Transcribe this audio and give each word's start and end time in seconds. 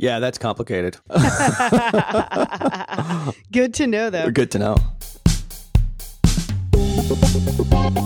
Yeah, 0.00 0.18
that's 0.18 0.38
complicated. 0.38 0.96
Good 3.52 3.74
to 3.74 3.86
know, 3.86 4.08
though. 4.08 4.30
Good 4.30 4.50
to 4.52 4.58
know. 4.58 4.76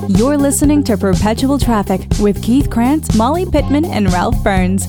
You're 0.09 0.37
listening 0.37 0.83
to 0.85 0.97
Perpetual 0.97 1.61
Traffic 1.61 2.09
with 2.19 2.43
Keith 2.43 2.69
Krance, 2.69 3.17
Molly 3.17 3.47
Pittman, 3.49 3.85
and 3.85 4.13
Ralph 4.13 4.35
Burns. 4.43 4.89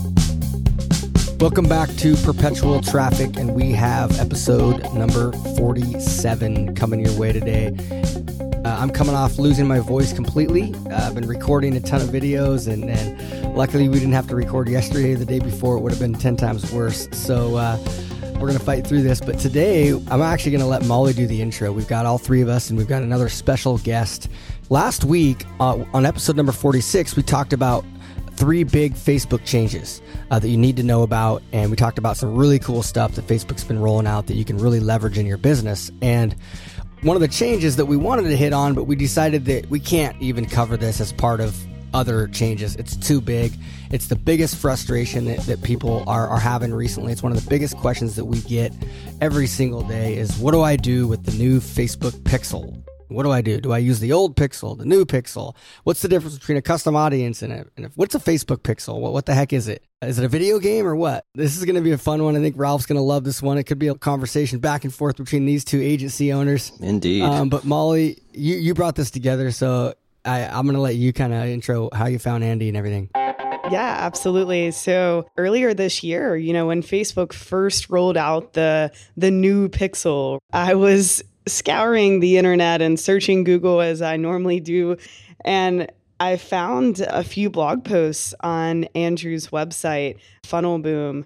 Welcome 1.39 1.69
back 1.69 1.91
to 1.97 2.15
Perpetual 2.15 2.81
Traffic, 2.81 3.37
and 3.37 3.53
we 3.53 3.71
have 3.73 4.19
episode 4.19 4.91
number 4.95 5.31
47 5.57 6.73
coming 6.73 7.01
your 7.01 7.15
way 7.19 7.31
today. 7.31 7.67
Uh, 8.65 8.77
I'm 8.79 8.89
coming 8.89 9.13
off 9.13 9.37
losing 9.37 9.67
my 9.67 9.77
voice 9.77 10.11
completely. 10.11 10.73
Uh, 10.89 11.05
I've 11.05 11.13
been 11.13 11.27
recording 11.27 11.75
a 11.75 11.81
ton 11.81 12.01
of 12.01 12.07
videos, 12.07 12.67
and, 12.67 12.89
and 12.89 13.44
luckily 13.55 13.87
we 13.87 13.99
didn't 13.99 14.13
have 14.13 14.27
to 14.27 14.35
record 14.35 14.67
yesterday 14.67 15.13
the 15.13 15.25
day 15.25 15.39
before. 15.39 15.77
It 15.77 15.79
would 15.79 15.91
have 15.91 16.01
been 16.01 16.13
10 16.13 16.35
times 16.35 16.71
worse. 16.71 17.07
So 17.13 17.55
uh, 17.55 17.77
we're 18.33 18.47
going 18.47 18.57
to 18.57 18.63
fight 18.63 18.85
through 18.85 19.01
this. 19.01 19.21
But 19.21 19.39
today, 19.39 19.91
I'm 19.91 20.21
actually 20.21 20.51
going 20.51 20.61
to 20.61 20.67
let 20.67 20.85
Molly 20.85 21.13
do 21.13 21.25
the 21.25 21.41
intro. 21.41 21.71
We've 21.71 21.87
got 21.87 22.05
all 22.05 22.17
three 22.17 22.41
of 22.41 22.49
us, 22.49 22.69
and 22.69 22.77
we've 22.77 22.87
got 22.87 23.01
another 23.01 23.29
special 23.29 23.77
guest. 23.79 24.29
Last 24.69 25.05
week, 25.05 25.45
uh, 25.59 25.83
on 25.93 26.05
episode 26.05 26.35
number 26.35 26.51
46, 26.51 27.15
we 27.15 27.23
talked 27.23 27.53
about 27.53 27.85
three 28.31 28.65
big 28.65 28.93
Facebook 28.93 29.45
changes 29.45 30.01
uh, 30.29 30.37
that 30.37 30.49
you 30.49 30.57
need 30.57 30.75
to 30.75 30.83
know 30.83 31.03
about. 31.03 31.41
And 31.53 31.71
we 31.71 31.77
talked 31.77 31.97
about 31.97 32.17
some 32.17 32.35
really 32.35 32.59
cool 32.59 32.83
stuff 32.83 33.13
that 33.13 33.25
Facebook's 33.25 33.63
been 33.63 33.79
rolling 33.79 34.07
out 34.07 34.27
that 34.27 34.35
you 34.35 34.43
can 34.43 34.57
really 34.57 34.81
leverage 34.81 35.17
in 35.17 35.25
your 35.25 35.37
business. 35.37 35.89
And 36.01 36.35
one 37.03 37.15
of 37.15 37.21
the 37.21 37.29
changes 37.29 37.77
that 37.77 37.85
we 37.85 37.95
wanted 37.95 38.23
to 38.23 38.35
hit 38.35 38.51
on, 38.51 38.73
but 38.73 38.83
we 38.83 38.97
decided 38.97 39.45
that 39.45 39.69
we 39.69 39.79
can't 39.79 40.21
even 40.21 40.45
cover 40.45 40.75
this 40.75 40.99
as 40.99 41.13
part 41.13 41.39
of 41.39 41.55
other 41.95 42.27
changes. 42.27 42.75
It's 42.75 42.95
too 42.95 43.21
big. 43.21 43.53
It's 43.89 44.07
the 44.07 44.17
biggest 44.17 44.57
frustration 44.57 45.25
that, 45.25 45.39
that 45.47 45.63
people 45.63 46.03
are, 46.07 46.27
are 46.27 46.39
having 46.39 46.73
recently. 46.73 47.13
It's 47.13 47.23
one 47.23 47.31
of 47.31 47.41
the 47.41 47.49
biggest 47.49 47.77
questions 47.77 48.17
that 48.17 48.25
we 48.25 48.41
get 48.41 48.73
every 49.21 49.47
single 49.47 49.81
day 49.81 50.17
is 50.17 50.37
what 50.37 50.51
do 50.51 50.61
I 50.61 50.75
do 50.75 51.07
with 51.07 51.23
the 51.23 51.31
new 51.31 51.59
Facebook 51.59 52.11
Pixel? 52.23 52.83
What 53.07 53.23
do 53.23 53.31
I 53.31 53.41
do? 53.41 53.61
Do 53.61 53.71
I 53.71 53.77
use 53.77 53.99
the 53.99 54.11
old 54.11 54.35
pixel, 54.35 54.77
the 54.77 54.85
new 54.85 55.05
pixel? 55.05 55.55
What's 55.83 56.01
the 56.01 56.07
difference 56.07 56.37
between 56.37 56.57
a 56.57 56.61
custom 56.61 56.95
audience 56.95 57.41
and 57.41 57.53
a, 57.53 57.65
and 57.77 57.85
a 57.85 57.89
what's 57.95 58.15
a 58.15 58.19
Facebook 58.19 58.57
pixel? 58.57 58.99
What, 58.99 59.13
what 59.13 59.25
the 59.25 59.33
heck 59.33 59.53
is 59.53 59.67
it? 59.67 59.83
Is 60.01 60.19
it 60.19 60.25
a 60.25 60.27
video 60.27 60.59
game 60.59 60.87
or 60.87 60.95
what? 60.95 61.23
This 61.35 61.55
is 61.55 61.65
going 61.65 61.75
to 61.75 61.81
be 61.81 61.91
a 61.91 61.97
fun 61.97 62.23
one. 62.23 62.35
I 62.35 62.39
think 62.39 62.55
Ralph's 62.57 62.85
going 62.85 62.97
to 62.97 63.03
love 63.03 63.23
this 63.23 63.41
one. 63.41 63.57
It 63.57 63.65
could 63.65 63.79
be 63.79 63.87
a 63.87 63.95
conversation 63.95 64.59
back 64.59 64.83
and 64.83 64.93
forth 64.93 65.17
between 65.17 65.45
these 65.45 65.63
two 65.63 65.79
agency 65.81 66.33
owners. 66.33 66.71
Indeed. 66.79 67.23
Um, 67.23 67.49
but 67.49 67.63
Molly, 67.63 68.21
you, 68.33 68.55
you 68.55 68.73
brought 68.73 68.95
this 68.95 69.11
together, 69.11 69.51
so 69.51 69.93
I, 70.25 70.45
I'm 70.45 70.65
going 70.65 70.75
to 70.75 70.81
let 70.81 70.95
you 70.95 71.13
kind 71.13 71.33
of 71.33 71.45
intro 71.45 71.89
how 71.93 72.07
you 72.07 72.19
found 72.19 72.43
Andy 72.43 72.67
and 72.67 72.77
everything. 72.77 73.09
Yeah, 73.71 73.95
absolutely. 73.99 74.71
So 74.71 75.25
earlier 75.37 75.73
this 75.73 76.03
year, 76.03 76.35
you 76.35 76.53
know, 76.53 76.67
when 76.67 76.81
Facebook 76.83 77.33
first 77.33 77.89
rolled 77.89 78.17
out 78.17 78.53
the 78.53 78.91
the 79.17 79.31
new 79.31 79.69
Pixel, 79.69 80.39
I 80.53 80.75
was 80.75 81.23
scouring 81.47 82.19
the 82.19 82.37
internet 82.37 82.81
and 82.81 82.99
searching 82.99 83.43
Google 83.43 83.81
as 83.81 84.01
I 84.01 84.17
normally 84.17 84.59
do, 84.59 84.97
and 85.43 85.91
I 86.19 86.37
found 86.37 87.01
a 87.01 87.23
few 87.23 87.49
blog 87.49 87.83
posts 87.83 88.33
on 88.39 88.85
Andrew's 88.95 89.47
website, 89.47 90.17
FunnelBoom, 90.43 91.25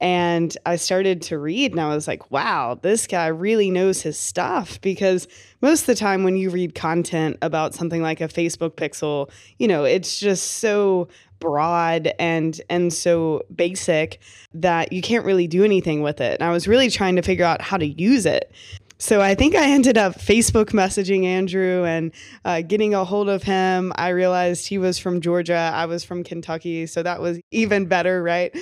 and 0.00 0.56
I 0.64 0.76
started 0.76 1.22
to 1.22 1.38
read 1.38 1.72
and 1.72 1.80
I 1.80 1.94
was 1.94 2.06
like, 2.06 2.30
wow, 2.30 2.78
this 2.80 3.06
guy 3.06 3.26
really 3.26 3.70
knows 3.70 4.00
his 4.02 4.16
stuff 4.16 4.80
because 4.80 5.26
most 5.60 5.80
of 5.80 5.86
the 5.86 5.94
time 5.96 6.22
when 6.22 6.36
you 6.36 6.50
read 6.50 6.74
content 6.74 7.36
about 7.42 7.74
something 7.74 8.00
like 8.00 8.20
a 8.20 8.28
Facebook 8.28 8.70
pixel, 8.70 9.30
you 9.58 9.66
know, 9.66 9.84
it's 9.84 10.20
just 10.20 10.58
so 10.58 11.08
broad 11.40 12.12
and 12.18 12.60
and 12.68 12.92
so 12.92 13.42
basic 13.54 14.20
that 14.54 14.92
you 14.92 15.02
can't 15.02 15.24
really 15.24 15.46
do 15.46 15.64
anything 15.64 16.02
with 16.02 16.20
it. 16.20 16.34
And 16.40 16.48
I 16.48 16.52
was 16.52 16.68
really 16.68 16.90
trying 16.90 17.16
to 17.16 17.22
figure 17.22 17.44
out 17.44 17.60
how 17.60 17.76
to 17.76 17.86
use 17.86 18.24
it. 18.26 18.52
So 19.00 19.20
I 19.20 19.36
think 19.36 19.54
I 19.54 19.70
ended 19.70 19.96
up 19.96 20.14
Facebook 20.14 20.70
messaging 20.70 21.24
Andrew 21.24 21.84
and 21.84 22.12
uh, 22.44 22.62
getting 22.62 22.94
a 22.94 23.04
hold 23.04 23.28
of 23.28 23.44
him. 23.44 23.92
I 23.94 24.08
realized 24.08 24.66
he 24.66 24.76
was 24.76 24.98
from 24.98 25.20
Georgia, 25.20 25.70
I 25.72 25.86
was 25.86 26.02
from 26.02 26.24
Kentucky, 26.24 26.84
so 26.86 27.04
that 27.04 27.20
was 27.20 27.38
even 27.52 27.86
better, 27.86 28.20
right? 28.20 28.52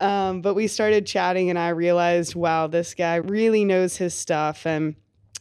Um, 0.00 0.42
but 0.42 0.54
we 0.54 0.66
started 0.66 1.06
chatting, 1.06 1.48
and 1.48 1.58
I 1.58 1.68
realized, 1.68 2.34
wow, 2.34 2.66
this 2.66 2.92
guy 2.94 3.16
really 3.16 3.64
knows 3.64 3.96
his 3.96 4.14
stuff. 4.14 4.66
And 4.66 4.96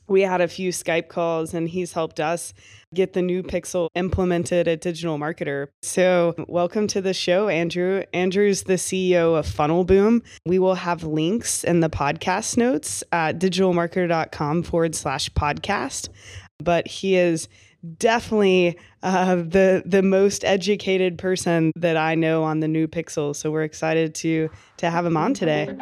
we 0.07 0.21
had 0.21 0.39
a 0.39 0.47
few 0.47 0.69
Skype 0.69 1.07
calls, 1.07 1.55
and 1.55 1.67
he's 1.67 1.93
helped 1.93 2.19
us 2.19 2.53
get 2.93 3.13
the 3.13 3.21
new 3.21 3.43
Pixel 3.43 3.89
implemented 3.95 4.67
at 4.67 4.81
DigitalMarketer. 4.81 5.67
So, 5.81 6.35
welcome 6.47 6.87
to 6.87 7.01
the 7.01 7.13
show, 7.13 7.47
Andrew. 7.49 8.03
Andrew's 8.13 8.63
the 8.63 8.73
CEO 8.73 9.37
of 9.37 9.45
FunnelBoom. 9.45 10.21
We 10.45 10.59
will 10.59 10.75
have 10.75 11.03
links 11.03 11.63
in 11.63 11.79
the 11.79 11.89
podcast 11.89 12.57
notes 12.57 13.03
at 13.11 13.39
digitalmarketer.com 13.39 14.63
forward 14.63 14.95
slash 14.95 15.29
podcast. 15.31 16.09
But 16.59 16.87
he 16.87 17.15
is 17.15 17.49
definitely 17.97 18.77
uh, 19.01 19.35
the 19.35 19.83
the 19.85 20.01
most 20.01 20.45
educated 20.45 21.17
person 21.17 21.71
that 21.75 21.97
I 21.97 22.15
know 22.15 22.43
on 22.43 22.59
the 22.59 22.67
new 22.67 22.87
Pixel. 22.87 23.35
So 23.35 23.51
we're 23.51 23.63
excited 23.63 24.15
to 24.15 24.49
to 24.77 24.89
have 24.89 25.05
him 25.05 25.17
on 25.17 25.33
today. 25.33 25.75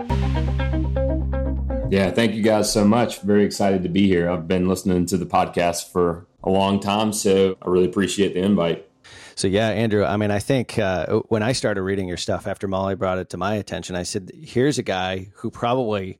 Yeah, 1.92 2.10
thank 2.10 2.36
you 2.36 2.42
guys 2.42 2.72
so 2.72 2.86
much. 2.86 3.20
Very 3.22 3.44
excited 3.44 3.84
to 3.84 3.90
be 3.90 4.08
here. 4.08 4.30
I've 4.30 4.48
been 4.48 4.70
listening 4.70 5.06
to 5.08 5.18
the 5.18 5.26
podcast 5.26 5.92
for 5.92 6.26
a 6.44 6.50
long 6.50 6.80
time, 6.80 7.14
so 7.14 7.58
I 7.62 7.70
really 7.70 7.86
appreciate 7.86 8.34
the 8.34 8.42
invite. 8.42 8.88
So 9.36 9.48
yeah, 9.48 9.70
Andrew. 9.70 10.04
I 10.04 10.18
mean, 10.18 10.32
I 10.32 10.40
think 10.40 10.78
uh, 10.78 11.22
when 11.30 11.42
I 11.42 11.54
started 11.54 11.82
reading 11.82 12.08
your 12.08 12.18
stuff 12.18 12.48
after 12.48 12.68
Molly 12.68 12.96
brought 12.96 13.18
it 13.18 13.30
to 13.32 13.38
my 13.38 13.56
attention, 13.56 13.96
I 13.96 14.04
said, 14.04 14.32
"Here's 14.34 14.78
a 14.78 14.84
guy 14.84 15.30
who 15.36 15.50
probably 15.50 16.20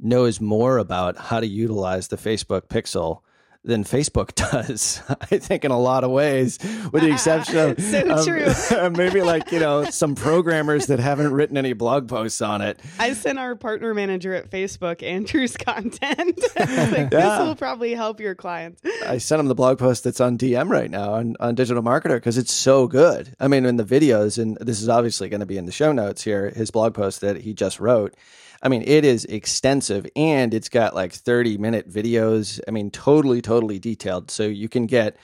knows 0.00 0.40
more 0.40 0.78
about 0.78 1.16
how 1.16 1.40
to 1.40 1.46
utilize 1.46 2.08
the 2.08 2.16
Facebook 2.16 2.68
Pixel 2.68 3.20
than 3.66 3.84
Facebook 3.84 4.34
does. 4.52 5.02
I 5.08 5.38
think 5.38 5.64
in 5.64 5.70
a 5.70 5.78
lot 5.78 6.04
of 6.04 6.10
ways, 6.10 6.58
with 6.92 7.02
the 7.02 7.10
exception 7.12 7.56
of 7.58 7.80
so 7.80 8.24
true. 8.24 8.90
maybe 8.96 9.20
like 9.20 9.52
you 9.52 9.60
know 9.60 9.84
some 9.84 10.14
programmers 10.14 10.86
that 10.86 10.98
haven't 10.98 11.32
written 11.32 11.56
any 11.56 11.72
blog 11.72 12.08
posts 12.08 12.40
on 12.40 12.62
it. 12.62 12.80
I 12.98 13.12
sent 13.12 13.38
our 13.38 13.56
partner 13.56 13.92
manager 13.92 14.34
at 14.34 14.50
Facebook 14.50 15.02
Andrew's 15.02 15.56
content. 15.56 16.40
like, 16.56 17.10
This 17.10 17.38
will 17.40 17.56
probably 17.56 17.94
help 17.94 18.20
your 18.20 18.34
clients. 18.34 18.82
I 19.04 19.18
sent 19.18 19.40
him 19.40 19.46
the 19.48 19.54
blog 19.54 19.78
post 19.78 20.04
that's 20.04 20.20
on 20.20 20.38
DM 20.38 20.70
right 20.70 20.90
now 20.90 21.14
on, 21.14 21.36
on 21.40 21.56
DigitalMarketer 21.56 22.16
because 22.16 22.38
it's 22.38 22.52
so 22.52 22.86
good. 22.86 23.34
I 23.40 23.48
mean, 23.48 23.66
in 23.66 23.76
the 23.76 23.84
videos, 23.84 24.40
and 24.40 24.56
this 24.60 24.80
is 24.80 24.88
obviously 24.88 25.28
going 25.28 25.40
to 25.40 25.46
be 25.46 25.58
in 25.58 25.66
the 25.66 25.72
show 25.72 25.92
notes 25.92 26.22
here, 26.22 26.50
his 26.50 26.70
blog 26.70 26.94
post 26.94 27.20
that 27.20 27.38
he 27.38 27.52
just 27.52 27.80
wrote. 27.80 28.14
I 28.62 28.68
mean, 28.68 28.82
it 28.86 29.04
is 29.04 29.24
extensive 29.26 30.06
and 30.16 30.52
it's 30.54 30.68
got 30.68 30.94
like 30.94 31.12
30 31.12 31.58
minute 31.58 31.90
videos. 31.90 32.60
I 32.66 32.70
mean, 32.70 32.90
totally, 32.90 33.42
totally 33.42 33.78
detailed. 33.78 34.30
So 34.30 34.44
you 34.44 34.68
can 34.68 34.86
get 34.86 35.16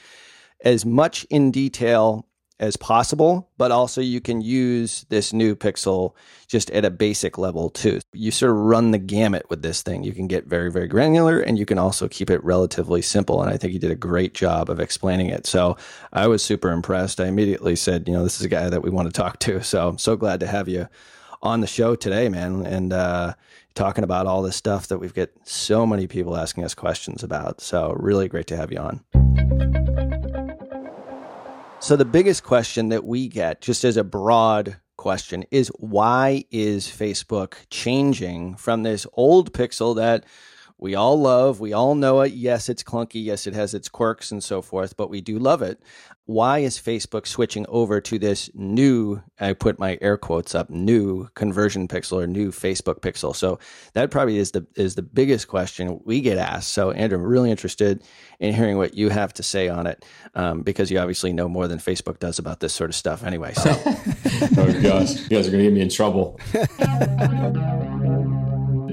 as 0.65 0.85
much 0.87 1.25
in 1.25 1.51
detail 1.51 2.27
as 2.63 2.77
possible, 2.77 3.51
but 3.59 3.73
also 3.73 4.01
you 4.01 4.21
can 4.21 4.41
use 4.41 5.05
this 5.09 5.33
new 5.33 5.57
Pixel 5.57 6.15
just 6.47 6.71
at 6.71 6.85
a 6.85 6.91
basic 6.91 7.37
level 7.37 7.69
too. 7.69 7.99
You 8.13 8.31
sort 8.31 8.53
of 8.53 8.59
run 8.59 8.93
the 8.93 8.99
gamut 8.99 9.51
with 9.51 9.63
this 9.63 9.83
thing. 9.83 10.05
You 10.05 10.13
can 10.13 10.29
get 10.29 10.47
very, 10.47 10.71
very 10.71 10.87
granular 10.87 11.41
and 11.41 11.59
you 11.59 11.67
can 11.67 11.77
also 11.77 12.07
keep 12.07 12.31
it 12.31 12.43
relatively 12.45 13.03
simple. 13.03 13.43
And 13.43 13.51
I 13.51 13.57
think 13.57 13.73
you 13.73 13.81
did 13.81 13.91
a 13.91 13.97
great 13.97 14.33
job 14.33 14.71
of 14.71 14.79
explaining 14.79 15.27
it. 15.27 15.45
So 15.45 15.77
I 16.13 16.29
was 16.29 16.41
super 16.41 16.71
impressed. 16.71 17.21
I 17.21 17.27
immediately 17.27 17.75
said, 17.75 18.07
you 18.07 18.15
know, 18.15 18.23
this 18.23 18.39
is 18.39 18.47
a 18.47 18.51
guy 18.51 18.69
that 18.69 18.83
we 18.83 18.91
want 18.91 19.09
to 19.09 19.13
talk 19.13 19.41
to. 19.41 19.61
So 19.65 19.89
I'm 19.89 19.99
so 19.99 20.15
glad 20.15 20.39
to 20.41 20.47
have 20.47 20.69
you 20.69 20.89
on 21.43 21.61
the 21.61 21.67
show 21.67 21.95
today, 21.95 22.29
man. 22.29 22.65
And, 22.65 22.93
uh, 22.93 23.35
talking 23.75 24.05
about 24.05 24.27
all 24.27 24.43
this 24.43 24.57
stuff 24.57 24.89
that 24.89 24.99
we've 24.99 25.15
got 25.15 25.31
so 25.45 25.87
many 25.87 26.07
people 26.07 26.37
asking 26.37 26.65
us 26.65 26.75
questions 26.75 27.23
about. 27.23 27.61
So 27.61 27.95
really 27.99 28.29
great 28.29 28.47
to 28.49 28.57
have 28.57 28.71
you 28.71 28.79
on. 28.79 29.01
So 31.81 31.97
the 31.97 32.05
biggest 32.05 32.45
question 32.45 32.91
that 32.91 33.05
we 33.05 33.29
get, 33.29 33.61
just 33.61 33.83
as 33.83 33.97
a 33.97 34.05
broad 34.05 34.77
question, 34.97 35.45
is 35.51 35.69
why 35.79 36.45
is 36.51 36.87
Facebook 36.87 37.55
changing 37.71 38.55
from 38.55 38.83
this 38.85 39.07
old 39.15 39.53
pixel 39.53 39.97
that 39.97 40.25
we 40.83 40.97
all 40.97 41.21
love, 41.21 41.61
we 41.61 41.73
all 41.73 41.95
know 41.95 42.23
it. 42.23 42.33
Yes, 42.33 42.69
it's 42.69 42.83
clunky. 42.83 43.25
Yes, 43.25 43.47
it 43.47 43.55
has 43.55 43.73
its 43.73 43.89
quirks 43.89 44.33
and 44.33 44.43
so 44.43 44.61
forth, 44.61 44.97
but 44.97 45.11
we 45.11 45.21
do 45.21 45.39
love 45.39 45.63
it. 45.63 45.81
Why 46.27 46.59
is 46.59 46.77
Facebook 46.77 47.29
switching 47.29 47.67
over 47.69 48.01
to 48.01 48.19
this 48.19 48.51
new, 48.53 49.23
I 49.39 49.53
put 49.53 49.79
my 49.79 49.97
air 50.01 50.17
quotes 50.17 50.57
up, 50.57 50.71
new 50.71 51.29
conversion 51.35 51.87
pixel 51.87 52.21
or 52.23 52.27
new 52.27 52.51
Facebook 52.51 53.01
pixel? 53.01 53.35
So 53.35 53.61
that 53.93 54.11
probably 54.11 54.39
is 54.39 54.51
the 54.51 54.67
is 54.75 54.97
the 54.97 55.03
biggest 55.03 55.47
question 55.47 56.01
we 56.05 56.21
get 56.21 56.37
asked. 56.37 56.71
So 56.71 56.91
Andrew, 56.91 57.19
I'm 57.19 57.25
really 57.25 57.53
interested 57.53 58.03
in 58.41 58.53
hearing 58.53 58.77
what 58.77 58.95
you 58.95 59.09
have 59.09 59.33
to 59.35 59.45
say 59.45 59.69
on 59.69 59.87
it 59.87 60.05
um, 60.35 60.63
because 60.63 60.91
you 60.91 60.99
obviously 60.99 61.33
know 61.33 61.49
more 61.49 61.69
than 61.69 61.79
Facebook 61.79 62.19
does 62.19 62.41
about 62.41 62.59
this 62.59 62.73
sort 62.73 62.91
of 62.91 62.97
stuff 62.97 63.23
anyway. 63.23 63.53
So 63.55 63.71
Oh 64.57 64.81
gosh, 64.83 65.15
you 65.15 65.29
guys 65.29 65.47
are 65.47 65.53
going 65.53 65.63
to 65.63 65.65
get 65.65 65.73
me 65.73 65.81
in 65.81 65.89
trouble. 65.89 66.41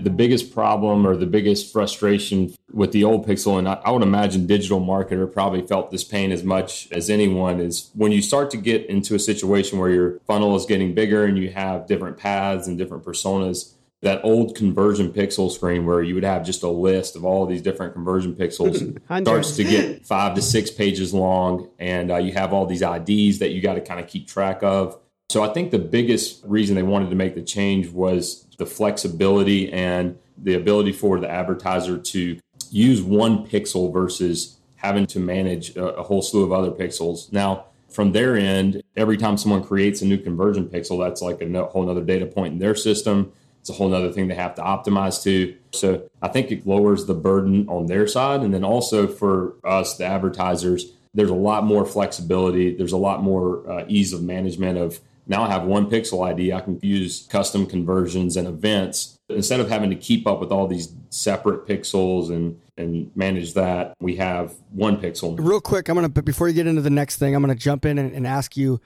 the 0.04 0.10
biggest 0.10 0.54
problem 0.54 1.06
or 1.06 1.16
the 1.16 1.26
biggest 1.26 1.72
frustration 1.72 2.54
with 2.72 2.92
the 2.92 3.04
old 3.04 3.28
Pixel, 3.28 3.58
and 3.58 3.68
I, 3.68 3.74
I 3.86 3.92
would 3.92 4.04
imagine 4.04 4.48
digital 4.48 4.80
marketer 4.80 5.32
probably 5.32 5.66
felt 5.66 5.92
this 5.92 6.04
pain 6.04 6.32
as 6.32 6.44
much 6.44 6.92
as 6.92 7.10
anyone, 7.10 7.60
is 7.60 7.90
when 7.94 8.12
you 8.12 8.22
start 8.22 8.52
to 8.52 8.58
get 8.58 8.86
into 8.88 9.16
a 9.16 9.20
situation 9.20 9.80
where 9.80 9.90
your 9.90 10.20
funnel 10.28 10.56
is 10.56 10.66
getting 10.66 10.94
bigger 10.94 11.26
and 11.26 11.38
you 11.38 11.52
have 11.52 11.88
different 11.88 12.18
paths 12.18 12.68
and 12.68 12.78
different 12.78 13.04
personas. 13.04 13.74
that 14.02 14.22
old 14.24 14.56
conversion 14.56 15.12
pixel 15.12 15.52
screen 15.52 15.86
where 15.86 16.02
you 16.02 16.16
would 16.16 16.24
have 16.24 16.46
just 16.46 16.64
a 16.64 16.70
list 16.70 17.18
of 17.18 17.26
all 17.26 17.44
of 17.44 17.50
these 17.50 17.62
different 17.62 17.92
conversion 17.92 18.34
pixels 18.34 18.98
starts 19.24 19.58
to 19.58 19.64
get 19.66 20.06
five 20.06 20.34
to 20.36 20.42
six 20.42 20.72
pages 20.72 21.14
long 21.14 21.70
and 21.80 22.10
uh, 22.10 22.16
you 22.16 22.32
have 22.32 22.54
all 22.54 22.66
these 22.66 22.82
ids 22.82 23.40
that 23.40 23.50
you 23.50 23.62
got 23.62 23.74
to 23.74 23.82
kind 23.82 24.00
of 24.00 24.08
keep 24.08 24.26
track 24.26 24.64
of 24.64 24.98
so 25.28 25.44
i 25.44 25.52
think 25.52 25.72
the 25.72 25.80
biggest 25.80 26.42
reason 26.46 26.76
they 26.76 26.84
wanted 26.84 27.10
to 27.10 27.16
make 27.18 27.36
the 27.36 27.42
change 27.42 27.90
was 27.90 28.48
the 28.60 28.66
flexibility 28.66 29.74
and 29.74 30.18
the 30.38 30.54
ability 30.54 30.92
for 30.92 31.20
the 31.20 31.30
advertiser 31.30 31.98
to 31.98 32.40
use 32.70 33.02
one 33.02 33.48
pixel 33.48 33.92
versus 33.92 34.58
having 34.76 35.08
to 35.08 35.20
manage 35.20 35.76
a, 35.76 35.96
a 35.96 36.04
whole 36.04 36.22
slew 36.22 36.44
of 36.44 36.54
other 36.54 36.72
pixels 36.72 37.34
now 37.34 37.66
from 37.90 38.12
their 38.12 38.38
end 38.38 38.84
every 38.96 39.18
time 39.18 39.36
someone 39.36 39.64
creates 39.64 40.04
a 40.04 40.06
new 40.06 40.18
conversion 40.18 40.70
pixel 40.70 41.04
that's 41.04 41.24
like 41.24 41.42
a 41.42 41.46
no, 41.46 41.66
whole 41.66 41.90
other 41.90 42.04
data 42.04 42.28
point 42.28 42.54
in 42.54 42.60
their 42.60 42.76
system 42.76 43.32
it's 43.62 43.70
a 43.70 43.74
whole 43.74 43.94
other 43.94 44.12
thing 44.12 44.28
they 44.28 44.36
have 44.36 44.56
to 44.56 44.62
optimize 44.62 45.22
to. 45.24 45.56
So 45.72 46.10
I 46.22 46.30
think 46.30 46.52
it 46.52 46.66
lowers 46.66 47.06
the 47.06 47.14
burden 47.14 47.68
on 47.68 47.88
their 47.88 48.08
side. 48.08 48.42
And 48.42 48.54
then 48.54 48.64
also 48.64 49.08
for 49.08 49.56
us, 49.64 49.98
the 49.98 50.06
advertisers, 50.06 50.92
there's 51.14 51.30
a 51.30 51.36
lot 51.36 51.66
more 51.66 51.86
flexibility. 51.86 52.76
There's 52.76 52.94
a 52.94 52.98
lot 52.98 53.22
more 53.22 53.70
uh, 53.70 53.86
ease 53.88 54.14
of 54.14 54.24
management 54.24 54.78
of 54.78 55.00
now 55.28 55.44
I 55.44 55.50
have 55.50 55.64
one 55.64 55.90
pixel 55.90 56.28
ID. 56.28 56.54
I 56.54 56.62
can 56.62 56.80
use 56.82 57.28
custom 57.30 57.66
conversions 57.66 58.36
and 58.38 58.48
events 58.48 59.18
instead 59.30 59.60
of 59.60 59.70
having 59.70 59.90
to 59.92 59.96
keep 59.96 60.28
up 60.28 60.40
with 60.40 60.52
all 60.52 60.68
these 60.68 60.94
separate 61.10 61.68
pixels 61.68 62.30
and 62.30 62.60
and 62.78 63.12
manage 63.16 63.54
that. 63.54 63.94
We 64.00 64.16
have 64.16 64.56
one 64.72 64.98
pixel. 64.98 65.38
Real 65.40 65.62
quick, 65.62 65.90
I'm 65.90 65.96
gonna 65.96 66.10
But 66.10 66.26
before 66.26 66.48
you 66.48 66.54
get 66.54 66.68
into 66.68 66.82
the 66.82 66.90
next 66.90 67.18
thing, 67.18 67.36
I'm 67.36 67.42
gonna 67.42 67.56
jump 67.56 67.86
in 67.86 67.98
and, 67.98 68.14
and 68.14 68.26
ask 68.26 68.58
you 68.58 68.80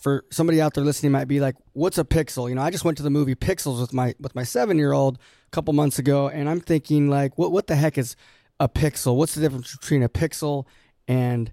for 0.00 0.24
somebody 0.30 0.60
out 0.60 0.74
there 0.74 0.84
listening 0.84 1.12
might 1.12 1.28
be 1.28 1.40
like, 1.40 1.54
"What's 1.72 1.98
a 1.98 2.04
pixel?" 2.04 2.48
You 2.48 2.54
know, 2.54 2.62
I 2.62 2.70
just 2.70 2.84
went 2.84 2.96
to 2.98 3.02
the 3.02 3.10
movie 3.10 3.34
Pixels 3.34 3.80
with 3.80 3.92
my 3.92 4.14
with 4.18 4.34
my 4.34 4.42
seven 4.42 4.78
year 4.78 4.92
old 4.92 5.16
a 5.16 5.50
couple 5.50 5.72
months 5.72 5.98
ago, 5.98 6.28
and 6.28 6.48
I'm 6.48 6.60
thinking 6.60 7.08
like, 7.08 7.38
"What 7.38 7.52
what 7.52 7.66
the 7.66 7.76
heck 7.76 7.98
is 7.98 8.16
a 8.58 8.68
pixel? 8.68 9.16
What's 9.16 9.34
the 9.34 9.40
difference 9.40 9.76
between 9.76 10.02
a 10.02 10.08
pixel 10.08 10.66
and 11.06 11.52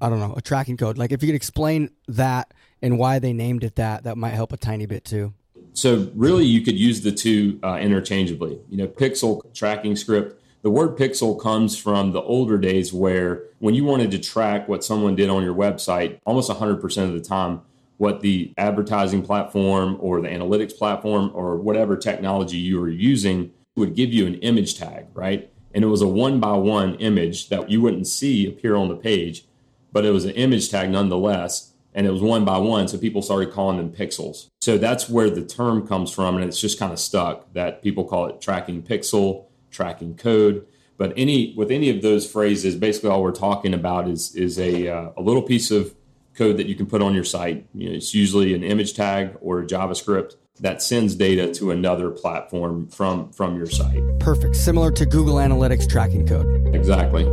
I 0.00 0.08
don't 0.08 0.20
know 0.20 0.34
a 0.36 0.42
tracking 0.42 0.76
code?" 0.76 0.98
Like, 0.98 1.12
if 1.12 1.22
you 1.22 1.28
could 1.28 1.36
explain 1.36 1.90
that 2.08 2.52
and 2.84 2.98
why 2.98 3.18
they 3.18 3.32
named 3.32 3.64
it 3.64 3.74
that, 3.76 4.04
that 4.04 4.16
might 4.16 4.34
help 4.34 4.52
a 4.52 4.56
tiny 4.56 4.86
bit 4.86 5.04
too. 5.04 5.32
So 5.72 6.10
really, 6.14 6.44
you 6.44 6.60
could 6.60 6.78
use 6.78 7.00
the 7.00 7.10
two 7.10 7.58
uh, 7.64 7.78
interchangeably. 7.78 8.60
You 8.68 8.76
know, 8.76 8.86
pixel 8.86 9.42
tracking 9.54 9.96
script 9.96 10.40
the 10.64 10.70
word 10.70 10.96
pixel 10.96 11.38
comes 11.38 11.76
from 11.76 12.12
the 12.12 12.22
older 12.22 12.56
days 12.56 12.90
where 12.90 13.44
when 13.58 13.74
you 13.74 13.84
wanted 13.84 14.10
to 14.12 14.18
track 14.18 14.66
what 14.66 14.82
someone 14.82 15.14
did 15.14 15.28
on 15.28 15.42
your 15.42 15.54
website, 15.54 16.18
almost 16.24 16.50
100% 16.50 17.02
of 17.02 17.12
the 17.12 17.20
time, 17.20 17.60
what 17.98 18.22
the 18.22 18.54
advertising 18.56 19.22
platform 19.22 19.98
or 20.00 20.22
the 20.22 20.28
analytics 20.28 20.74
platform 20.74 21.30
or 21.34 21.58
whatever 21.58 21.98
technology 21.98 22.56
you 22.56 22.80
were 22.80 22.88
using 22.88 23.52
would 23.76 23.94
give 23.94 24.10
you 24.10 24.26
an 24.26 24.36
image 24.36 24.78
tag, 24.78 25.04
right? 25.12 25.52
And 25.74 25.84
it 25.84 25.88
was 25.88 26.00
a 26.00 26.08
one 26.08 26.40
by 26.40 26.54
one 26.54 26.94
image 26.94 27.50
that 27.50 27.68
you 27.68 27.82
wouldn't 27.82 28.06
see 28.06 28.46
appear 28.46 28.74
on 28.74 28.88
the 28.88 28.96
page, 28.96 29.44
but 29.92 30.06
it 30.06 30.12
was 30.12 30.24
an 30.24 30.30
image 30.30 30.70
tag 30.70 30.88
nonetheless. 30.88 31.73
And 31.94 32.06
it 32.06 32.10
was 32.10 32.22
one 32.22 32.44
by 32.44 32.58
one. 32.58 32.88
So 32.88 32.98
people 32.98 33.22
started 33.22 33.52
calling 33.52 33.76
them 33.76 33.90
pixels. 33.90 34.48
So 34.60 34.78
that's 34.78 35.08
where 35.08 35.30
the 35.30 35.44
term 35.44 35.86
comes 35.86 36.10
from. 36.12 36.36
And 36.36 36.44
it's 36.44 36.60
just 36.60 36.78
kind 36.78 36.92
of 36.92 36.98
stuck 36.98 37.52
that 37.52 37.82
people 37.82 38.04
call 38.04 38.26
it 38.26 38.40
tracking 38.40 38.82
pixel 38.82 39.46
tracking 39.70 40.16
code. 40.16 40.66
But 40.96 41.12
any 41.16 41.54
with 41.56 41.70
any 41.70 41.90
of 41.90 42.02
those 42.02 42.30
phrases, 42.30 42.76
basically 42.76 43.10
all 43.10 43.22
we're 43.22 43.32
talking 43.32 43.74
about 43.74 44.08
is 44.08 44.34
is 44.34 44.58
a 44.58 44.88
uh, 44.88 45.10
a 45.16 45.22
little 45.22 45.42
piece 45.42 45.70
of 45.70 45.94
code 46.34 46.56
that 46.56 46.66
you 46.66 46.74
can 46.74 46.86
put 46.86 47.02
on 47.02 47.14
your 47.14 47.24
site. 47.24 47.66
You 47.74 47.90
know, 47.90 47.96
it's 47.96 48.14
usually 48.14 48.54
an 48.54 48.62
image 48.62 48.94
tag 48.94 49.36
or 49.40 49.62
JavaScript 49.62 50.36
that 50.60 50.82
sends 50.82 51.14
data 51.16 51.52
to 51.54 51.72
another 51.72 52.10
platform 52.10 52.86
from 52.88 53.32
from 53.32 53.56
your 53.56 53.66
site. 53.66 54.02
Perfect. 54.20 54.56
Similar 54.56 54.92
to 54.92 55.06
Google 55.06 55.36
Analytics 55.36 55.88
tracking 55.88 56.26
code. 56.26 56.74
Exactly. 56.74 57.24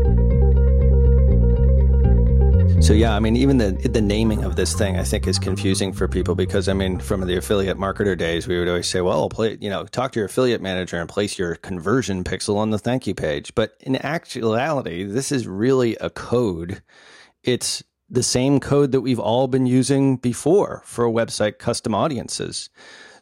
So 2.82 2.94
yeah, 2.94 3.16
I 3.16 3.20
mean, 3.20 3.36
even 3.36 3.60
the 3.60 3.74
the 3.88 4.02
naming 4.02 4.44
of 4.44 4.56
this 4.56 4.74
thing, 4.74 4.98
I 4.98 5.04
think, 5.04 5.28
is 5.28 5.38
confusing 5.38 5.94
for 5.94 6.08
people 6.08 6.34
because 6.34 6.68
I 6.68 6.74
mean, 6.74 7.00
from 7.00 7.22
the 7.22 7.38
affiliate 7.38 7.78
marketer 7.78 8.18
days, 8.18 8.48
we 8.48 8.58
would 8.58 8.68
always 8.68 8.90
say, 8.90 9.02
"Well, 9.02 9.30
play, 9.30 9.56
you 9.62 9.70
know, 9.70 9.86
talk 9.86 10.14
to 10.14 10.20
your 10.20 10.26
affiliate 10.26 10.62
manager 10.62 10.98
and 10.98 11.08
place 11.08 11.38
your 11.38 11.56
conversion 11.56 12.24
pixel 12.24 12.58
on 12.58 12.72
the 12.72 12.80
thank 12.80 13.06
you 13.06 13.14
page." 13.14 13.54
But 13.54 13.76
in 13.82 13.98
actuality, 13.98 15.04
this 15.04 15.32
is 15.32 15.48
really 15.48 15.96
a 15.98 16.10
code. 16.10 16.82
It's 17.44 17.84
the 18.10 18.24
same 18.24 18.60
code 18.60 18.92
that 18.94 19.02
we've 19.02 19.20
all 19.20 19.48
been 19.48 19.68
using 19.68 20.18
before 20.18 20.82
for 20.84 21.06
website 21.06 21.60
custom 21.60 21.94
audiences. 21.94 22.72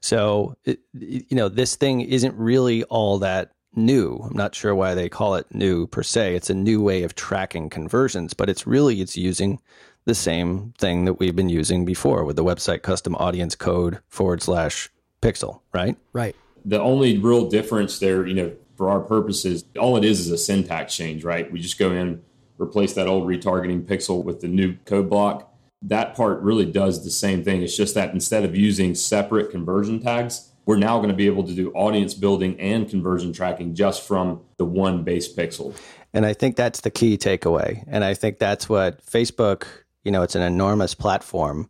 So, 0.02 0.56
it, 0.64 0.80
you 0.94 1.36
know, 1.36 1.50
this 1.50 1.76
thing 1.76 2.00
isn't 2.00 2.36
really 2.36 2.86
all 2.86 3.20
that 3.20 3.52
new. 3.76 4.18
I'm 4.24 4.36
not 4.36 4.56
sure 4.56 4.76
why 4.76 4.94
they 4.96 5.10
call 5.10 5.36
it 5.36 5.54
new 5.54 5.88
per 5.88 6.04
se. 6.04 6.36
It's 6.36 6.50
a 6.50 6.56
new 6.56 6.82
way 6.82 7.04
of 7.04 7.16
tracking 7.16 7.70
conversions, 7.70 8.34
but 8.34 8.50
it's 8.50 8.68
really 8.68 9.02
it's 9.02 9.18
using 9.18 9.60
the 10.06 10.16
same 10.16 10.74
thing 10.78 11.06
that 11.06 11.16
we've 11.16 11.36
been 11.36 11.50
using 11.50 11.86
before 11.86 12.24
with 12.24 12.36
the 12.36 12.44
website 12.44 12.82
custom 12.82 13.16
audience 13.16 13.56
code 13.56 14.00
forward 14.08 14.42
slash 14.42 14.90
pixel, 15.22 15.62
right? 15.74 15.98
Right. 16.14 16.36
The 16.66 16.80
only 16.80 17.18
real 17.18 17.48
difference 17.50 18.00
there, 18.00 18.26
you 18.26 18.34
know, 18.34 18.52
for 18.76 18.90
our 18.90 19.00
purposes, 19.00 19.66
all 19.78 19.98
it 19.98 20.06
is 20.06 20.20
is 20.22 20.32
a 20.32 20.38
syntax 20.38 20.96
change, 20.96 21.24
right? 21.24 21.52
We 21.52 21.60
just 21.60 21.78
go 21.78 21.92
in, 21.92 22.22
replace 22.58 22.94
that 22.94 23.08
old 23.08 23.28
retargeting 23.28 23.84
pixel 23.86 24.24
with 24.24 24.42
the 24.42 24.48
new 24.48 24.78
code 24.86 25.10
block. 25.10 25.49
That 25.82 26.16
part 26.16 26.42
really 26.42 26.66
does 26.66 27.04
the 27.04 27.12
same 27.12 27.44
thing. 27.44 27.62
It's 27.62 27.76
just 27.76 27.96
that 27.96 28.14
instead 28.14 28.44
of 28.44 28.56
using 28.56 28.96
separate 28.96 29.50
conversion 29.50 30.02
tags, 30.02 30.50
we're 30.66 30.78
now 30.78 30.98
going 30.98 31.10
to 31.10 31.16
be 31.16 31.26
able 31.26 31.44
to 31.46 31.54
do 31.54 31.72
audience 31.72 32.14
building 32.14 32.60
and 32.60 32.88
conversion 32.88 33.34
tracking 33.34 33.74
just 33.74 34.08
from 34.08 34.42
the 34.58 34.66
one 34.66 35.04
base 35.04 35.34
pixel. 35.34 35.74
And 36.14 36.26
I 36.26 36.34
think 36.34 36.56
that's 36.56 36.82
the 36.82 36.92
key 36.92 37.18
takeaway. 37.18 37.84
And 37.88 38.04
I 38.04 38.14
think 38.14 38.40
that's 38.40 38.68
what 38.68 39.04
Facebook, 39.06 39.66
you 40.04 40.12
know, 40.12 40.22
it's 40.22 40.36
an 40.36 40.42
enormous 40.42 40.94
platform. 40.94 41.70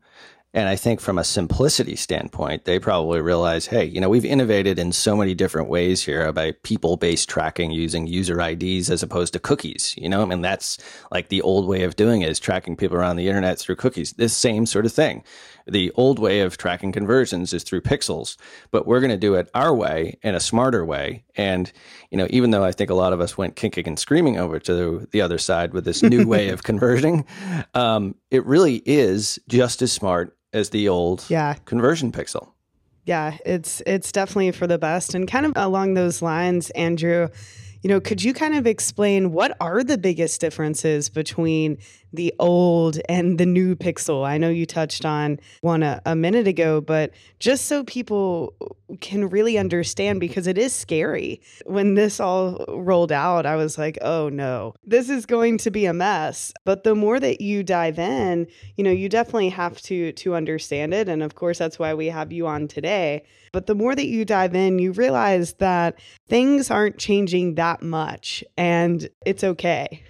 And 0.51 0.67
I 0.67 0.75
think 0.75 0.99
from 0.99 1.19
a 1.19 1.23
simplicity 1.23 1.95
standpoint, 1.95 2.65
they 2.65 2.79
probably 2.79 3.21
realize, 3.21 3.67
hey, 3.67 3.85
you 3.85 4.01
know, 4.01 4.09
we've 4.09 4.25
innovated 4.25 4.79
in 4.79 4.91
so 4.91 5.15
many 5.15 5.35
different 5.35 5.69
ways 5.69 6.03
here 6.03 6.31
by 6.33 6.53
people 6.63 6.97
based 6.97 7.29
tracking 7.29 7.69
using 7.69 8.07
user 8.07 8.41
IDs 8.41 8.89
as 8.89 9.03
opposed 9.03 9.33
to 9.33 9.39
cookies. 9.39 9.93
You 9.95 10.09
know, 10.09 10.23
I 10.23 10.25
mean, 10.25 10.41
that's 10.41 10.79
like 11.11 11.29
the 11.29 11.43
old 11.43 11.67
way 11.67 11.83
of 11.83 11.95
doing 11.95 12.23
it 12.23 12.29
is 12.29 12.39
tracking 12.39 12.75
people 12.75 12.97
around 12.97 13.17
the 13.17 13.27
internet 13.27 13.59
through 13.59 13.75
cookies. 13.75 14.13
This 14.13 14.35
same 14.35 14.65
sort 14.65 14.87
of 14.87 14.91
thing. 14.91 15.23
The 15.67 15.91
old 15.91 16.17
way 16.17 16.39
of 16.39 16.57
tracking 16.57 16.91
conversions 16.91 17.53
is 17.53 17.63
through 17.63 17.81
pixels, 17.81 18.35
but 18.71 18.87
we're 18.87 19.01
going 19.01 19.11
to 19.11 19.17
do 19.17 19.35
it 19.35 19.51
our 19.53 19.71
way 19.71 20.17
in 20.23 20.33
a 20.33 20.39
smarter 20.39 20.83
way. 20.83 21.25
And, 21.35 21.71
you 22.09 22.17
know, 22.17 22.25
even 22.31 22.49
though 22.49 22.63
I 22.63 22.71
think 22.71 22.89
a 22.89 22.95
lot 22.95 23.13
of 23.13 23.21
us 23.21 23.37
went 23.37 23.55
kicking 23.55 23.87
and 23.87 23.99
screaming 23.99 24.39
over 24.39 24.57
to 24.61 25.07
the 25.11 25.21
other 25.21 25.37
side 25.37 25.73
with 25.73 25.85
this 25.85 26.01
new 26.01 26.27
way 26.27 26.49
of 26.49 26.63
converting, 26.63 27.25
um, 27.75 28.15
it 28.31 28.43
really 28.47 28.81
is 28.83 29.37
just 29.47 29.83
as 29.83 29.91
smart 29.91 30.35
as 30.53 30.69
the 30.69 30.89
old 30.89 31.25
yeah. 31.29 31.55
conversion 31.65 32.11
pixel. 32.11 32.51
Yeah, 33.05 33.37
it's 33.45 33.81
it's 33.87 34.11
definitely 34.11 34.51
for 34.51 34.67
the 34.67 34.77
best. 34.77 35.15
And 35.15 35.27
kind 35.27 35.45
of 35.45 35.53
along 35.55 35.95
those 35.95 36.21
lines, 36.21 36.69
Andrew, 36.71 37.29
you 37.81 37.89
know, 37.89 37.99
could 37.99 38.23
you 38.23 38.33
kind 38.33 38.55
of 38.55 38.67
explain 38.67 39.31
what 39.31 39.55
are 39.59 39.83
the 39.83 39.97
biggest 39.97 40.41
differences 40.41 41.09
between 41.09 41.77
the 42.13 42.33
old 42.39 42.99
and 43.07 43.37
the 43.37 43.45
new 43.45 43.75
Pixel? 43.75 44.25
I 44.25 44.37
know 44.37 44.49
you 44.49 44.65
touched 44.65 45.05
on 45.05 45.39
one 45.61 45.83
a, 45.83 46.01
a, 46.05 46.15
minute 46.15 46.47
ago, 46.47 46.81
but 46.81 47.11
just 47.39 47.65
so 47.65 47.83
people 47.83 48.53
can 49.01 49.29
really 49.29 49.57
understand, 49.57 50.19
because 50.19 50.47
it 50.47 50.57
is 50.57 50.73
scary. 50.73 51.41
When 51.65 51.95
this 51.95 52.19
all 52.19 52.65
rolled 52.67 53.11
out, 53.11 53.45
I 53.45 53.55
was 53.55 53.77
like, 53.77 53.97
oh 54.01 54.29
no, 54.29 54.73
this 54.83 55.09
is 55.09 55.25
going 55.25 55.57
to 55.59 55.71
be 55.71 55.85
a 55.85 55.93
mess. 55.93 56.53
But 56.65 56.83
the 56.83 56.95
more 56.95 57.19
that 57.19 57.41
you 57.41 57.63
dive 57.63 57.99
in, 57.99 58.47
you 58.75 58.83
know, 58.83 58.91
you 58.91 59.09
definitely 59.09 59.49
have 59.49 59.81
to 59.83 60.11
to 60.11 60.35
understand 60.35 60.93
it. 60.93 61.07
And 61.07 61.23
of 61.23 61.35
course, 61.35 61.57
that's 61.57 61.79
why 61.79 61.93
we 61.93 62.07
have 62.07 62.31
you 62.31 62.47
on 62.47 62.67
today. 62.67 63.23
But 63.51 63.67
the 63.67 63.75
more 63.75 63.95
that 63.95 64.07
you 64.07 64.25
dive 64.25 64.55
in, 64.55 64.79
you 64.79 64.91
realize 64.91 65.53
that 65.53 65.99
things 66.27 66.69
aren't 66.69 66.97
changing 66.97 67.55
that 67.55 67.81
much 67.81 68.43
and 68.57 69.09
it's 69.25 69.43
okay. 69.43 70.03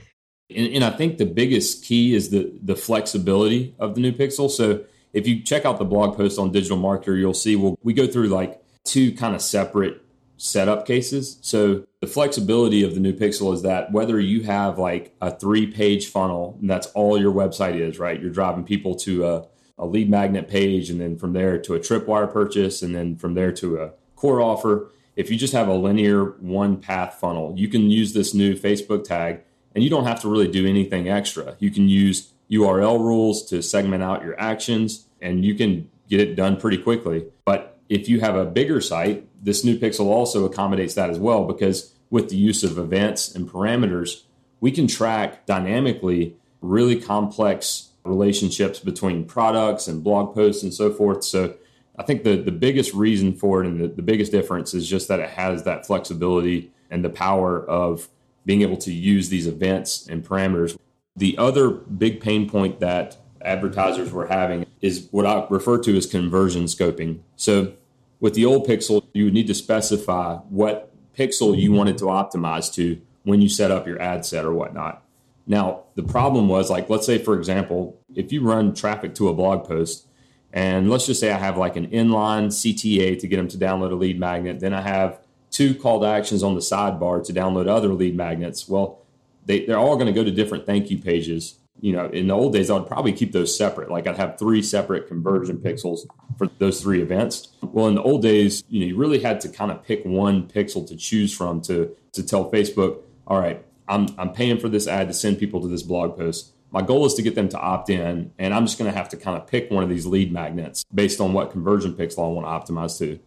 And, 0.50 0.74
and, 0.74 0.84
I 0.84 0.89
think 0.89 1.18
the 1.18 1.25
biggest 1.25 1.86
key 1.86 2.15
is 2.15 2.29
the 2.29 2.51
the 2.62 2.75
flexibility 2.75 3.75
of 3.79 3.96
the 3.96 4.01
new 4.01 4.12
Pixel. 4.12 4.50
So 4.50 4.84
if 5.13 5.27
you 5.27 5.41
check 5.41 5.65
out 5.65 5.79
the 5.79 5.86
blog 5.86 6.18
post 6.18 6.39
on 6.39 6.51
DigitalMarketer, 6.51 7.18
you'll 7.18 7.34
see 7.34 7.56
well, 7.56 7.77
we 7.84 7.94
go 7.94 8.08
through 8.08 8.27
like 8.27 8.62
two 8.84 9.13
kind 9.13 9.36
of 9.36 9.41
separate 9.41 10.01
setup 10.38 10.88
cases. 10.88 11.38
So 11.41 11.86
the 12.00 12.08
flexibility 12.08 12.84
of 12.84 12.94
the 12.94 13.00
new 13.00 13.13
Pixel 13.13 13.53
is 13.53 13.62
that 13.63 13.91
whether 13.91 14.20
you 14.20 14.44
have 14.44 14.79
like 14.79 15.15
a 15.22 15.32
three 15.32 15.68
page 15.68 16.08
funnel, 16.08 16.58
and 16.62 16.70
that's 16.70 16.88
all 16.88 17.20
your 17.20 17.34
website 17.34 17.75
is, 17.75 18.00
right? 18.00 18.20
You're 18.20 18.32
driving 18.32 18.63
people 18.63 18.96
to 18.96 19.27
a 19.27 19.48
a 19.77 19.86
lead 19.86 20.10
magnet 20.10 20.50
page, 20.50 20.89
and 20.89 21.00
then 21.00 21.18
from 21.18 21.34
there 21.34 21.58
to 21.58 21.74
a 21.74 21.79
tripwire 21.79 22.32
purchase, 22.32 22.82
and 22.82 22.94
then 22.94 23.15
from 23.15 23.34
there 23.34 23.51
to 23.53 23.77
a 23.77 23.91
core 24.15 24.41
offer. 24.41 24.91
If 25.15 25.29
you 25.29 25.38
just 25.38 25.53
have 25.53 25.68
a 25.68 25.74
linear 25.74 26.32
one 26.39 26.77
path 26.77 27.15
funnel, 27.15 27.53
you 27.58 27.68
can 27.68 27.89
use 27.89 28.13
this 28.13 28.34
new 28.34 28.56
Facebook 28.56 29.03
tag 29.03 29.41
and 29.74 29.84
you 29.84 29.90
don't 29.90 30.06
have 30.06 30.22
to 30.22 30.30
really 30.30 30.48
do 30.48 30.66
anything 30.68 31.10
extra. 31.10 31.56
You 31.60 31.72
can 31.72 31.88
use 31.88 32.34
URL 32.52 33.00
rules 33.00 33.46
to 33.50 33.62
segment 33.62 34.04
out 34.04 34.24
your 34.24 34.40
actions 34.40 35.08
and 35.22 35.46
you 35.46 35.56
can 35.56 35.90
get 36.10 36.20
it 36.20 36.36
done 36.36 36.58
pretty 36.58 36.78
quickly. 36.78 37.26
But 37.46 37.78
if 37.88 38.10
you 38.10 38.20
have 38.20 38.36
a 38.36 38.46
bigger 38.46 38.82
site, 38.82 39.28
this 39.44 39.64
new 39.64 39.78
pixel 39.78 40.06
also 40.06 40.46
accommodates 40.46 40.96
that 40.96 41.10
as 41.10 41.20
well 41.20 41.46
because 41.46 41.94
with 42.10 42.30
the 42.30 42.36
use 42.36 42.64
of 42.64 42.78
events 42.78 43.34
and 43.34 43.50
parameters, 43.50 44.24
we 44.60 44.72
can 44.72 44.88
track 44.88 45.46
dynamically 45.46 46.36
really 46.62 47.00
complex 47.00 47.90
relationships 48.04 48.80
between 48.80 49.26
products 49.26 49.88
and 49.88 50.04
blog 50.04 50.34
posts 50.34 50.64
and 50.64 50.74
so 50.74 50.92
forth. 50.92 51.24
So 51.24 51.56
I 51.98 52.04
think 52.04 52.24
the, 52.24 52.38
the 52.38 52.52
biggest 52.52 52.94
reason 52.94 53.36
for 53.36 53.64
it 53.64 53.68
and 53.68 53.80
the, 53.80 53.88
the 53.88 54.02
biggest 54.02 54.32
difference 54.32 54.74
is 54.74 54.88
just 54.88 55.08
that 55.10 55.20
it 55.20 55.30
has 55.30 55.64
that 55.64 55.86
flexibility 55.86 56.72
and 56.90 57.04
the 57.04 57.10
power 57.10 57.64
of 57.70 58.10
being 58.50 58.63
able 58.63 58.77
to 58.77 58.91
use 58.91 59.29
these 59.29 59.46
events 59.46 60.08
and 60.08 60.27
parameters. 60.27 60.75
The 61.15 61.38
other 61.38 61.70
big 61.70 62.20
pain 62.20 62.50
point 62.50 62.79
that 62.79 63.15
advertisers 63.41 64.12
were 64.12 64.25
having 64.25 64.65
is 64.82 65.08
what 65.12 65.27
I 65.27 65.46
refer 65.51 65.77
to 65.84 65.96
as 65.96 66.08
conversion 66.08 66.63
scoping. 66.63 67.20
So 67.36 67.74
with 68.20 68.34
the 68.34 68.46
old 68.46 68.68
pixel, 68.68 69.06
you 69.13 69.25
would 69.25 69.36
need 69.36 69.46
to 69.46 69.53
specify 69.53 70.38
what 70.50 70.91
pixel 71.15 71.56
you 71.62 71.72
wanted 71.74 72.00
to 72.00 72.06
optimize 72.06 72.74
to 72.74 73.00
when 73.22 73.39
you 73.39 73.50
set 73.50 73.70
up 73.70 73.86
your 73.86 74.01
ad 74.01 74.25
set 74.25 74.46
or 74.46 74.51
whatnot. 74.51 75.06
Now, 75.46 75.84
the 75.94 76.01
problem 76.01 76.48
was 76.48 76.72
like, 76.72 76.89
let's 76.89 77.06
say, 77.06 77.20
for 77.20 77.36
example, 77.36 78.00
if 78.15 78.34
you 78.34 78.41
run 78.41 78.74
traffic 78.74 79.13
to 79.15 79.29
a 79.29 79.34
blog 79.36 79.68
post, 79.68 80.08
and 80.51 80.89
let's 80.89 81.06
just 81.06 81.20
say 81.20 81.32
I 81.32 81.38
have 81.38 81.60
like 81.60 81.75
an 81.75 81.86
inline 81.89 82.48
CTA 82.48 83.20
to 83.20 83.27
get 83.27 83.38
them 83.38 83.48
to 83.50 83.60
download 83.60 83.91
a 83.91 83.96
lead 83.96 84.20
magnet, 84.20 84.60
then 84.60 84.74
I 84.74 84.82
have 84.82 85.20
two 85.51 85.75
call 85.75 86.00
to 86.01 86.08
actions 86.08 86.44
on 86.44 86.56
the 86.56 86.62
sidebar 86.62 87.25
to 87.25 87.34
download 87.34 87.68
other 87.68 87.89
lead 87.89 88.15
magnets. 88.15 88.68
Well, 88.68 89.06
they, 89.46 89.65
they're 89.65 89.77
all 89.77 89.96
going 89.96 90.08
to 90.08 90.13
go 90.13 90.24
to 90.24 90.32
different 90.32 90.65
thank 90.65 90.89
you 90.89 90.98
pages. 90.98 91.56
You 91.82 91.94
know, 91.94 92.08
in 92.08 92.27
the 92.27 92.34
old 92.34 92.53
days, 92.53 92.70
I 92.70 92.74
would 92.74 92.88
probably 92.88 93.13
keep 93.13 93.32
those 93.32 93.58
separate. 93.58 93.89
Like 93.89 94.06
I'd 94.06 94.18
have 94.18 94.38
three 94.38 94.62
separate 94.62 95.08
conversion 95.08 95.58
pixels 95.58 96.01
for 96.38 96.48
those 96.58 96.82
three 96.82 97.01
events. 97.01 97.48
Well, 97.62 97.88
in 97.88 97.96
the 97.96 98.03
old 98.03 98.22
days, 98.22 98.63
you 98.68 98.82
know, 98.82 98.86
you 98.88 98.98
really 98.98 99.20
had 99.20 99.39
to 99.41 99.50
kind 99.50 99.72
of 99.72 99.84
pick 99.84 100.03
one 100.03 100.48
pixel 100.48 100.86
to 100.88 100.96
choose 100.96 101.34
from 101.34 101.62
to 101.62 101.96
to 102.13 102.24
tell 102.24 102.51
Facebook, 102.51 103.01
all 103.27 103.39
right, 103.39 103.63
I'm, 103.88 104.08
I'm 104.18 104.32
paying 104.32 104.60
for 104.60 104.70
this 104.70 104.88
ad 104.88 105.08
to 105.08 105.13
send 105.13 105.39
people 105.39 105.62
to 105.62 105.68
this 105.68 105.84
blog 105.84 106.18
post. 106.18 106.53
My 106.72 106.82
goal 106.82 107.06
is 107.06 107.15
to 107.15 107.24
get 107.24 107.34
them 107.34 107.50
to 107.50 107.60
opt 107.60 107.89
in, 107.89 108.32
and 108.38 108.53
I'm 108.53 108.65
just 108.65 108.77
going 108.77 108.91
to 108.91 108.96
have 108.96 109.10
to 109.10 109.18
kind 109.18 109.36
of 109.36 109.48
pick 109.48 109.72
one 109.72 109.84
of 109.84 109.89
these 109.89 110.06
lead 110.06 110.32
magnets 110.32 110.86
based 110.94 111.20
on 111.20 111.34
what 111.34 111.51
conversion 111.51 111.94
pixel 111.94 112.25
I 112.25 112.32
want 112.32 112.68
to 112.68 112.74
optimize 112.74 113.00
to. 113.00 113.20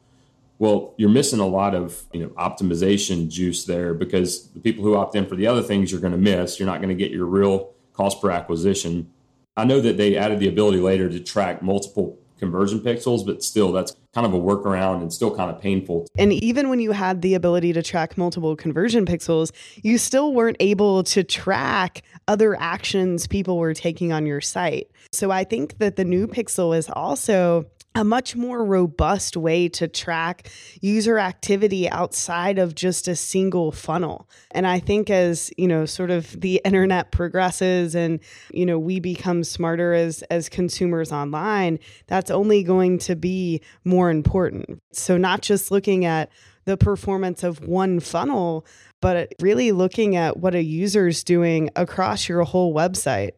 Well, 0.62 0.94
you're 0.96 1.10
missing 1.10 1.40
a 1.40 1.46
lot 1.46 1.74
of 1.74 2.04
you 2.12 2.20
know 2.20 2.28
optimization 2.38 3.28
juice 3.28 3.64
there 3.64 3.94
because 3.94 4.48
the 4.50 4.60
people 4.60 4.84
who 4.84 4.94
opt 4.94 5.16
in 5.16 5.26
for 5.26 5.34
the 5.34 5.44
other 5.44 5.60
things 5.60 5.90
you're 5.90 6.00
going 6.00 6.12
to 6.12 6.18
miss. 6.18 6.60
You're 6.60 6.68
not 6.68 6.76
going 6.76 6.90
to 6.90 6.94
get 6.94 7.10
your 7.10 7.26
real 7.26 7.72
cost 7.94 8.22
per 8.22 8.30
acquisition. 8.30 9.10
I 9.56 9.64
know 9.64 9.80
that 9.80 9.96
they 9.96 10.16
added 10.16 10.38
the 10.38 10.46
ability 10.46 10.78
later 10.78 11.08
to 11.08 11.18
track 11.18 11.62
multiple 11.62 12.16
conversion 12.38 12.78
pixels, 12.78 13.26
but 13.26 13.42
still, 13.42 13.72
that's 13.72 13.96
kind 14.14 14.24
of 14.24 14.34
a 14.34 14.38
workaround 14.38 15.00
and 15.02 15.12
still 15.12 15.34
kind 15.34 15.50
of 15.50 15.60
painful. 15.60 16.06
And 16.16 16.32
even 16.32 16.68
when 16.68 16.78
you 16.78 16.92
had 16.92 17.22
the 17.22 17.34
ability 17.34 17.72
to 17.72 17.82
track 17.82 18.16
multiple 18.16 18.54
conversion 18.54 19.04
pixels, 19.04 19.50
you 19.82 19.98
still 19.98 20.32
weren't 20.32 20.58
able 20.60 21.02
to 21.02 21.24
track 21.24 22.02
other 22.28 22.56
actions 22.60 23.26
people 23.26 23.58
were 23.58 23.74
taking 23.74 24.12
on 24.12 24.26
your 24.26 24.40
site. 24.40 24.92
So 25.10 25.32
I 25.32 25.42
think 25.42 25.78
that 25.78 25.96
the 25.96 26.04
new 26.04 26.28
pixel 26.28 26.76
is 26.76 26.88
also 26.88 27.66
a 27.94 28.04
much 28.04 28.34
more 28.34 28.64
robust 28.64 29.36
way 29.36 29.68
to 29.68 29.86
track 29.86 30.50
user 30.80 31.18
activity 31.18 31.88
outside 31.90 32.58
of 32.58 32.74
just 32.74 33.06
a 33.06 33.14
single 33.14 33.70
funnel. 33.70 34.28
And 34.52 34.66
I 34.66 34.78
think 34.78 35.10
as, 35.10 35.50
you 35.58 35.68
know, 35.68 35.84
sort 35.84 36.10
of 36.10 36.40
the 36.40 36.60
internet 36.64 37.12
progresses 37.12 37.94
and, 37.94 38.20
you 38.50 38.64
know, 38.64 38.78
we 38.78 39.00
become 39.00 39.44
smarter 39.44 39.92
as 39.92 40.22
as 40.30 40.48
consumers 40.48 41.12
online, 41.12 41.78
that's 42.06 42.30
only 42.30 42.62
going 42.62 42.98
to 42.98 43.16
be 43.16 43.60
more 43.84 44.10
important. 44.10 44.82
So 44.92 45.16
not 45.16 45.42
just 45.42 45.70
looking 45.70 46.04
at 46.04 46.30
the 46.64 46.76
performance 46.76 47.42
of 47.42 47.66
one 47.66 48.00
funnel, 48.00 48.64
but 49.00 49.34
really 49.40 49.72
looking 49.72 50.16
at 50.16 50.38
what 50.38 50.54
a 50.54 50.62
user's 50.62 51.24
doing 51.24 51.68
across 51.76 52.28
your 52.28 52.42
whole 52.44 52.72
website. 52.72 53.32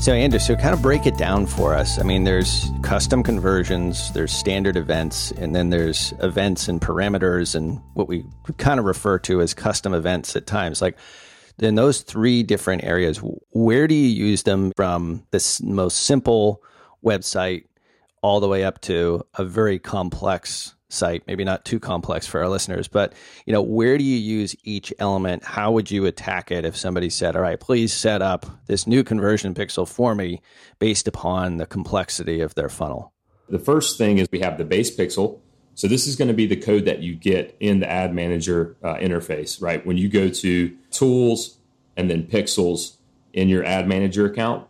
So, 0.00 0.12
Andrew, 0.14 0.38
so 0.38 0.54
kind 0.54 0.72
of 0.72 0.80
break 0.80 1.06
it 1.06 1.18
down 1.18 1.44
for 1.44 1.74
us. 1.74 1.98
I 1.98 2.04
mean, 2.04 2.22
there's 2.22 2.70
custom 2.82 3.22
conversions, 3.22 4.12
there's 4.12 4.32
standard 4.32 4.76
events, 4.76 5.32
and 5.32 5.56
then 5.56 5.70
there's 5.70 6.14
events 6.20 6.68
and 6.68 6.80
parameters 6.80 7.56
and 7.56 7.80
what 7.94 8.06
we 8.06 8.24
kind 8.58 8.78
of 8.78 8.86
refer 8.86 9.18
to 9.18 9.42
as 9.42 9.54
custom 9.54 9.92
events 9.92 10.36
at 10.36 10.46
times. 10.46 10.80
Like, 10.80 10.96
in 11.58 11.74
those 11.74 12.02
three 12.02 12.44
different 12.44 12.84
areas, 12.84 13.20
where 13.50 13.88
do 13.88 13.94
you 13.94 14.08
use 14.08 14.44
them 14.44 14.72
from 14.76 15.26
this 15.32 15.60
most 15.60 16.04
simple 16.04 16.62
website 17.04 17.64
all 18.22 18.38
the 18.38 18.48
way 18.48 18.64
up 18.64 18.80
to 18.82 19.26
a 19.34 19.44
very 19.44 19.80
complex 19.80 20.76
site 20.90 21.22
maybe 21.26 21.44
not 21.44 21.64
too 21.64 21.78
complex 21.78 22.26
for 22.26 22.40
our 22.40 22.48
listeners 22.48 22.88
but 22.88 23.12
you 23.44 23.52
know 23.52 23.62
where 23.62 23.98
do 23.98 24.04
you 24.04 24.16
use 24.16 24.56
each 24.64 24.92
element? 24.98 25.44
How 25.44 25.70
would 25.72 25.90
you 25.90 26.06
attack 26.06 26.50
it 26.50 26.64
if 26.64 26.76
somebody 26.76 27.10
said 27.10 27.36
all 27.36 27.42
right 27.42 27.60
please 27.60 27.92
set 27.92 28.22
up 28.22 28.46
this 28.66 28.86
new 28.86 29.04
conversion 29.04 29.54
pixel 29.54 29.86
for 29.86 30.14
me 30.14 30.40
based 30.78 31.06
upon 31.06 31.58
the 31.58 31.66
complexity 31.66 32.40
of 32.40 32.54
their 32.54 32.68
funnel 32.68 33.12
the 33.48 33.58
first 33.58 33.98
thing 33.98 34.18
is 34.18 34.28
we 34.30 34.40
have 34.40 34.58
the 34.58 34.64
base 34.64 34.94
pixel. 34.94 35.40
So 35.74 35.86
this 35.86 36.06
is 36.06 36.16
going 36.16 36.28
to 36.28 36.34
be 36.34 36.46
the 36.46 36.56
code 36.56 36.84
that 36.86 37.02
you 37.02 37.14
get 37.14 37.56
in 37.60 37.80
the 37.80 37.90
ad 37.90 38.14
manager 38.14 38.76
uh, 38.82 38.94
interface 38.96 39.62
right? 39.62 39.84
When 39.86 39.96
you 39.96 40.08
go 40.08 40.28
to 40.28 40.76
tools 40.90 41.58
and 41.96 42.10
then 42.10 42.24
pixels 42.24 42.96
in 43.32 43.48
your 43.48 43.64
ad 43.64 43.86
manager 43.86 44.26
account 44.26 44.66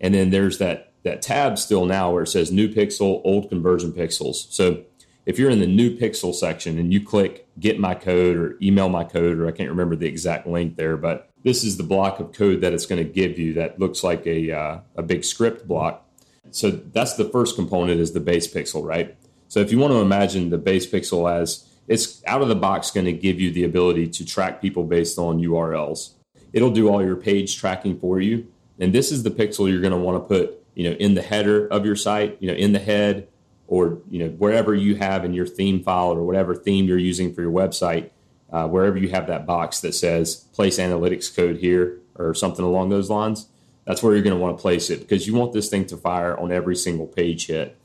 and 0.00 0.14
then 0.14 0.30
there's 0.30 0.58
that 0.58 0.92
that 1.04 1.22
tab 1.22 1.58
still 1.58 1.86
now 1.86 2.10
where 2.10 2.24
it 2.24 2.26
says 2.26 2.50
new 2.50 2.68
pixel 2.68 3.20
old 3.24 3.48
conversion 3.48 3.92
pixels. 3.92 4.52
So 4.52 4.84
if 5.28 5.38
you're 5.38 5.50
in 5.50 5.60
the 5.60 5.66
new 5.66 5.94
pixel 5.94 6.34
section 6.34 6.78
and 6.78 6.90
you 6.90 7.04
click 7.04 7.46
get 7.60 7.78
my 7.78 7.94
code 7.94 8.38
or 8.38 8.56
email 8.62 8.88
my 8.88 9.04
code, 9.04 9.38
or 9.38 9.46
I 9.46 9.50
can't 9.50 9.68
remember 9.68 9.94
the 9.94 10.06
exact 10.06 10.46
link 10.46 10.76
there, 10.76 10.96
but 10.96 11.28
this 11.44 11.64
is 11.64 11.76
the 11.76 11.82
block 11.82 12.18
of 12.18 12.32
code 12.32 12.62
that 12.62 12.72
it's 12.72 12.86
going 12.86 13.04
to 13.04 13.12
give 13.12 13.38
you 13.38 13.52
that 13.52 13.78
looks 13.78 14.02
like 14.02 14.26
a, 14.26 14.50
uh, 14.50 14.80
a 14.96 15.02
big 15.02 15.24
script 15.24 15.68
block. 15.68 16.02
So 16.50 16.70
that's 16.70 17.14
the 17.14 17.26
first 17.26 17.56
component 17.56 18.00
is 18.00 18.12
the 18.12 18.20
base 18.20 18.50
pixel, 18.50 18.82
right? 18.82 19.18
So 19.48 19.60
if 19.60 19.70
you 19.70 19.78
want 19.78 19.92
to 19.92 19.98
imagine 19.98 20.48
the 20.48 20.56
base 20.56 20.90
pixel 20.90 21.30
as 21.30 21.68
it's 21.88 22.22
out 22.26 22.40
of 22.40 22.48
the 22.48 22.54
box 22.54 22.90
going 22.90 23.04
to 23.04 23.12
give 23.12 23.38
you 23.38 23.50
the 23.50 23.64
ability 23.64 24.08
to 24.08 24.24
track 24.24 24.62
people 24.62 24.84
based 24.84 25.18
on 25.18 25.42
URLs. 25.42 26.12
It'll 26.54 26.70
do 26.70 26.88
all 26.88 27.04
your 27.04 27.16
page 27.16 27.58
tracking 27.58 28.00
for 28.00 28.18
you. 28.18 28.46
And 28.78 28.94
this 28.94 29.12
is 29.12 29.24
the 29.24 29.30
pixel 29.30 29.70
you're 29.70 29.82
going 29.82 29.92
to 29.92 29.98
want 29.98 30.22
to 30.22 30.26
put, 30.26 30.64
you 30.74 30.88
know, 30.88 30.96
in 30.96 31.12
the 31.12 31.22
header 31.22 31.66
of 31.66 31.84
your 31.84 31.96
site, 31.96 32.38
you 32.40 32.48
know, 32.48 32.56
in 32.56 32.72
the 32.72 32.78
head, 32.78 33.28
or 33.68 33.98
you 34.10 34.18
know 34.18 34.30
wherever 34.30 34.74
you 34.74 34.96
have 34.96 35.24
in 35.24 35.32
your 35.32 35.46
theme 35.46 35.82
file 35.82 36.10
or 36.10 36.24
whatever 36.24 36.54
theme 36.56 36.86
you're 36.86 36.98
using 36.98 37.32
for 37.32 37.42
your 37.42 37.52
website, 37.52 38.10
uh, 38.50 38.66
wherever 38.66 38.96
you 38.96 39.10
have 39.10 39.28
that 39.28 39.46
box 39.46 39.80
that 39.80 39.94
says 39.94 40.36
place 40.52 40.78
analytics 40.78 41.34
code 41.34 41.58
here 41.58 42.00
or 42.16 42.34
something 42.34 42.64
along 42.64 42.88
those 42.88 43.10
lines, 43.10 43.46
that's 43.84 44.02
where 44.02 44.14
you're 44.14 44.22
going 44.24 44.36
to 44.36 44.40
want 44.40 44.56
to 44.56 44.60
place 44.60 44.90
it 44.90 45.00
because 45.00 45.26
you 45.26 45.34
want 45.34 45.52
this 45.52 45.68
thing 45.68 45.86
to 45.86 45.96
fire 45.96 46.36
on 46.36 46.50
every 46.50 46.74
single 46.74 47.06
page 47.06 47.46
hit. 47.46 47.77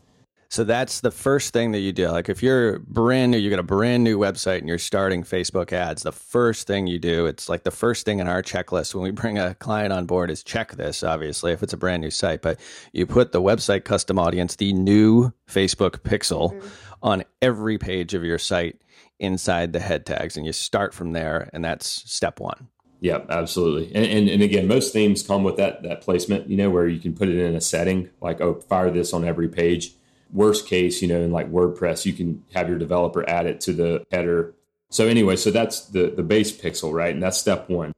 So 0.54 0.64
that's 0.64 1.02
the 1.02 1.10
first 1.10 1.52
thing 1.52 1.72
that 1.72 1.80
you 1.80 1.92
do. 1.92 2.10
Like 2.10 2.30
if 2.30 2.44
you're 2.44 2.78
brand 2.78 3.32
new, 3.32 3.40
you 3.40 3.50
got 3.50 3.58
a 3.58 3.64
brand 3.64 4.04
new 4.04 4.20
website 4.20 4.60
and 4.60 4.68
you're 4.68 4.78
starting 4.78 5.24
Facebook 5.24 5.74
ads, 5.74 6.04
the 6.04 6.12
first 6.12 6.68
thing 6.68 6.86
you 6.86 7.00
do, 7.00 7.26
it's 7.26 7.50
like 7.50 7.64
the 7.64 7.72
first 7.72 8.06
thing 8.06 8.20
in 8.20 8.28
our 8.28 8.44
checklist 8.44 8.94
when 8.94 9.04
we 9.04 9.10
bring 9.10 9.40
a 9.40 9.56
client 9.56 9.92
on 9.92 10.06
board 10.06 10.30
is 10.30 10.44
check 10.44 10.74
this, 10.74 11.02
obviously, 11.02 11.54
if 11.54 11.64
it's 11.64 11.74
a 11.74 11.78
brand 11.78 12.04
new 12.04 12.12
site. 12.12 12.44
But 12.44 12.60
you 12.92 13.08
put 13.08 13.32
the 13.32 13.42
website 13.42 13.84
custom 13.84 14.20
audience, 14.20 14.58
the 14.58 14.74
new 14.74 15.34
Facebook 15.50 16.02
pixel 16.02 16.54
mm-hmm. 16.54 16.68
on 17.02 17.24
every 17.42 17.80
page 17.80 18.14
of 18.14 18.24
your 18.24 18.38
site 18.38 18.80
inside 19.18 19.74
the 19.74 19.80
head 19.80 20.06
tags. 20.06 20.38
And 20.38 20.46
you 20.46 20.54
start 20.54 20.94
from 20.94 21.14
there. 21.14 21.50
And 21.52 21.66
that's 21.66 21.88
step 21.88 22.40
one. 22.40 22.68
Yeah, 23.00 23.22
absolutely. 23.28 23.88
And, 23.96 24.06
and, 24.06 24.30
and 24.30 24.44
again, 24.44 24.68
most 24.68 24.94
themes 24.94 25.24
come 25.24 25.44
with 25.44 25.58
that 25.58 25.82
that 25.82 26.02
placement, 26.02 26.48
you 26.48 26.58
know, 26.58 26.70
where 26.70 26.88
you 26.88 27.00
can 27.00 27.16
put 27.16 27.28
it 27.28 27.40
in 27.40 27.56
a 27.56 27.62
setting 27.62 28.12
like, 28.22 28.40
oh, 28.40 28.62
fire 28.62 28.92
this 28.92 29.14
on 29.14 29.26
every 29.26 29.50
page 29.50 29.96
worst 30.34 30.68
case, 30.68 31.02
you 31.02 31.08
know, 31.08 31.22
in 31.22 31.32
like 31.32 31.52
WordPress, 31.52 32.06
you 32.06 32.14
can 32.14 32.44
have 32.54 32.68
your 32.68 32.78
developer 32.78 33.28
add 33.30 33.46
it 33.46 33.62
to 33.62 33.74
the 33.74 34.04
header. 34.12 34.54
So 34.90 35.08
anyway, 35.08 35.36
so 35.38 35.52
that's 35.52 35.86
the 35.88 36.10
the 36.10 36.24
base 36.24 36.52
pixel, 36.52 36.94
right? 36.94 37.14
And 37.14 37.24
that's 37.24 37.38
step 37.38 37.70
one. 37.70 37.94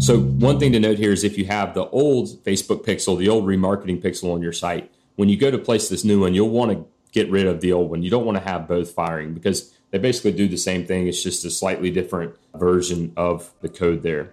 So 0.00 0.18
one 0.18 0.58
thing 0.58 0.72
to 0.72 0.80
note 0.80 0.98
here 0.98 1.12
is 1.12 1.24
if 1.24 1.36
you 1.36 1.44
have 1.44 1.74
the 1.74 1.86
old 1.90 2.42
Facebook 2.44 2.84
pixel, 2.84 3.18
the 3.18 3.28
old 3.28 3.44
remarketing 3.44 4.02
pixel 4.02 4.34
on 4.34 4.40
your 4.40 4.52
site, 4.52 4.90
when 5.16 5.28
you 5.28 5.36
go 5.36 5.50
to 5.50 5.58
place 5.58 5.90
this 5.90 6.04
new 6.04 6.20
one, 6.20 6.32
you'll 6.32 6.48
want 6.48 6.72
to 6.72 6.86
get 7.12 7.30
rid 7.30 7.46
of 7.46 7.60
the 7.60 7.72
old 7.72 7.90
one. 7.90 8.02
You 8.02 8.10
don't 8.10 8.24
want 8.24 8.38
to 8.38 8.44
have 8.44 8.66
both 8.66 8.92
firing 8.92 9.34
because 9.34 9.74
they 9.90 9.98
basically 9.98 10.32
do 10.32 10.48
the 10.48 10.56
same 10.56 10.86
thing. 10.86 11.06
It's 11.06 11.22
just 11.22 11.44
a 11.44 11.50
slightly 11.50 11.90
different 11.90 12.34
version 12.54 13.12
of 13.16 13.52
the 13.60 13.68
code 13.68 14.02
there. 14.02 14.32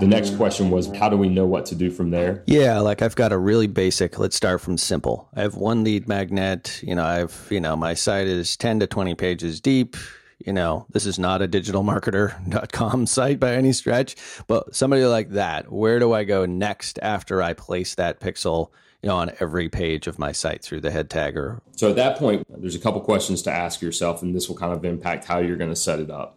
The 0.00 0.06
next 0.06 0.30
mm. 0.30 0.36
question 0.36 0.70
was, 0.70 0.94
how 0.96 1.08
do 1.08 1.16
we 1.16 1.28
know 1.28 1.46
what 1.46 1.66
to 1.66 1.74
do 1.74 1.90
from 1.90 2.10
there? 2.10 2.42
Yeah, 2.46 2.80
like 2.80 3.02
I've 3.02 3.16
got 3.16 3.32
a 3.32 3.38
really 3.38 3.66
basic, 3.66 4.18
let's 4.18 4.36
start 4.36 4.60
from 4.60 4.76
simple. 4.78 5.28
I 5.34 5.40
have 5.40 5.54
one 5.56 5.84
lead 5.84 6.06
magnet, 6.06 6.80
you 6.82 6.94
know, 6.94 7.04
I've, 7.04 7.46
you 7.50 7.60
know, 7.60 7.76
my 7.76 7.94
site 7.94 8.26
is 8.26 8.56
10 8.56 8.80
to 8.80 8.86
20 8.86 9.14
pages 9.14 9.60
deep. 9.60 9.96
you 10.38 10.52
know, 10.52 10.86
this 10.90 11.06
is 11.06 11.18
not 11.18 11.42
a 11.42 11.48
digitalmarketer.com 11.48 13.06
site 13.06 13.40
by 13.40 13.54
any 13.54 13.72
stretch, 13.72 14.16
but 14.46 14.74
somebody 14.74 15.04
like 15.04 15.30
that, 15.30 15.72
where 15.72 15.98
do 15.98 16.12
I 16.12 16.24
go 16.24 16.44
next 16.44 16.98
after 17.02 17.42
I 17.42 17.54
place 17.54 17.94
that 17.94 18.20
pixel? 18.20 18.70
You 19.02 19.10
know, 19.10 19.16
on 19.16 19.30
every 19.38 19.68
page 19.68 20.08
of 20.08 20.18
my 20.18 20.32
site 20.32 20.62
through 20.62 20.80
the 20.80 20.90
head 20.90 21.10
tagger. 21.10 21.60
So 21.76 21.90
at 21.90 21.96
that 21.96 22.18
point, 22.18 22.44
there's 22.48 22.74
a 22.74 22.80
couple 22.80 23.00
questions 23.02 23.40
to 23.42 23.52
ask 23.52 23.80
yourself, 23.80 24.20
and 24.20 24.34
this 24.34 24.48
will 24.48 24.56
kind 24.56 24.72
of 24.72 24.84
impact 24.84 25.26
how 25.26 25.38
you're 25.38 25.56
going 25.56 25.70
to 25.70 25.76
set 25.76 26.00
it 26.00 26.10
up. 26.10 26.36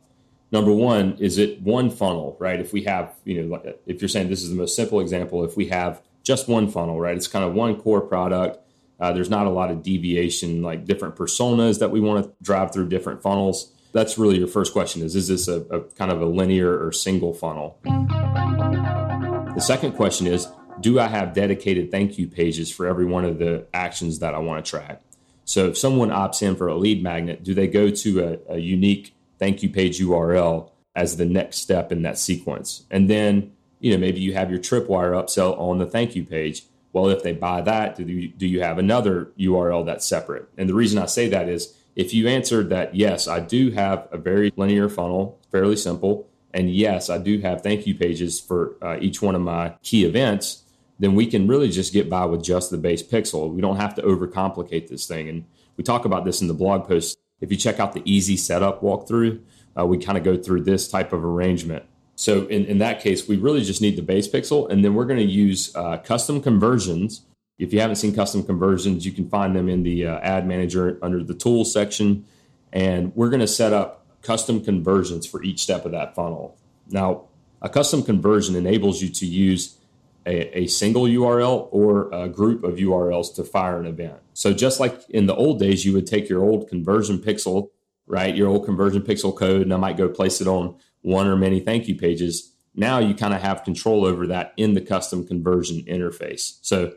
Number 0.52 0.72
one, 0.72 1.16
is 1.20 1.38
it 1.38 1.62
one 1.62 1.92
funnel, 1.92 2.36
right? 2.40 2.60
If 2.60 2.74
we 2.74 2.84
have, 2.84 3.14
you 3.24 3.44
know, 3.44 3.62
if 3.86 4.02
you're 4.02 4.10
saying 4.10 4.30
this 4.30 4.42
is 4.42 4.50
the 4.50 4.56
most 4.56 4.76
simple 4.76 5.00
example, 5.00 5.44
if 5.44 5.56
we 5.56 5.68
have 5.68 6.02
just 6.24 6.48
one 6.48 6.70
funnel, 6.70 7.00
right? 7.00 7.16
It's 7.16 7.28
kind 7.28 7.46
of 7.46 7.54
one 7.54 7.80
core 7.80 8.02
product. 8.02 8.60
Uh, 9.00 9.14
there's 9.14 9.30
not 9.30 9.46
a 9.46 9.50
lot 9.50 9.72
of 9.72 9.84
deviation, 9.84 10.62
like 10.62 10.86
different 10.86 11.16
personas 11.16 11.80
that 11.80 11.92
we 11.92 12.00
want 12.00 12.26
to 12.26 12.32
drive 12.42 12.74
through 12.74 12.90
different 12.90 13.22
funnels. 13.22 13.72
That's 13.94 14.18
really 14.18 14.38
your 14.38 14.48
first 14.48 14.74
question: 14.74 15.02
is 15.02 15.16
is 15.16 15.28
this 15.28 15.48
a, 15.48 15.62
a 15.76 15.82
kind 15.82 16.12
of 16.12 16.22
a 16.22 16.26
linear 16.26 16.86
or 16.86 16.92
single 16.92 17.34
funnel? 17.34 17.80
The 17.84 19.62
second 19.62 19.94
question 19.94 20.28
is, 20.28 20.48
do 20.80 21.00
I 21.00 21.08
have 21.08 21.34
dedicated 21.34 21.92
thank 21.92 22.18
you 22.18 22.28
pages 22.28 22.72
for 22.72 22.86
every 22.88 23.06
one 23.06 23.26
of 23.26 23.40
the 23.40 23.66
actions 23.74 24.20
that 24.20 24.34
I 24.36 24.40
want 24.40 24.64
to 24.64 24.70
track? 24.70 25.02
So 25.46 25.70
if 25.70 25.78
someone 25.78 26.10
opts 26.10 26.44
in 26.44 26.56
for 26.56 26.68
a 26.68 26.76
lead 26.76 27.02
magnet, 27.02 27.44
do 27.44 27.54
they 27.56 27.68
go 27.68 27.90
to 27.90 28.40
a, 28.50 28.56
a 28.56 28.58
unique 28.60 29.16
thank 29.40 29.64
you 29.64 29.70
page 29.70 30.00
URL 30.00 30.70
as 30.96 31.18
the 31.18 31.26
next 31.26 31.58
step 31.58 31.92
in 31.92 32.04
that 32.04 32.18
sequence? 32.18 32.84
And 32.92 33.10
then 33.10 33.54
you 33.80 33.92
know, 33.92 33.98
maybe 33.98 34.20
you 34.20 34.34
have 34.34 34.50
your 34.50 34.60
tripwire 34.60 35.12
upsell 35.12 35.58
on 35.60 35.78
the 35.78 35.86
thank 35.86 36.16
you 36.16 36.24
page. 36.24 36.64
Well, 36.92 37.10
if 37.10 37.24
they 37.24 37.34
buy 37.34 37.62
that, 37.62 37.96
do 37.96 38.04
you, 38.04 38.28
do 38.30 38.48
you 38.48 38.62
have 38.62 38.78
another 38.78 39.32
URL 39.40 39.86
that's 39.86 40.06
separate? 40.06 40.50
And 40.58 40.68
the 40.68 40.74
reason 40.74 41.00
I 41.00 41.06
say 41.06 41.30
that 41.30 41.48
is 41.48 41.76
if 41.96 42.14
you 42.14 42.28
answered 42.28 42.70
that, 42.70 42.96
yes, 42.96 43.28
I 43.28 43.40
do 43.40 43.72
have 43.72 44.08
a 44.12 44.18
very 44.18 44.52
linear 44.56 44.90
funnel, 44.90 45.40
fairly 45.52 45.76
simple, 45.76 46.28
and 46.54 46.74
yes, 46.74 47.10
I 47.10 47.20
do 47.20 47.40
have 47.40 47.62
thank 47.62 47.86
you 47.86 47.94
pages 47.96 48.40
for 48.40 48.76
uh, 48.82 48.98
each 49.00 49.22
one 49.22 49.36
of 49.36 49.42
my 49.42 49.76
key 49.84 50.04
events, 50.04 50.64
then 50.98 51.16
we 51.16 51.28
can 51.28 51.48
really 51.48 51.70
just 51.70 51.94
get 51.94 52.10
by 52.10 52.26
with 52.26 52.44
just 52.44 52.72
the 52.72 52.78
base 52.78 53.04
pixel. 53.04 53.54
We 53.54 53.62
don't 53.62 53.78
have 53.78 53.96
to 53.96 54.02
overcomplicate 54.02 54.90
this 54.90 55.08
thing. 55.08 55.30
And 55.30 55.46
we 55.78 55.84
talk 55.84 56.06
about 56.06 56.26
this 56.26 56.42
in 56.42 56.48
the 56.48 56.54
blog 56.54 56.88
post. 56.88 57.18
If 57.42 57.52
you 57.52 57.58
check 57.58 57.80
out 57.80 57.94
the 57.94 58.02
easy 58.06 58.38
setup 58.38 58.82
walkthrough, 58.82 59.42
uh, 59.78 59.86
we 59.86 59.98
kind 59.98 60.18
of 60.18 60.24
go 60.24 60.36
through 60.36 60.64
this 60.64 60.88
type 60.88 61.14
of 61.14 61.24
arrangement. 61.24 61.84
So 62.16 62.48
in, 62.48 62.66
in 62.66 62.80
that 62.80 63.00
case, 63.00 63.28
we 63.28 63.38
really 63.38 63.64
just 63.64 63.82
need 63.82 63.96
the 63.96 64.02
base 64.02 64.28
pixel, 64.28 64.70
and 64.70 64.84
then 64.84 64.94
we're 64.94 65.06
going 65.06 65.20
to 65.20 65.26
use 65.26 65.74
uh, 65.76 65.98
custom 66.00 66.42
conversions. 66.42 67.22
If 67.58 67.72
you 67.74 67.80
haven't 67.80 67.96
seen 67.96 68.14
custom 68.14 68.44
conversions, 68.44 69.06
you 69.06 69.12
can 69.12 69.30
find 69.30 69.56
them 69.56 69.70
in 69.70 69.84
the 69.84 70.06
uh, 70.06 70.20
ad 70.20 70.46
manager 70.46 71.00
under 71.02 71.24
the 71.24 71.34
tools 71.34 71.72
section. 71.72 72.26
And 72.74 73.16
we're 73.16 73.30
going 73.30 73.40
to 73.40 73.48
set 73.48 73.74
up 73.74 74.06
custom 74.22 74.64
conversions 74.64 75.26
for 75.26 75.42
each 75.44 75.62
step 75.62 75.86
of 75.86 75.92
that 75.92 76.14
funnel. 76.14 76.58
Now, 76.90 77.24
a 77.62 77.70
custom 77.70 78.04
conversion 78.04 78.56
enables 78.56 79.02
you 79.02 79.10
to 79.10 79.26
use 79.26 79.78
a, 80.26 80.60
a, 80.60 80.68
single 80.68 81.04
URL 81.04 81.70
or 81.72 82.10
a 82.12 82.28
group 82.30 82.64
of 82.64 82.76
URLs 82.76 83.34
to 83.36 83.44
fire 83.44 83.80
an 83.80 83.86
event. 83.86 84.20
So 84.34 84.54
just 84.54 84.80
like 84.80 85.02
in 85.10 85.26
the 85.26 85.36
old 85.36 85.60
days, 85.60 85.86
you 85.86 85.94
would 85.94 86.08
take 86.08 86.30
your 86.30 86.44
old 86.44 86.68
conversion 86.68 87.20
pixel, 87.20 87.70
right, 88.06 88.36
your 88.36 88.50
old 88.50 88.66
conversion 88.66 89.02
pixel 89.02 89.36
code, 89.36 89.62
and 89.62 89.74
I 89.74 89.78
might 89.78 89.98
go 89.98 90.10
place 90.10 90.42
it 90.42 90.48
on 90.48 90.76
one 91.02 91.28
or 91.28 91.36
many 91.36 91.60
thank 91.60 91.88
you 91.88 91.96
pages. 91.96 92.54
Now 92.76 93.00
you 93.00 93.14
kind 93.16 93.34
of 93.34 93.42
have 93.42 93.64
control 93.64 94.06
over 94.06 94.28
that 94.28 94.54
in 94.58 94.74
the 94.74 94.82
custom 94.82 95.26
conversion 95.26 95.84
interface. 95.88 96.60
So, 96.62 96.94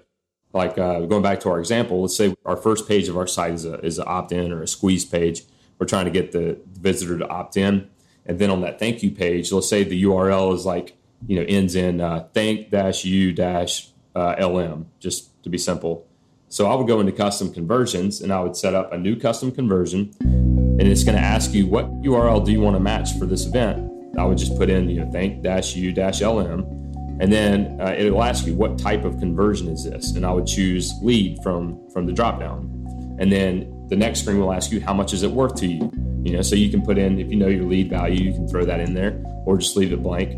like 0.52 0.76
uh, 0.76 1.00
going 1.00 1.22
back 1.22 1.40
to 1.40 1.50
our 1.50 1.58
example, 1.58 2.02
let's 2.02 2.16
say 2.16 2.34
our 2.44 2.56
first 2.56 2.86
page 2.86 3.08
of 3.08 3.16
our 3.16 3.26
site 3.26 3.54
is 3.54 3.64
a 3.64 3.74
is 3.80 3.98
an 3.98 4.04
opt 4.06 4.32
in 4.32 4.52
or 4.52 4.62
a 4.62 4.68
squeeze 4.68 5.04
page. 5.04 5.44
We're 5.78 5.86
trying 5.86 6.04
to 6.04 6.10
get 6.10 6.32
the 6.32 6.60
visitor 6.70 7.18
to 7.18 7.28
opt 7.28 7.56
in, 7.56 7.88
and 8.26 8.38
then 8.38 8.50
on 8.50 8.60
that 8.60 8.78
thank 8.78 9.02
you 9.02 9.10
page, 9.10 9.50
let's 9.50 9.68
say 9.68 9.82
the 9.82 10.02
URL 10.04 10.54
is 10.54 10.66
like 10.66 10.96
you 11.26 11.36
know 11.36 11.44
ends 11.48 11.74
in 11.74 12.00
uh, 12.00 12.26
thank 12.34 12.70
dash 12.70 13.04
u 13.04 13.32
dash 13.32 13.88
uh, 14.14 14.34
lm, 14.36 14.86
just 15.00 15.42
to 15.42 15.48
be 15.48 15.58
simple. 15.58 16.06
So 16.48 16.66
I 16.66 16.74
would 16.74 16.86
go 16.86 17.00
into 17.00 17.12
custom 17.12 17.52
conversions 17.52 18.20
and 18.20 18.32
I 18.32 18.40
would 18.40 18.56
set 18.56 18.74
up 18.74 18.92
a 18.92 18.98
new 18.98 19.16
custom 19.16 19.52
conversion, 19.52 20.14
and 20.20 20.82
it's 20.82 21.04
going 21.04 21.16
to 21.16 21.24
ask 21.24 21.54
you 21.54 21.66
what 21.66 21.90
URL 22.02 22.44
do 22.44 22.52
you 22.52 22.60
want 22.60 22.76
to 22.76 22.80
match 22.80 23.18
for 23.18 23.26
this 23.26 23.46
event. 23.46 23.90
I 24.18 24.24
would 24.24 24.36
just 24.36 24.56
put 24.58 24.68
in, 24.68 24.90
you 24.90 25.02
know, 25.02 25.10
thank 25.10 25.42
dash 25.42 25.74
u 25.74 25.92
dash 25.92 26.20
lm, 26.20 26.60
and 27.20 27.32
then 27.32 27.80
uh, 27.80 27.94
it'll 27.96 28.22
ask 28.22 28.46
you 28.46 28.54
what 28.54 28.78
type 28.78 29.04
of 29.04 29.18
conversion 29.18 29.68
is 29.68 29.84
this, 29.84 30.12
and 30.14 30.26
I 30.26 30.32
would 30.32 30.46
choose 30.46 30.92
lead 31.02 31.38
from 31.42 31.80
from 31.90 32.04
the 32.06 32.12
dropdown, 32.12 32.68
and 33.18 33.32
then 33.32 33.86
the 33.88 33.96
next 33.96 34.20
screen 34.20 34.38
will 34.38 34.52
ask 34.52 34.70
you 34.70 34.80
how 34.80 34.92
much 34.92 35.12
is 35.12 35.22
it 35.22 35.30
worth 35.30 35.54
to 35.56 35.66
you, 35.66 35.90
you 36.24 36.32
know, 36.36 36.42
so 36.42 36.54
you 36.54 36.70
can 36.70 36.82
put 36.82 36.98
in 36.98 37.18
if 37.18 37.30
you 37.30 37.36
know 37.36 37.48
your 37.48 37.64
lead 37.64 37.88
value, 37.88 38.24
you 38.24 38.32
can 38.32 38.46
throw 38.46 38.64
that 38.64 38.80
in 38.80 38.92
there, 38.92 39.22
or 39.46 39.56
just 39.56 39.76
leave 39.76 39.92
it 39.92 40.02
blank, 40.02 40.32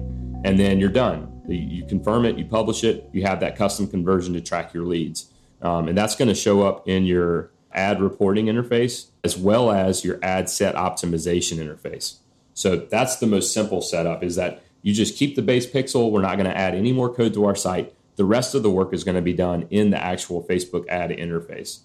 and 0.45 0.59
then 0.59 0.79
you're 0.79 0.91
done. 0.91 1.43
You 1.49 1.85
confirm 1.87 2.25
it, 2.25 2.39
you 2.39 2.45
publish 2.45 2.85
it, 2.85 3.09
you 3.13 3.23
have 3.23 3.41
that 3.41 3.57
custom 3.57 3.89
conversion 3.89 4.35
to 4.35 4.41
track 4.41 4.73
your 4.73 4.85
leads, 4.85 5.31
um, 5.63 5.89
and 5.89 5.97
that's 5.97 6.15
going 6.15 6.29
to 6.29 6.35
show 6.35 6.63
up 6.63 6.87
in 6.87 7.05
your 7.05 7.51
ad 7.73 8.01
reporting 8.01 8.47
interface 8.47 9.07
as 9.25 9.37
well 9.37 9.71
as 9.71 10.05
your 10.05 10.19
ad 10.23 10.49
set 10.49 10.75
optimization 10.77 11.59
interface. 11.59 12.19
So 12.53 12.77
that's 12.77 13.17
the 13.17 13.27
most 13.27 13.53
simple 13.53 13.81
setup 13.81 14.23
is 14.23 14.37
that 14.37 14.63
you 14.83 14.95
just 14.95 15.17
keep 15.17 15.35
the 15.35 15.43
base 15.43 15.67
pixel. 15.67 16.11
We're 16.11 16.23
not 16.23 16.37
going 16.37 16.49
to 16.49 16.57
add 16.57 16.75
any 16.75 16.93
more 16.93 17.13
code 17.13 17.35
to 17.35 17.45
our 17.47 17.57
site. 17.57 17.93
The 18.17 18.25
rest 18.25 18.55
of 18.55 18.63
the 18.63 18.71
work 18.71 18.95
is 18.95 19.03
going 19.03 19.17
to 19.17 19.23
be 19.23 19.33
done 19.33 19.67
in 19.71 19.91
the 19.91 20.03
actual 20.03 20.45
Facebook 20.45 20.87
ad 20.89 21.11
interface. 21.11 21.81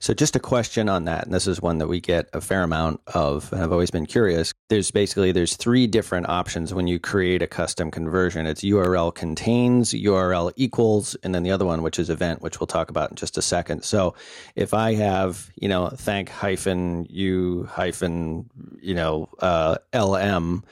So, 0.00 0.14
just 0.14 0.36
a 0.36 0.40
question 0.40 0.88
on 0.88 1.04
that, 1.04 1.24
and 1.24 1.34
this 1.34 1.46
is 1.46 1.60
one 1.60 1.78
that 1.78 1.88
we 1.88 2.00
get 2.00 2.28
a 2.32 2.40
fair 2.40 2.62
amount 2.62 3.00
of, 3.14 3.52
and 3.52 3.62
I've 3.62 3.72
always 3.72 3.90
been 3.90 4.06
curious. 4.06 4.52
There's 4.68 4.90
basically 4.90 5.32
there's 5.32 5.56
three 5.56 5.86
different 5.86 6.28
options 6.28 6.74
when 6.74 6.86
you 6.86 6.98
create 6.98 7.42
a 7.42 7.46
custom 7.46 7.90
conversion. 7.90 8.46
It's 8.46 8.62
URL 8.62 9.14
contains, 9.14 9.92
URL 9.92 10.52
equals, 10.56 11.14
and 11.22 11.34
then 11.34 11.42
the 11.42 11.50
other 11.50 11.64
one, 11.64 11.82
which 11.82 11.98
is 11.98 12.10
event, 12.10 12.42
which 12.42 12.60
we'll 12.60 12.66
talk 12.66 12.90
about 12.90 13.10
in 13.10 13.16
just 13.16 13.38
a 13.38 13.42
second. 13.42 13.82
So, 13.82 14.14
if 14.54 14.74
I 14.74 14.94
have 14.94 15.50
you 15.56 15.68
know 15.68 15.88
thank 15.88 16.28
hyphen 16.28 17.06
you 17.08 17.68
hyphen 17.70 18.50
you 18.80 18.94
know 18.94 19.28
uh, 19.40 19.78
lm, 19.92 20.62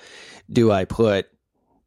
do 0.51 0.71
I 0.71 0.85
put 0.85 1.29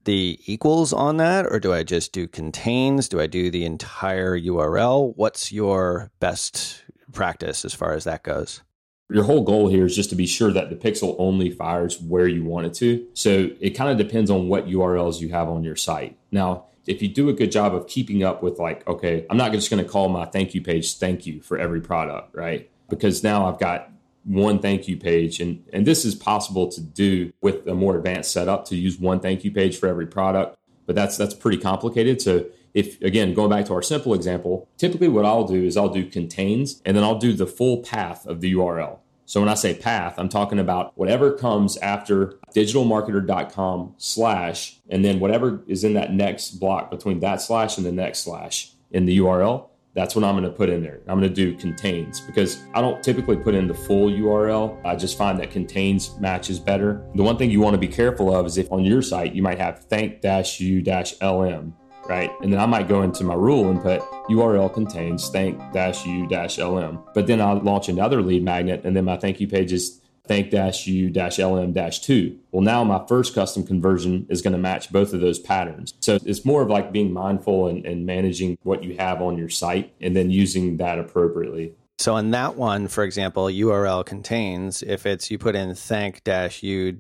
the 0.08 0.40
equals 0.46 0.94
on 0.94 1.18
that, 1.18 1.46
or 1.46 1.60
do 1.60 1.74
I 1.74 1.84
just 1.84 2.14
do 2.14 2.30
contains? 2.30 3.10
Do 3.10 3.20
I 3.20 3.28
do 3.28 3.52
the 3.52 3.66
entire 3.66 4.40
URL? 4.40 5.14
What's 5.18 5.52
your 5.52 6.10
best 6.22 6.82
practice 7.18 7.66
as 7.66 7.74
far 7.74 7.94
as 7.94 8.04
that 8.06 8.24
goes. 8.24 8.62
Your 9.10 9.24
whole 9.24 9.44
goal 9.44 9.70
here 9.70 9.86
is 9.86 9.96
just 9.96 10.10
to 10.12 10.16
be 10.16 10.28
sure 10.28 10.52
that 10.52 10.70
the 10.70 10.76
pixel 10.76 11.16
only 11.18 11.50
fires 11.50 12.00
where 12.02 12.28
you 12.28 12.44
want 12.44 12.68
it 12.68 12.74
to. 12.76 13.08
So 13.14 13.50
it 13.60 13.72
kind 13.72 13.90
of 13.90 13.98
depends 13.98 14.30
on 14.30 14.50
what 14.50 14.68
URLs 14.68 15.20
you 15.22 15.30
have 15.30 15.48
on 15.50 15.64
your 15.64 15.78
site. 15.78 16.18
Now, 16.32 16.66
if 16.86 17.02
you 17.02 17.08
do 17.08 17.30
a 17.30 17.34
good 17.34 17.52
job 17.52 17.74
of 17.74 17.88
keeping 17.88 18.24
up 18.24 18.44
with 18.44 18.60
like, 18.60 18.88
okay, 18.88 19.26
I'm 19.30 19.38
not 19.38 19.52
just 19.52 19.70
going 19.70 19.84
to 19.84 19.90
call 19.90 20.10
my 20.10 20.26
thank 20.26 20.54
you 20.54 20.62
page 20.62 20.98
thank 20.98 21.26
you 21.26 21.42
for 21.42 21.58
every 21.58 21.82
product, 21.82 22.36
right? 22.36 22.70
Because 22.90 23.24
now 23.24 23.48
I've 23.48 23.60
got 23.60 23.90
one 24.24 24.60
thank 24.60 24.90
you 24.90 24.98
page 24.98 25.40
and 25.40 25.64
and 25.72 25.88
this 25.88 26.04
is 26.04 26.14
possible 26.14 26.68
to 26.68 26.82
do 26.82 27.32
with 27.42 27.66
a 27.66 27.74
more 27.74 27.96
advanced 27.96 28.32
setup 28.32 28.66
to 28.66 28.76
use 28.76 29.00
one 29.00 29.22
thank 29.22 29.46
you 29.46 29.52
page 29.52 29.78
for 29.80 29.88
every 29.88 30.06
product, 30.06 30.58
but 30.86 30.96
that's 30.96 31.16
that's 31.16 31.34
pretty 31.34 31.58
complicated. 31.58 32.22
So 32.22 32.46
if 32.78 33.02
again 33.02 33.34
going 33.34 33.50
back 33.50 33.66
to 33.66 33.74
our 33.74 33.82
simple 33.82 34.14
example 34.14 34.70
typically 34.78 35.08
what 35.08 35.26
i'll 35.26 35.48
do 35.48 35.64
is 35.64 35.76
i'll 35.76 35.90
do 35.90 36.06
contains 36.06 36.80
and 36.86 36.96
then 36.96 37.04
i'll 37.04 37.18
do 37.18 37.34
the 37.34 37.48
full 37.48 37.78
path 37.80 38.26
of 38.28 38.40
the 38.40 38.54
url 38.54 39.00
so 39.26 39.40
when 39.40 39.50
i 39.50 39.56
say 39.56 39.74
path 39.74 40.14
i'm 40.18 40.30
talking 40.30 40.60
about 40.60 40.96
whatever 40.96 41.32
comes 41.32 41.76
after 41.78 42.36
digitalmarketer.com 42.56 43.96
slash 43.98 44.80
and 44.90 45.04
then 45.04 45.20
whatever 45.20 45.64
is 45.68 45.84
in 45.84 45.96
that 45.96 46.14
next 46.14 46.52
block 46.52 46.92
between 46.92 47.20
that 47.20 47.42
slash 47.42 47.78
and 47.78 47.86
the 47.86 47.92
next 47.92 48.20
slash 48.20 48.72
in 48.92 49.06
the 49.06 49.18
url 49.18 49.70
that's 49.94 50.16
what 50.16 50.24
I'm 50.24 50.36
going 50.36 50.44
to 50.44 50.52
put 50.56 50.70
in 50.70 50.84
there. 50.84 51.00
I'm 51.08 51.20
going 51.20 51.28
to 51.28 51.36
do 51.36 51.58
contains 51.58 52.20
because 52.20 52.62
I 52.76 52.82
don't 52.82 53.02
typically 53.04 53.36
put 53.36 53.56
in 53.56 53.68
the 53.68 53.74
full 53.74 54.12
URL. 54.12 54.80
I 54.86 54.96
just 54.96 55.18
find 55.18 55.40
that 55.40 55.50
contains 55.50 56.16
matches 56.20 56.60
better. 56.60 57.04
The 57.16 57.24
one 57.24 57.36
thing 57.36 57.50
you 57.50 57.62
want 57.62 57.74
to 57.74 57.80
be 57.80 57.88
careful 57.88 58.32
of 58.32 58.46
is 58.46 58.60
if 58.60 58.72
on 58.72 58.86
your 58.86 59.02
site 59.02 59.34
you 59.34 59.42
might 59.42 59.58
have 59.58 59.86
thank-u-lm 59.86 61.74
right? 62.08 62.32
And 62.42 62.52
then 62.52 62.60
I 62.60 62.66
might 62.66 62.88
go 62.88 63.02
into 63.02 63.24
my 63.24 63.36
rule 63.36 63.70
and 63.70 63.82
put 63.82 64.02
URL 64.30 64.74
contains 64.74 65.30
thank-u-lm. 65.30 67.04
But 67.14 67.28
then 67.28 67.42
I'll 67.42 67.60
launch 67.60 67.90
another 67.90 68.22
lead 68.22 68.44
magnet 68.44 68.82
and 68.84 68.96
then 68.96 69.06
my 69.06 69.18
thank 69.18 69.40
you 69.40 69.48
page 69.48 69.74
is 69.74 70.02
thank-u-lm-2. 70.28 72.38
Well, 72.52 72.62
now 72.62 72.84
my 72.84 73.06
first 73.08 73.34
custom 73.34 73.66
conversion 73.66 74.28
is 74.30 74.42
going 74.42 74.54
to 74.54 74.60
match 74.60 74.92
both 74.92 75.14
of 75.14 75.22
those 75.22 75.40
patterns. 75.40 75.94
So 76.02 76.20
it's 76.26 76.46
more 76.46 76.62
of 76.62 76.70
like 76.70 76.92
being 76.92 77.14
mindful 77.14 77.68
and, 77.68 77.86
and 77.86 78.06
managing 78.06 78.58
what 78.64 78.84
you 78.84 78.98
have 78.98 79.22
on 79.22 79.38
your 79.38 79.50
site 79.50 79.94
and 80.02 80.16
then 80.16 80.30
using 80.30 80.78
that 80.78 81.00
appropriately. 81.00 81.74
So 82.00 82.16
in 82.18 82.32
that 82.32 82.56
one, 82.56 82.88
for 82.88 83.04
example, 83.04 83.46
URL 83.46 84.06
contains, 84.06 84.84
if 84.84 85.08
it's 85.08 85.32
you 85.32 85.40
put 85.40 85.56
in 85.56 85.74
thank-u-lm 85.74 86.98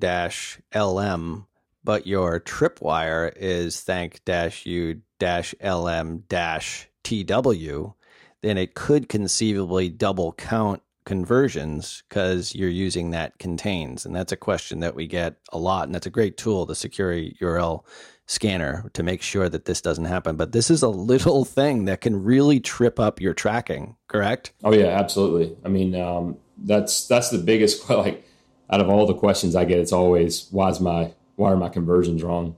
but 1.88 2.06
your 2.06 2.38
tripwire 2.42 3.32
is 3.38 3.80
thank 3.80 4.20
u 4.66 5.02
lm 5.22 6.22
tw, 7.04 7.96
then 8.42 8.58
it 8.58 8.76
could 8.76 9.08
conceivably 9.08 9.88
double 9.88 10.34
count 10.34 10.82
conversions 11.06 12.04
because 12.10 12.54
you're 12.54 12.68
using 12.68 13.12
that 13.12 13.40
contains. 13.40 14.06
And 14.06 14.14
that's 14.14 14.34
a 14.34 14.36
question 14.36 14.82
that 14.82 14.96
we 14.96 15.08
get 15.08 15.38
a 15.54 15.58
lot. 15.58 15.86
And 15.86 15.96
that's 15.96 16.06
a 16.06 16.10
great 16.10 16.36
tool, 16.36 16.66
the 16.66 16.76
security 16.76 17.38
URL 17.42 17.86
scanner, 18.26 18.92
to 18.92 19.02
make 19.02 19.22
sure 19.22 19.48
that 19.48 19.64
this 19.64 19.80
doesn't 19.80 20.04
happen. 20.04 20.36
But 20.36 20.52
this 20.52 20.70
is 20.70 20.84
a 20.84 20.90
little 20.90 21.46
thing 21.60 21.86
that 21.86 22.02
can 22.02 22.22
really 22.22 22.60
trip 22.60 23.00
up 23.00 23.22
your 23.22 23.34
tracking, 23.34 23.96
correct? 24.10 24.52
Oh, 24.66 24.74
yeah, 24.74 24.88
absolutely. 24.88 25.56
I 25.64 25.70
mean, 25.70 25.96
um, 25.96 26.36
that's 26.58 27.08
that's 27.08 27.30
the 27.30 27.38
biggest, 27.38 27.90
like, 27.90 28.26
out 28.70 28.82
of 28.82 28.90
all 28.90 29.06
the 29.06 29.14
questions 29.14 29.56
I 29.56 29.64
get, 29.64 29.80
it's 29.80 29.94
always, 29.94 30.50
why 30.52 30.68
is 30.68 30.82
my, 30.82 31.14
why 31.38 31.52
are 31.52 31.58
my 31.58 31.70
conversions 31.70 32.22
wrong? 32.22 32.56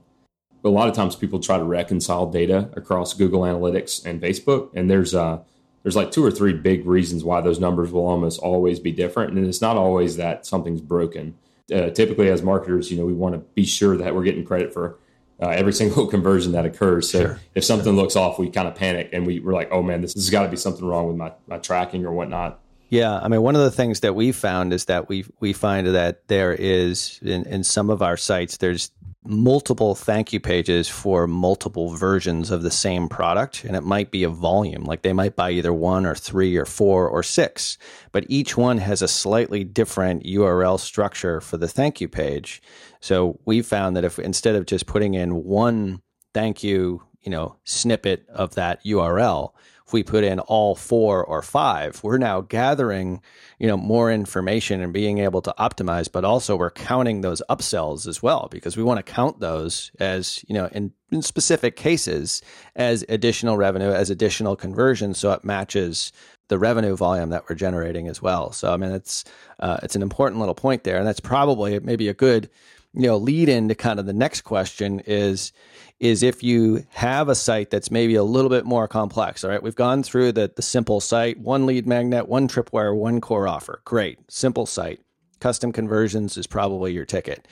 a 0.64 0.68
lot 0.68 0.88
of 0.88 0.94
times 0.94 1.16
people 1.16 1.40
try 1.40 1.58
to 1.58 1.64
reconcile 1.64 2.30
data 2.30 2.68
across 2.74 3.14
Google 3.14 3.42
Analytics 3.42 4.04
and 4.04 4.20
Facebook, 4.20 4.70
and 4.74 4.90
there's 4.90 5.14
uh, 5.14 5.38
there's 5.82 5.96
like 5.96 6.10
two 6.10 6.24
or 6.24 6.30
three 6.30 6.52
big 6.52 6.86
reasons 6.86 7.24
why 7.24 7.40
those 7.40 7.58
numbers 7.58 7.90
will 7.92 8.06
almost 8.06 8.40
always 8.40 8.78
be 8.78 8.92
different, 8.92 9.32
and 9.32 9.46
it's 9.46 9.60
not 9.60 9.76
always 9.76 10.16
that 10.16 10.44
something's 10.46 10.80
broken. 10.80 11.36
Uh, 11.72 11.90
typically, 11.90 12.28
as 12.28 12.42
marketers, 12.42 12.90
you 12.90 12.98
know, 12.98 13.06
we 13.06 13.12
want 13.12 13.34
to 13.34 13.38
be 13.54 13.64
sure 13.64 13.96
that 13.96 14.14
we're 14.14 14.24
getting 14.24 14.44
credit 14.44 14.72
for 14.72 14.98
uh, 15.40 15.48
every 15.48 15.72
single 15.80 16.06
conversion 16.06 16.52
that 16.52 16.66
occurs. 16.66 17.10
So 17.10 17.20
sure, 17.20 17.40
if 17.54 17.64
something 17.64 17.94
sure. 17.94 18.02
looks 18.02 18.16
off, 18.16 18.38
we 18.38 18.50
kind 18.50 18.68
of 18.68 18.74
panic 18.74 19.10
and 19.12 19.26
we, 19.26 19.40
we're 19.40 19.54
like, 19.54 19.70
oh 19.70 19.82
man, 19.82 20.02
this, 20.02 20.14
this 20.14 20.24
has 20.24 20.30
got 20.30 20.42
to 20.42 20.48
be 20.48 20.56
something 20.56 20.84
wrong 20.84 21.06
with 21.06 21.16
my, 21.16 21.32
my 21.46 21.58
tracking 21.58 22.04
or 22.04 22.12
whatnot. 22.12 22.58
Yeah, 22.90 23.20
I 23.20 23.28
mean, 23.28 23.40
one 23.42 23.54
of 23.54 23.62
the 23.62 23.70
things 23.70 24.00
that 24.00 24.16
we 24.16 24.32
found 24.32 24.72
is 24.72 24.86
that 24.86 25.08
we 25.08 25.24
we 25.38 25.52
find 25.52 25.86
that 25.86 26.26
there 26.26 26.52
is 26.52 27.20
in, 27.22 27.46
in 27.46 27.62
some 27.62 27.88
of 27.88 28.02
our 28.02 28.16
sites 28.16 28.56
there's 28.56 28.90
multiple 29.24 29.94
thank 29.94 30.32
you 30.32 30.40
pages 30.40 30.88
for 30.88 31.26
multiple 31.26 31.94
versions 31.94 32.50
of 32.50 32.62
the 32.62 32.70
same 32.70 33.06
product 33.08 33.64
and 33.64 33.76
it 33.76 33.82
might 33.82 34.10
be 34.10 34.24
a 34.24 34.28
volume. 34.28 34.82
Like 34.84 35.02
they 35.02 35.12
might 35.12 35.36
buy 35.36 35.52
either 35.52 35.72
one 35.72 36.04
or 36.04 36.16
three 36.16 36.56
or 36.56 36.64
four 36.64 37.08
or 37.08 37.22
six 37.22 37.78
but 38.10 38.24
each 38.28 38.56
one 38.56 38.78
has 38.78 39.02
a 39.02 39.08
slightly 39.08 39.62
different 39.62 40.24
url 40.24 40.80
structure 40.80 41.40
for 41.40 41.58
the 41.58 41.68
thank 41.68 42.00
you 42.00 42.08
page. 42.08 42.60
So 43.00 43.38
we 43.44 43.62
found 43.62 43.94
that 43.96 44.04
if 44.04 44.18
instead 44.18 44.56
of 44.56 44.66
just 44.66 44.86
putting 44.86 45.14
in 45.14 45.44
one 45.44 46.02
thank 46.34 46.64
you 46.64 47.02
you 47.20 47.30
know 47.30 47.56
snippet 47.64 48.26
of 48.30 48.54
that 48.56 48.82
url 48.84 49.52
if 49.90 49.92
we 49.92 50.04
put 50.04 50.22
in 50.22 50.38
all 50.38 50.76
four 50.76 51.24
or 51.24 51.42
five, 51.42 52.00
we're 52.04 52.16
now 52.16 52.42
gathering, 52.42 53.20
you 53.58 53.66
know, 53.66 53.76
more 53.76 54.12
information 54.12 54.80
and 54.80 54.92
being 54.92 55.18
able 55.18 55.42
to 55.42 55.52
optimize, 55.58 56.08
but 56.10 56.24
also 56.24 56.54
we're 56.54 56.70
counting 56.70 57.22
those 57.22 57.42
upsells 57.50 58.06
as 58.06 58.22
well 58.22 58.46
because 58.52 58.76
we 58.76 58.84
want 58.84 59.04
to 59.04 59.12
count 59.12 59.40
those 59.40 59.90
as, 59.98 60.44
you 60.46 60.54
know, 60.54 60.66
in, 60.70 60.92
in 61.10 61.22
specific 61.22 61.76
cases 61.76 62.42
as 62.76 63.04
additional 63.08 63.56
revenue, 63.56 63.90
as 63.90 64.10
additional 64.10 64.56
conversion. 64.56 65.14
So 65.14 65.32
it 65.32 65.44
matches 65.44 66.12
the 66.48 66.58
revenue 66.58 66.96
volume 66.96 67.30
that 67.30 67.48
we're 67.48 67.56
generating 67.56 68.08
as 68.08 68.20
well. 68.20 68.52
So 68.52 68.72
I 68.72 68.76
mean, 68.76 68.90
it's 68.90 69.24
uh, 69.58 69.78
it's 69.82 69.96
an 69.96 70.02
important 70.02 70.40
little 70.40 70.54
point 70.54 70.84
there, 70.84 70.98
and 70.98 71.06
that's 71.06 71.20
probably 71.20 71.78
maybe 71.80 72.08
a 72.08 72.14
good 72.14 72.50
you 72.92 73.06
know 73.06 73.16
lead 73.16 73.48
into 73.48 73.74
kind 73.74 74.00
of 74.00 74.06
the 74.06 74.12
next 74.12 74.42
question 74.42 75.00
is 75.06 75.52
is 76.00 76.22
if 76.22 76.42
you 76.42 76.84
have 76.90 77.28
a 77.28 77.34
site 77.34 77.70
that's 77.70 77.90
maybe 77.90 78.14
a 78.14 78.24
little 78.24 78.48
bit 78.48 78.64
more 78.64 78.88
complex. 78.88 79.44
All 79.44 79.50
right, 79.50 79.62
we've 79.62 79.74
gone 79.74 80.02
through 80.02 80.32
the, 80.32 80.50
the 80.56 80.62
simple 80.62 80.98
site, 80.98 81.38
one 81.38 81.66
lead 81.66 81.86
magnet, 81.86 82.26
one 82.26 82.48
tripwire, 82.48 82.96
one 82.96 83.20
core 83.20 83.46
offer. 83.46 83.82
Great, 83.84 84.18
simple 84.28 84.64
site. 84.64 85.00
Custom 85.40 85.72
conversions 85.72 86.38
is 86.38 86.46
probably 86.46 86.92
your 86.92 87.04
ticket. 87.04 87.46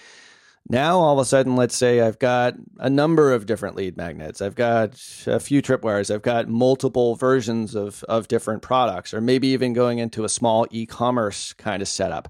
Now, 0.70 0.98
all 0.98 1.18
of 1.18 1.22
a 1.22 1.24
sudden, 1.24 1.56
let's 1.56 1.76
say 1.76 2.00
I've 2.00 2.18
got 2.18 2.54
a 2.78 2.90
number 2.90 3.32
of 3.32 3.46
different 3.46 3.74
lead 3.74 3.96
magnets. 3.96 4.42
I've 4.42 4.54
got 4.54 5.00
a 5.26 5.40
few 5.40 5.62
tripwires. 5.62 6.14
I've 6.14 6.22
got 6.22 6.48
multiple 6.48 7.16
versions 7.16 7.74
of, 7.74 8.04
of 8.04 8.28
different 8.28 8.60
products, 8.60 9.14
or 9.14 9.20
maybe 9.22 9.48
even 9.48 9.72
going 9.72 9.98
into 9.98 10.24
a 10.24 10.28
small 10.28 10.66
e 10.70 10.84
commerce 10.84 11.54
kind 11.54 11.80
of 11.80 11.88
setup. 11.88 12.28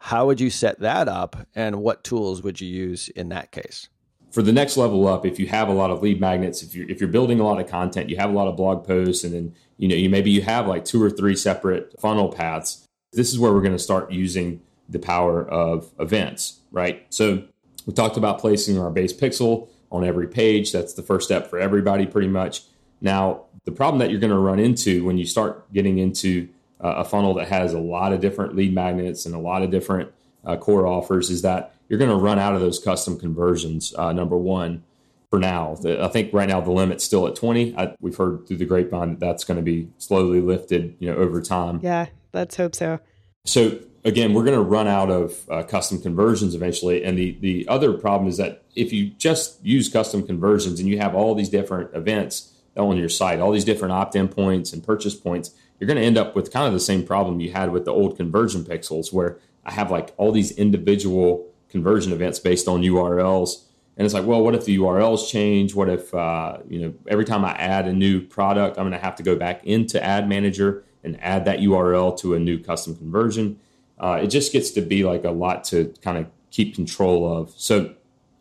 How 0.00 0.26
would 0.26 0.40
you 0.40 0.50
set 0.50 0.80
that 0.80 1.08
up, 1.08 1.36
and 1.54 1.76
what 1.76 2.04
tools 2.04 2.42
would 2.42 2.60
you 2.60 2.68
use 2.68 3.08
in 3.08 3.30
that 3.30 3.52
case? 3.52 3.88
for 4.30 4.42
the 4.42 4.52
next 4.52 4.76
level 4.76 5.06
up, 5.08 5.24
if 5.24 5.38
you 5.38 5.46
have 5.46 5.68
a 5.68 5.72
lot 5.72 5.90
of 5.90 6.02
lead 6.02 6.20
magnets, 6.20 6.62
if 6.62 6.74
you're 6.74 6.88
if 6.88 7.00
you're 7.00 7.08
building 7.08 7.40
a 7.40 7.44
lot 7.44 7.60
of 7.60 7.66
content, 7.66 8.10
you 8.10 8.16
have 8.16 8.30
a 8.30 8.32
lot 8.32 8.48
of 8.48 8.56
blog 8.56 8.86
posts, 8.86 9.24
and 9.24 9.32
then 9.32 9.54
you 9.78 9.88
know 9.88 9.94
you 9.94 10.08
maybe 10.08 10.30
you 10.30 10.42
have 10.42 10.66
like 10.66 10.84
two 10.84 11.02
or 11.02 11.10
three 11.10 11.34
separate 11.34 11.98
funnel 12.00 12.30
paths. 12.30 12.86
This 13.12 13.32
is 13.32 13.38
where 13.38 13.52
we're 13.52 13.62
going 13.62 13.72
to 13.72 13.78
start 13.78 14.12
using 14.12 14.60
the 14.88 14.98
power 14.98 15.46
of 15.48 15.92
events, 15.98 16.60
right? 16.70 17.06
So 17.10 17.44
we 17.88 17.94
talked 17.94 18.18
about 18.18 18.38
placing 18.38 18.78
our 18.78 18.90
base 18.90 19.14
pixel 19.14 19.70
on 19.90 20.04
every 20.04 20.28
page. 20.28 20.72
That's 20.72 20.92
the 20.92 21.02
first 21.02 21.24
step 21.24 21.48
for 21.48 21.58
everybody, 21.58 22.06
pretty 22.06 22.28
much. 22.28 22.64
Now, 23.00 23.46
the 23.64 23.72
problem 23.72 23.98
that 24.00 24.10
you're 24.10 24.20
going 24.20 24.30
to 24.30 24.38
run 24.38 24.58
into 24.58 25.06
when 25.06 25.16
you 25.16 25.24
start 25.24 25.72
getting 25.72 25.96
into 25.96 26.50
uh, 26.84 26.96
a 26.98 27.04
funnel 27.04 27.32
that 27.34 27.48
has 27.48 27.72
a 27.72 27.78
lot 27.78 28.12
of 28.12 28.20
different 28.20 28.54
lead 28.54 28.74
magnets 28.74 29.24
and 29.24 29.34
a 29.34 29.38
lot 29.38 29.62
of 29.62 29.70
different 29.70 30.12
uh, 30.44 30.58
core 30.58 30.86
offers 30.86 31.30
is 31.30 31.40
that 31.40 31.74
you're 31.88 31.98
going 31.98 32.10
to 32.10 32.16
run 32.16 32.38
out 32.38 32.54
of 32.54 32.60
those 32.60 32.78
custom 32.78 33.18
conversions. 33.18 33.94
Uh, 33.96 34.12
number 34.12 34.36
one, 34.36 34.84
for 35.30 35.38
now, 35.38 35.74
the, 35.80 36.04
I 36.04 36.08
think 36.08 36.34
right 36.34 36.48
now 36.48 36.60
the 36.60 36.70
limit's 36.70 37.04
still 37.04 37.26
at 37.26 37.36
20. 37.36 37.74
I, 37.74 37.96
we've 38.02 38.16
heard 38.16 38.46
through 38.46 38.58
the 38.58 38.66
grapevine 38.66 39.12
that 39.12 39.20
that's 39.20 39.44
going 39.44 39.56
to 39.56 39.62
be 39.62 39.88
slowly 39.96 40.42
lifted, 40.42 40.94
you 40.98 41.10
know, 41.10 41.16
over 41.16 41.40
time. 41.40 41.80
Yeah, 41.82 42.08
let's 42.34 42.56
hope 42.56 42.74
so. 42.74 43.00
So 43.46 43.78
again, 44.04 44.34
we're 44.34 44.44
going 44.44 44.56
to 44.56 44.62
run 44.62 44.86
out 44.86 45.10
of 45.10 45.48
uh, 45.50 45.62
custom 45.62 46.00
conversions 46.00 46.54
eventually. 46.54 47.04
And 47.04 47.18
the 47.18 47.36
the 47.40 47.68
other 47.68 47.92
problem 47.92 48.28
is 48.28 48.36
that 48.36 48.62
if 48.74 48.92
you 48.92 49.06
just 49.10 49.64
use 49.64 49.88
custom 49.88 50.26
conversions 50.26 50.80
and 50.80 50.88
you 50.88 50.98
have 50.98 51.14
all 51.14 51.34
these 51.34 51.48
different 51.48 51.94
events 51.94 52.52
on 52.76 52.96
your 52.96 53.08
site, 53.08 53.40
all 53.40 53.50
these 53.50 53.64
different 53.64 53.92
opt-in 53.92 54.28
points 54.28 54.72
and 54.72 54.84
purchase 54.84 55.14
points, 55.14 55.50
you're 55.78 55.86
going 55.86 55.98
to 55.98 56.04
end 56.04 56.18
up 56.18 56.34
with 56.34 56.52
kind 56.52 56.66
of 56.66 56.72
the 56.72 56.80
same 56.80 57.04
problem 57.04 57.40
you 57.40 57.52
had 57.52 57.72
with 57.72 57.84
the 57.84 57.92
old 57.92 58.16
conversion 58.16 58.64
pixels, 58.64 59.12
where 59.12 59.38
I 59.64 59.72
have 59.72 59.90
like 59.90 60.14
all 60.16 60.32
these 60.32 60.52
individual 60.52 61.46
conversion 61.68 62.12
events 62.12 62.38
based 62.38 62.68
on 62.68 62.82
URLs. 62.82 63.64
And 63.96 64.04
it's 64.04 64.14
like, 64.14 64.24
well, 64.24 64.42
what 64.42 64.54
if 64.54 64.64
the 64.64 64.78
URLs 64.78 65.28
change? 65.28 65.74
What 65.74 65.88
if, 65.88 66.14
uh, 66.14 66.58
you 66.68 66.80
know, 66.80 66.94
every 67.08 67.24
time 67.24 67.44
I 67.44 67.50
add 67.54 67.88
a 67.88 67.92
new 67.92 68.20
product, 68.20 68.78
I'm 68.78 68.84
going 68.84 68.92
to 68.92 69.04
have 69.04 69.16
to 69.16 69.24
go 69.24 69.34
back 69.34 69.64
into 69.64 70.02
Ad 70.02 70.28
Manager 70.28 70.84
and 71.02 71.18
add 71.20 71.44
that 71.46 71.58
URL 71.58 72.16
to 72.20 72.34
a 72.34 72.38
new 72.38 72.58
custom 72.58 72.94
conversion. 72.94 73.58
Uh, 74.00 74.20
it 74.22 74.28
just 74.28 74.52
gets 74.52 74.70
to 74.72 74.80
be 74.80 75.04
like 75.04 75.24
a 75.24 75.30
lot 75.30 75.64
to 75.64 75.92
kind 76.02 76.18
of 76.18 76.26
keep 76.50 76.74
control 76.74 77.40
of. 77.40 77.52
So 77.56 77.94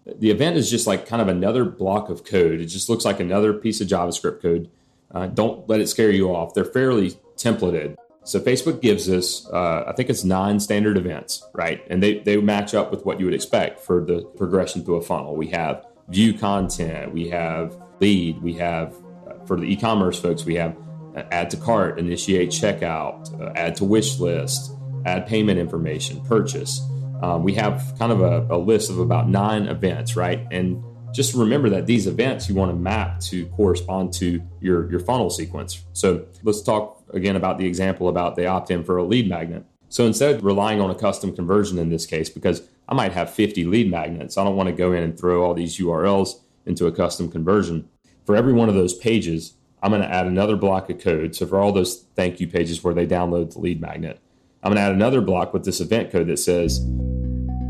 the 0.05 0.31
event 0.31 0.57
is 0.57 0.69
just 0.69 0.87
like 0.87 1.05
kind 1.05 1.21
of 1.21 1.27
another 1.27 1.65
block 1.65 2.09
of 2.09 2.23
code. 2.23 2.59
It 2.59 2.67
just 2.67 2.89
looks 2.89 3.05
like 3.05 3.19
another 3.19 3.53
piece 3.53 3.81
of 3.81 3.87
JavaScript 3.87 4.41
code. 4.41 4.69
Uh, 5.11 5.27
don't 5.27 5.67
let 5.67 5.79
it 5.79 5.87
scare 5.87 6.11
you 6.11 6.33
off. 6.33 6.53
They're 6.53 6.65
fairly 6.65 7.17
templated. 7.35 7.95
So 8.23 8.41
Facebook 8.41 8.81
gives 8.81 9.09
us, 9.09 9.47
uh, 9.53 9.85
I 9.87 9.93
think 9.93 10.09
it's 10.09 10.25
nine 10.25 10.59
standard 10.59 10.97
events, 10.97 11.47
right? 11.53 11.81
And 11.89 12.03
they, 12.03 12.19
they 12.19 12.35
match 12.37 12.73
up 12.73 12.91
with 12.91 13.05
what 13.05 13.19
you 13.19 13.25
would 13.25 13.33
expect 13.33 13.79
for 13.79 14.03
the 14.03 14.21
progression 14.35 14.83
through 14.83 14.95
a 14.95 15.01
funnel. 15.01 15.35
We 15.35 15.47
have 15.47 15.85
view 16.09 16.33
content, 16.33 17.13
we 17.13 17.29
have 17.29 17.81
lead, 18.01 18.41
we 18.41 18.53
have, 18.55 18.95
uh, 19.27 19.45
for 19.45 19.57
the 19.57 19.63
e 19.63 19.77
commerce 19.77 20.19
folks, 20.19 20.43
we 20.43 20.55
have 20.55 20.75
uh, 21.15 21.23
add 21.31 21.49
to 21.51 21.57
cart, 21.57 21.99
initiate 21.99 22.49
checkout, 22.49 23.41
uh, 23.41 23.53
add 23.55 23.77
to 23.77 23.85
wish 23.85 24.19
list, 24.19 24.73
add 25.07 25.27
payment 25.27 25.59
information, 25.59 26.21
purchase. 26.25 26.81
Um, 27.21 27.43
we 27.43 27.53
have 27.53 27.95
kind 27.97 28.11
of 28.11 28.21
a, 28.21 28.55
a 28.55 28.57
list 28.57 28.89
of 28.89 28.99
about 28.99 29.29
nine 29.29 29.67
events, 29.67 30.15
right? 30.15 30.45
And 30.51 30.83
just 31.13 31.33
remember 31.33 31.69
that 31.69 31.87
these 31.87 32.05
events 32.05 32.47
you 32.49 32.55
want 32.55 32.71
to 32.71 32.75
map 32.75 33.19
to 33.21 33.47
correspond 33.47 34.13
to 34.13 34.41
your, 34.61 34.89
your 34.91 34.99
funnel 34.99 35.29
sequence. 35.29 35.83
So 35.93 36.27
let's 36.43 36.61
talk 36.61 37.03
again 37.13 37.35
about 37.35 37.57
the 37.57 37.65
example 37.65 38.09
about 38.09 38.35
the 38.35 38.45
opt 38.45 38.69
in 38.69 38.83
for 38.83 38.97
a 38.97 39.03
lead 39.03 39.27
magnet. 39.29 39.65
So 39.89 40.05
instead 40.05 40.35
of 40.35 40.43
relying 40.43 40.81
on 40.81 40.91
a 40.91 40.95
custom 40.95 41.33
conversion 41.33 41.79
in 41.79 41.89
this 41.89 42.05
case, 42.05 42.29
because 42.29 42.61
I 42.89 42.93
might 42.93 43.13
have 43.13 43.33
50 43.33 43.65
lead 43.65 43.89
magnets, 43.89 44.37
I 44.37 44.43
don't 44.43 44.55
want 44.55 44.67
to 44.67 44.75
go 44.75 44.91
in 44.91 45.03
and 45.03 45.17
throw 45.17 45.43
all 45.43 45.53
these 45.53 45.77
URLs 45.79 46.41
into 46.65 46.87
a 46.87 46.91
custom 46.91 47.31
conversion. 47.31 47.87
For 48.25 48.35
every 48.35 48.53
one 48.53 48.67
of 48.67 48.75
those 48.75 48.93
pages, 48.93 49.53
I'm 49.81 49.91
going 49.91 50.01
to 50.01 50.13
add 50.13 50.27
another 50.27 50.57
block 50.57 50.89
of 50.89 50.99
code. 50.99 51.35
So 51.35 51.47
for 51.47 51.59
all 51.59 51.71
those 51.71 52.05
thank 52.15 52.39
you 52.39 52.47
pages 52.47 52.83
where 52.83 52.93
they 52.93 53.07
download 53.07 53.53
the 53.53 53.59
lead 53.59 53.79
magnet, 53.79 54.19
I'm 54.67 54.73
going 54.73 54.83
to 54.83 54.89
add 54.89 54.95
another 54.95 55.21
block 55.21 55.53
with 55.53 55.63
this 55.63 55.79
event 55.79 56.11
code 56.11 56.27
that 56.27 56.39
says 56.39 56.81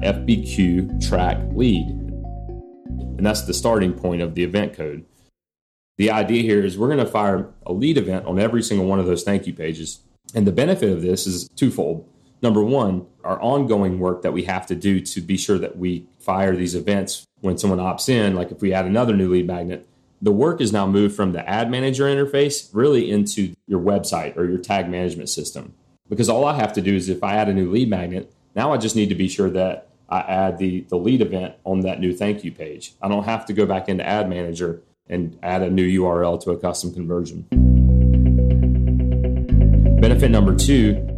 FBQ 0.01 1.07
track 1.07 1.37
lead. 1.51 1.85
And 1.89 3.23
that's 3.23 3.43
the 3.43 3.53
starting 3.53 3.93
point 3.93 4.23
of 4.23 4.33
the 4.33 4.43
event 4.43 4.73
code. 4.73 5.05
The 5.97 6.09
idea 6.09 6.41
here 6.41 6.65
is 6.65 6.75
we're 6.75 6.87
going 6.87 6.97
to 6.97 7.05
fire 7.05 7.53
a 7.67 7.71
lead 7.71 7.99
event 7.99 8.25
on 8.25 8.39
every 8.39 8.63
single 8.63 8.87
one 8.87 8.99
of 8.99 9.05
those 9.05 9.21
thank 9.21 9.45
you 9.45 9.53
pages. 9.53 9.99
And 10.33 10.47
the 10.47 10.51
benefit 10.51 10.89
of 10.89 11.03
this 11.03 11.27
is 11.27 11.47
twofold. 11.49 12.03
Number 12.41 12.63
one, 12.63 13.05
our 13.23 13.39
ongoing 13.43 13.99
work 13.99 14.23
that 14.23 14.33
we 14.33 14.45
have 14.45 14.65
to 14.65 14.73
do 14.73 14.99
to 14.99 15.21
be 15.21 15.37
sure 15.37 15.59
that 15.59 15.77
we 15.77 16.07
fire 16.17 16.55
these 16.55 16.73
events 16.73 17.27
when 17.41 17.59
someone 17.59 17.77
opts 17.77 18.09
in, 18.09 18.33
like 18.33 18.49
if 18.49 18.59
we 18.59 18.73
add 18.73 18.85
another 18.85 19.15
new 19.15 19.31
lead 19.31 19.45
magnet, 19.45 19.87
the 20.19 20.31
work 20.31 20.61
is 20.61 20.73
now 20.73 20.87
moved 20.87 21.15
from 21.15 21.33
the 21.33 21.47
ad 21.47 21.69
manager 21.69 22.05
interface 22.05 22.71
really 22.73 23.11
into 23.11 23.53
your 23.67 23.81
website 23.81 24.35
or 24.35 24.45
your 24.45 24.57
tag 24.57 24.89
management 24.89 25.29
system. 25.29 25.75
Because 26.09 26.29
all 26.29 26.45
I 26.45 26.55
have 26.55 26.73
to 26.73 26.81
do 26.81 26.95
is 26.95 27.09
if 27.09 27.23
I 27.23 27.35
add 27.35 27.49
a 27.49 27.53
new 27.53 27.71
lead 27.71 27.89
magnet, 27.89 28.33
now 28.55 28.73
I 28.73 28.77
just 28.77 28.95
need 28.95 29.09
to 29.09 29.15
be 29.15 29.27
sure 29.27 29.49
that 29.51 29.89
I 30.09 30.19
add 30.21 30.57
the, 30.57 30.81
the 30.89 30.95
lead 30.95 31.21
event 31.21 31.55
on 31.65 31.81
that 31.81 31.99
new 31.99 32.13
thank 32.13 32.43
you 32.43 32.51
page. 32.51 32.93
I 33.01 33.07
don't 33.07 33.25
have 33.25 33.45
to 33.47 33.53
go 33.53 33.65
back 33.65 33.89
into 33.89 34.05
Ad 34.05 34.29
Manager 34.29 34.81
and 35.09 35.37
add 35.43 35.61
a 35.61 35.69
new 35.69 36.01
URL 36.01 36.41
to 36.43 36.51
a 36.51 36.57
custom 36.57 36.93
conversion. 36.93 37.45
Benefit 39.99 40.31
number 40.31 40.55
two 40.55 41.17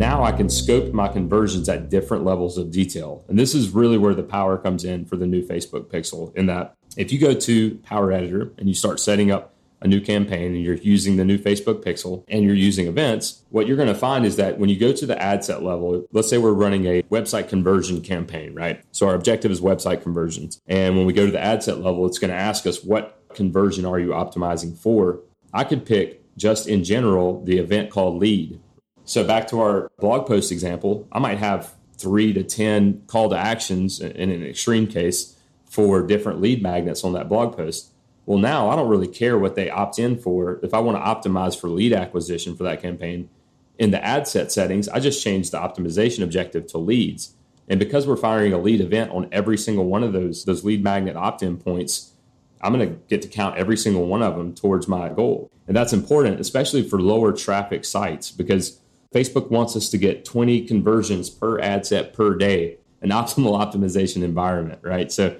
now 0.00 0.24
I 0.24 0.32
can 0.32 0.48
scope 0.48 0.94
my 0.94 1.08
conversions 1.08 1.68
at 1.68 1.90
different 1.90 2.24
levels 2.24 2.56
of 2.56 2.70
detail. 2.70 3.22
And 3.28 3.38
this 3.38 3.54
is 3.54 3.68
really 3.68 3.98
where 3.98 4.14
the 4.14 4.22
power 4.22 4.56
comes 4.56 4.82
in 4.82 5.04
for 5.04 5.18
the 5.18 5.26
new 5.26 5.46
Facebook 5.46 5.88
Pixel 5.88 6.34
in 6.34 6.46
that 6.46 6.74
if 6.96 7.12
you 7.12 7.18
go 7.18 7.34
to 7.34 7.74
Power 7.82 8.10
Editor 8.10 8.50
and 8.56 8.66
you 8.66 8.74
start 8.74 8.98
setting 8.98 9.30
up 9.30 9.49
a 9.82 9.88
new 9.88 10.00
campaign 10.00 10.54
and 10.54 10.62
you're 10.62 10.74
using 10.74 11.16
the 11.16 11.24
new 11.24 11.38
Facebook 11.38 11.82
Pixel 11.82 12.24
and 12.28 12.44
you're 12.44 12.54
using 12.54 12.86
events, 12.86 13.42
what 13.50 13.66
you're 13.66 13.76
going 13.76 13.88
to 13.88 13.94
find 13.94 14.26
is 14.26 14.36
that 14.36 14.58
when 14.58 14.68
you 14.68 14.78
go 14.78 14.92
to 14.92 15.06
the 15.06 15.20
ad 15.20 15.44
set 15.44 15.62
level, 15.62 16.06
let's 16.12 16.28
say 16.28 16.38
we're 16.38 16.52
running 16.52 16.86
a 16.86 17.02
website 17.04 17.48
conversion 17.48 18.02
campaign, 18.02 18.54
right? 18.54 18.82
So 18.92 19.08
our 19.08 19.14
objective 19.14 19.50
is 19.50 19.60
website 19.60 20.02
conversions. 20.02 20.60
And 20.66 20.96
when 20.96 21.06
we 21.06 21.12
go 21.12 21.26
to 21.26 21.32
the 21.32 21.40
ad 21.40 21.62
set 21.62 21.78
level, 21.78 22.06
it's 22.06 22.18
going 22.18 22.30
to 22.30 22.36
ask 22.36 22.66
us 22.66 22.84
what 22.84 23.22
conversion 23.34 23.84
are 23.86 23.98
you 23.98 24.08
optimizing 24.08 24.76
for? 24.76 25.20
I 25.52 25.64
could 25.64 25.86
pick 25.86 26.20
just 26.36 26.68
in 26.68 26.84
general 26.84 27.44
the 27.44 27.58
event 27.58 27.90
called 27.90 28.18
lead. 28.18 28.60
So 29.04 29.24
back 29.24 29.48
to 29.48 29.60
our 29.60 29.90
blog 29.98 30.26
post 30.26 30.52
example, 30.52 31.08
I 31.10 31.18
might 31.18 31.38
have 31.38 31.74
three 31.96 32.32
to 32.32 32.42
10 32.42 33.02
call 33.06 33.28
to 33.30 33.36
actions 33.36 34.00
in 34.00 34.30
an 34.30 34.44
extreme 34.44 34.86
case 34.86 35.36
for 35.66 36.04
different 36.06 36.40
lead 36.40 36.62
magnets 36.62 37.04
on 37.04 37.12
that 37.12 37.28
blog 37.28 37.56
post. 37.56 37.90
Well, 38.30 38.38
now 38.38 38.70
I 38.70 38.76
don't 38.76 38.88
really 38.88 39.08
care 39.08 39.36
what 39.36 39.56
they 39.56 39.70
opt 39.70 39.98
in 39.98 40.16
for. 40.16 40.60
If 40.62 40.72
I 40.72 40.78
want 40.78 40.96
to 40.96 41.02
optimize 41.02 41.60
for 41.60 41.68
lead 41.68 41.92
acquisition 41.92 42.56
for 42.56 42.62
that 42.62 42.80
campaign, 42.80 43.28
in 43.76 43.90
the 43.90 44.04
ad 44.04 44.28
set 44.28 44.52
settings, 44.52 44.88
I 44.88 45.00
just 45.00 45.24
change 45.24 45.50
the 45.50 45.58
optimization 45.58 46.22
objective 46.22 46.68
to 46.68 46.78
leads. 46.78 47.34
And 47.68 47.80
because 47.80 48.06
we're 48.06 48.16
firing 48.16 48.52
a 48.52 48.58
lead 48.58 48.80
event 48.80 49.10
on 49.10 49.28
every 49.32 49.58
single 49.58 49.86
one 49.86 50.04
of 50.04 50.12
those 50.12 50.44
those 50.44 50.62
lead 50.62 50.84
magnet 50.84 51.16
opt-in 51.16 51.56
points, 51.56 52.12
I'm 52.60 52.72
going 52.72 52.88
to 52.88 52.94
get 53.08 53.20
to 53.22 53.26
count 53.26 53.58
every 53.58 53.76
single 53.76 54.06
one 54.06 54.22
of 54.22 54.36
them 54.36 54.54
towards 54.54 54.86
my 54.86 55.08
goal. 55.08 55.50
And 55.66 55.76
that's 55.76 55.92
important, 55.92 56.38
especially 56.38 56.88
for 56.88 57.00
lower 57.00 57.32
traffic 57.32 57.84
sites, 57.84 58.30
because 58.30 58.78
Facebook 59.12 59.50
wants 59.50 59.74
us 59.74 59.88
to 59.90 59.98
get 59.98 60.24
20 60.24 60.66
conversions 60.66 61.30
per 61.30 61.58
ad 61.58 61.84
set 61.84 62.12
per 62.12 62.36
day, 62.36 62.78
an 63.02 63.10
optimal 63.10 63.58
optimization 63.72 64.22
environment, 64.22 64.78
right? 64.82 65.10
So 65.10 65.36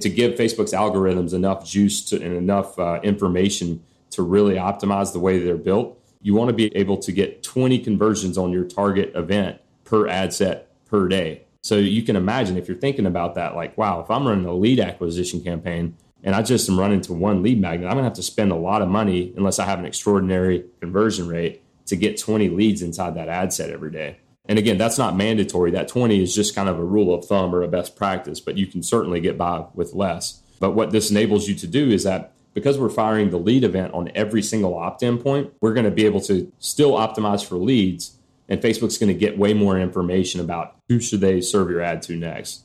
to 0.00 0.08
give 0.08 0.34
Facebook's 0.34 0.72
algorithms 0.72 1.34
enough 1.34 1.64
juice 1.64 2.02
to, 2.06 2.16
and 2.16 2.34
enough 2.34 2.78
uh, 2.78 3.00
information 3.02 3.82
to 4.10 4.22
really 4.22 4.54
optimize 4.54 5.12
the 5.12 5.18
way 5.18 5.38
they're 5.38 5.56
built, 5.56 5.98
you 6.22 6.34
want 6.34 6.48
to 6.48 6.54
be 6.54 6.74
able 6.76 6.96
to 6.98 7.12
get 7.12 7.42
20 7.42 7.78
conversions 7.80 8.38
on 8.38 8.52
your 8.52 8.64
target 8.64 9.12
event 9.14 9.60
per 9.84 10.08
ad 10.08 10.32
set 10.32 10.68
per 10.86 11.08
day. 11.08 11.42
So 11.62 11.76
you 11.76 12.02
can 12.02 12.16
imagine 12.16 12.56
if 12.56 12.68
you're 12.68 12.76
thinking 12.76 13.06
about 13.06 13.34
that, 13.36 13.54
like, 13.54 13.76
wow, 13.78 14.00
if 14.00 14.10
I'm 14.10 14.26
running 14.26 14.46
a 14.46 14.54
lead 14.54 14.80
acquisition 14.80 15.42
campaign 15.42 15.96
and 16.24 16.34
I 16.34 16.42
just 16.42 16.68
am 16.68 16.78
running 16.78 17.00
to 17.02 17.12
one 17.12 17.42
lead 17.42 17.60
magnet, 17.60 17.86
I'm 17.86 17.94
going 17.94 18.04
to 18.04 18.08
have 18.08 18.14
to 18.14 18.22
spend 18.22 18.52
a 18.52 18.56
lot 18.56 18.82
of 18.82 18.88
money 18.88 19.32
unless 19.36 19.58
I 19.58 19.64
have 19.64 19.78
an 19.78 19.84
extraordinary 19.84 20.64
conversion 20.80 21.28
rate 21.28 21.62
to 21.86 21.96
get 21.96 22.18
20 22.18 22.48
leads 22.48 22.82
inside 22.82 23.14
that 23.16 23.28
ad 23.28 23.52
set 23.52 23.70
every 23.70 23.90
day. 23.90 24.18
And 24.46 24.58
again, 24.58 24.76
that's 24.76 24.98
not 24.98 25.16
mandatory. 25.16 25.70
That 25.70 25.88
20 25.88 26.20
is 26.20 26.34
just 26.34 26.54
kind 26.54 26.68
of 26.68 26.78
a 26.78 26.84
rule 26.84 27.14
of 27.14 27.24
thumb 27.24 27.54
or 27.54 27.62
a 27.62 27.68
best 27.68 27.94
practice, 27.94 28.40
but 28.40 28.58
you 28.58 28.66
can 28.66 28.82
certainly 28.82 29.20
get 29.20 29.38
by 29.38 29.66
with 29.74 29.94
less. 29.94 30.42
But 30.58 30.72
what 30.72 30.90
this 30.90 31.10
enables 31.10 31.48
you 31.48 31.54
to 31.56 31.66
do 31.66 31.90
is 31.90 32.04
that 32.04 32.32
because 32.54 32.78
we're 32.78 32.88
firing 32.88 33.30
the 33.30 33.38
lead 33.38 33.64
event 33.64 33.94
on 33.94 34.10
every 34.14 34.42
single 34.42 34.76
opt 34.76 35.02
in 35.02 35.18
point, 35.18 35.52
we're 35.60 35.74
going 35.74 35.84
to 35.84 35.90
be 35.90 36.04
able 36.04 36.20
to 36.22 36.52
still 36.58 36.92
optimize 36.92 37.44
for 37.44 37.56
leads. 37.56 38.18
And 38.48 38.60
Facebook's 38.60 38.98
going 38.98 39.08
to 39.12 39.18
get 39.18 39.38
way 39.38 39.54
more 39.54 39.78
information 39.78 40.40
about 40.40 40.76
who 40.88 41.00
should 41.00 41.20
they 41.20 41.40
serve 41.40 41.70
your 41.70 41.80
ad 41.80 42.02
to 42.02 42.16
next. 42.16 42.64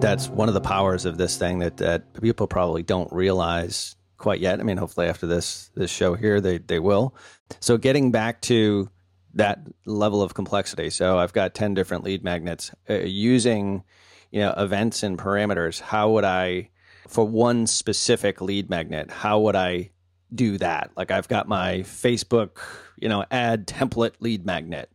That's 0.00 0.28
one 0.28 0.48
of 0.48 0.54
the 0.54 0.60
powers 0.60 1.06
of 1.06 1.16
this 1.16 1.36
thing 1.36 1.60
that, 1.60 1.78
that 1.78 2.12
people 2.20 2.46
probably 2.46 2.82
don't 2.82 3.10
realize 3.12 3.96
quite 4.18 4.40
yet. 4.40 4.60
I 4.60 4.62
mean, 4.62 4.76
hopefully 4.76 5.06
after 5.08 5.26
this 5.26 5.70
this 5.74 5.90
show 5.90 6.14
here, 6.14 6.40
they 6.40 6.58
they 6.58 6.78
will. 6.78 7.14
So 7.60 7.76
getting 7.76 8.10
back 8.10 8.40
to 8.42 8.90
that 9.34 9.60
level 9.84 10.22
of 10.22 10.34
complexity. 10.34 10.90
So 10.90 11.18
I've 11.18 11.32
got 11.32 11.54
ten 11.54 11.74
different 11.74 12.04
lead 12.04 12.24
magnets 12.24 12.72
uh, 12.88 12.94
using 12.94 13.84
you 14.30 14.40
know 14.40 14.54
events 14.56 15.02
and 15.02 15.18
parameters. 15.18 15.80
How 15.80 16.10
would 16.10 16.24
I 16.24 16.70
for 17.08 17.26
one 17.26 17.66
specific 17.66 18.40
lead 18.40 18.68
magnet? 18.68 19.10
How 19.10 19.40
would 19.40 19.56
I 19.56 19.90
do 20.34 20.58
that? 20.58 20.90
Like 20.96 21.10
I've 21.10 21.28
got 21.28 21.48
my 21.48 21.80
Facebook 21.80 22.58
you 22.96 23.08
know 23.08 23.24
ad 23.30 23.66
template 23.66 24.14
lead 24.20 24.44
magnet. 24.44 24.90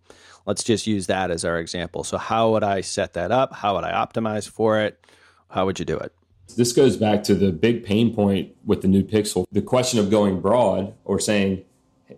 Let's 0.45 0.63
just 0.63 0.87
use 0.87 1.07
that 1.07 1.29
as 1.29 1.45
our 1.45 1.59
example. 1.59 2.03
So 2.03 2.17
how 2.17 2.51
would 2.51 2.63
I 2.63 2.81
set 2.81 3.13
that 3.13 3.31
up? 3.31 3.53
How 3.53 3.75
would 3.75 3.83
I 3.83 3.91
optimize 3.91 4.49
for 4.49 4.79
it? 4.79 5.05
How 5.49 5.65
would 5.65 5.77
you 5.77 5.85
do 5.85 5.97
it? 5.97 6.13
This 6.55 6.73
goes 6.73 6.97
back 6.97 7.23
to 7.23 7.35
the 7.35 7.51
big 7.51 7.83
pain 7.83 8.13
point 8.13 8.55
with 8.65 8.81
the 8.81 8.87
new 8.87 9.03
Pixel. 9.03 9.45
The 9.51 9.61
question 9.61 9.99
of 9.99 10.09
going 10.09 10.41
broad 10.41 10.93
or 11.05 11.19
saying, 11.19 11.63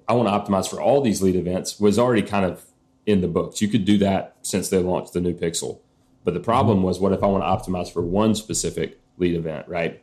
I 0.08 0.14
want 0.14 0.28
to 0.28 0.52
optimize 0.52 0.70
for 0.70 0.82
all 0.82 1.02
these 1.02 1.22
lead 1.22 1.36
events 1.36 1.80
was 1.80 2.00
already 2.00 2.24
kind 2.24 2.46
of 2.46 2.66
in 3.06 3.22
the 3.22 3.28
books. 3.28 3.62
You 3.62 3.68
could 3.68 3.86
do 3.86 3.98
that 4.00 4.36
since 4.42 4.70
they 4.70 4.78
launched 4.80 5.14
the 5.14 5.22
new 5.22 5.34
Pixel. 5.34 5.80
But 6.24 6.34
the 6.34 6.40
problem 6.40 6.84
was, 6.84 7.00
what 7.00 7.12
if 7.12 7.22
I 7.22 7.28
want 7.28 7.44
to 7.44 7.72
optimize 7.72 7.92
for 7.92 8.02
one 8.02 8.36
specific 8.36 9.00
lead 9.18 9.36
event, 9.36 9.68
right? 9.68 10.02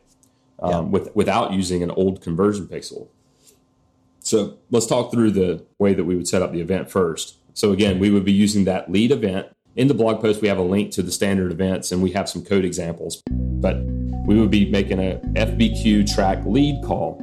Um, 0.59 0.71
yeah. 0.71 0.79
with, 0.81 1.15
without 1.15 1.53
using 1.53 1.81
an 1.81 1.89
old 1.91 2.21
conversion 2.21 2.67
pixel. 2.67 3.07
So 4.19 4.59
let's 4.69 4.85
talk 4.85 5.11
through 5.11 5.31
the 5.31 5.65
way 5.79 5.95
that 5.95 6.03
we 6.03 6.15
would 6.15 6.27
set 6.27 6.43
up 6.43 6.51
the 6.51 6.61
event 6.61 6.91
first. 6.91 7.37
So 7.55 7.71
again, 7.71 7.97
we 7.97 8.11
would 8.11 8.23
be 8.23 8.31
using 8.31 8.65
that 8.65 8.91
lead 8.91 9.11
event. 9.11 9.47
In 9.75 9.87
the 9.87 9.95
blog 9.95 10.21
post, 10.21 10.41
we 10.41 10.47
have 10.47 10.59
a 10.59 10.63
link 10.63 10.91
to 10.91 11.01
the 11.01 11.11
standard 11.11 11.51
events 11.51 11.91
and 11.91 12.03
we 12.03 12.11
have 12.11 12.29
some 12.29 12.45
code 12.45 12.63
examples. 12.63 13.23
But 13.29 13.77
we 14.25 14.39
would 14.39 14.51
be 14.51 14.69
making 14.69 14.99
a 14.99 15.19
FBQ 15.33 16.13
track 16.13 16.43
lead 16.45 16.83
call. 16.83 17.21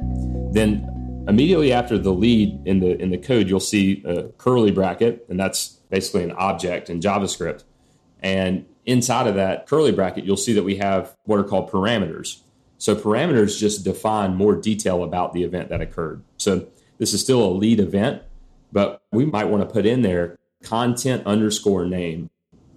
Then 0.53 1.25
immediately 1.27 1.71
after 1.71 1.97
the 1.97 2.11
lead 2.11 2.59
in 2.65 2.79
the 2.79 3.01
in 3.01 3.11
the 3.11 3.17
code, 3.17 3.47
you'll 3.47 3.59
see 3.59 4.03
a 4.05 4.23
curly 4.37 4.71
bracket, 4.71 5.25
and 5.29 5.39
that's 5.39 5.79
basically 5.89 6.23
an 6.23 6.31
object 6.33 6.89
in 6.89 6.99
JavaScript. 6.99 7.63
And 8.21 8.65
inside 8.85 9.27
of 9.27 9.35
that 9.35 9.67
curly 9.67 9.91
bracket, 9.91 10.25
you'll 10.25 10.37
see 10.37 10.53
that 10.53 10.63
we 10.63 10.77
have 10.77 11.15
what 11.23 11.39
are 11.39 11.43
called 11.43 11.69
parameters. 11.69 12.41
So 12.77 12.95
parameters 12.95 13.59
just 13.59 13.83
define 13.83 14.35
more 14.35 14.55
detail 14.55 15.03
about 15.03 15.33
the 15.33 15.43
event 15.43 15.69
that 15.69 15.81
occurred. 15.81 16.23
So 16.37 16.67
this 16.97 17.13
is 17.13 17.21
still 17.21 17.43
a 17.43 17.51
lead 17.51 17.79
event, 17.79 18.21
but 18.71 19.01
we 19.11 19.25
might 19.25 19.45
want 19.45 19.67
to 19.67 19.71
put 19.71 19.85
in 19.85 20.01
there 20.01 20.37
content 20.63 21.25
underscore 21.25 21.85
name, 21.85 22.29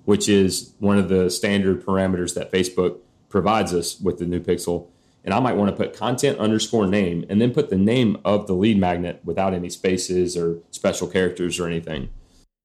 which 0.04 0.28
is 0.28 0.74
one 0.78 0.98
of 0.98 1.08
the 1.08 1.30
standard 1.30 1.84
parameters 1.84 2.34
that 2.34 2.50
Facebook 2.52 2.98
provides 3.32 3.74
us 3.74 3.98
with 3.98 4.18
the 4.18 4.26
new 4.26 4.38
pixel. 4.38 4.86
And 5.24 5.32
I 5.32 5.40
might 5.40 5.56
want 5.56 5.70
to 5.70 5.76
put 5.76 5.96
content 5.96 6.38
underscore 6.38 6.86
name 6.86 7.24
and 7.28 7.40
then 7.40 7.52
put 7.52 7.70
the 7.70 7.78
name 7.78 8.18
of 8.24 8.46
the 8.46 8.52
lead 8.52 8.78
magnet 8.78 9.20
without 9.24 9.54
any 9.54 9.70
spaces 9.70 10.36
or 10.36 10.58
special 10.70 11.08
characters 11.08 11.58
or 11.58 11.66
anything. 11.66 12.10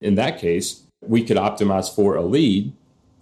In 0.00 0.14
that 0.16 0.38
case, 0.38 0.82
we 1.00 1.24
could 1.24 1.36
optimize 1.36 1.92
for 1.92 2.16
a 2.16 2.22
lead 2.22 2.72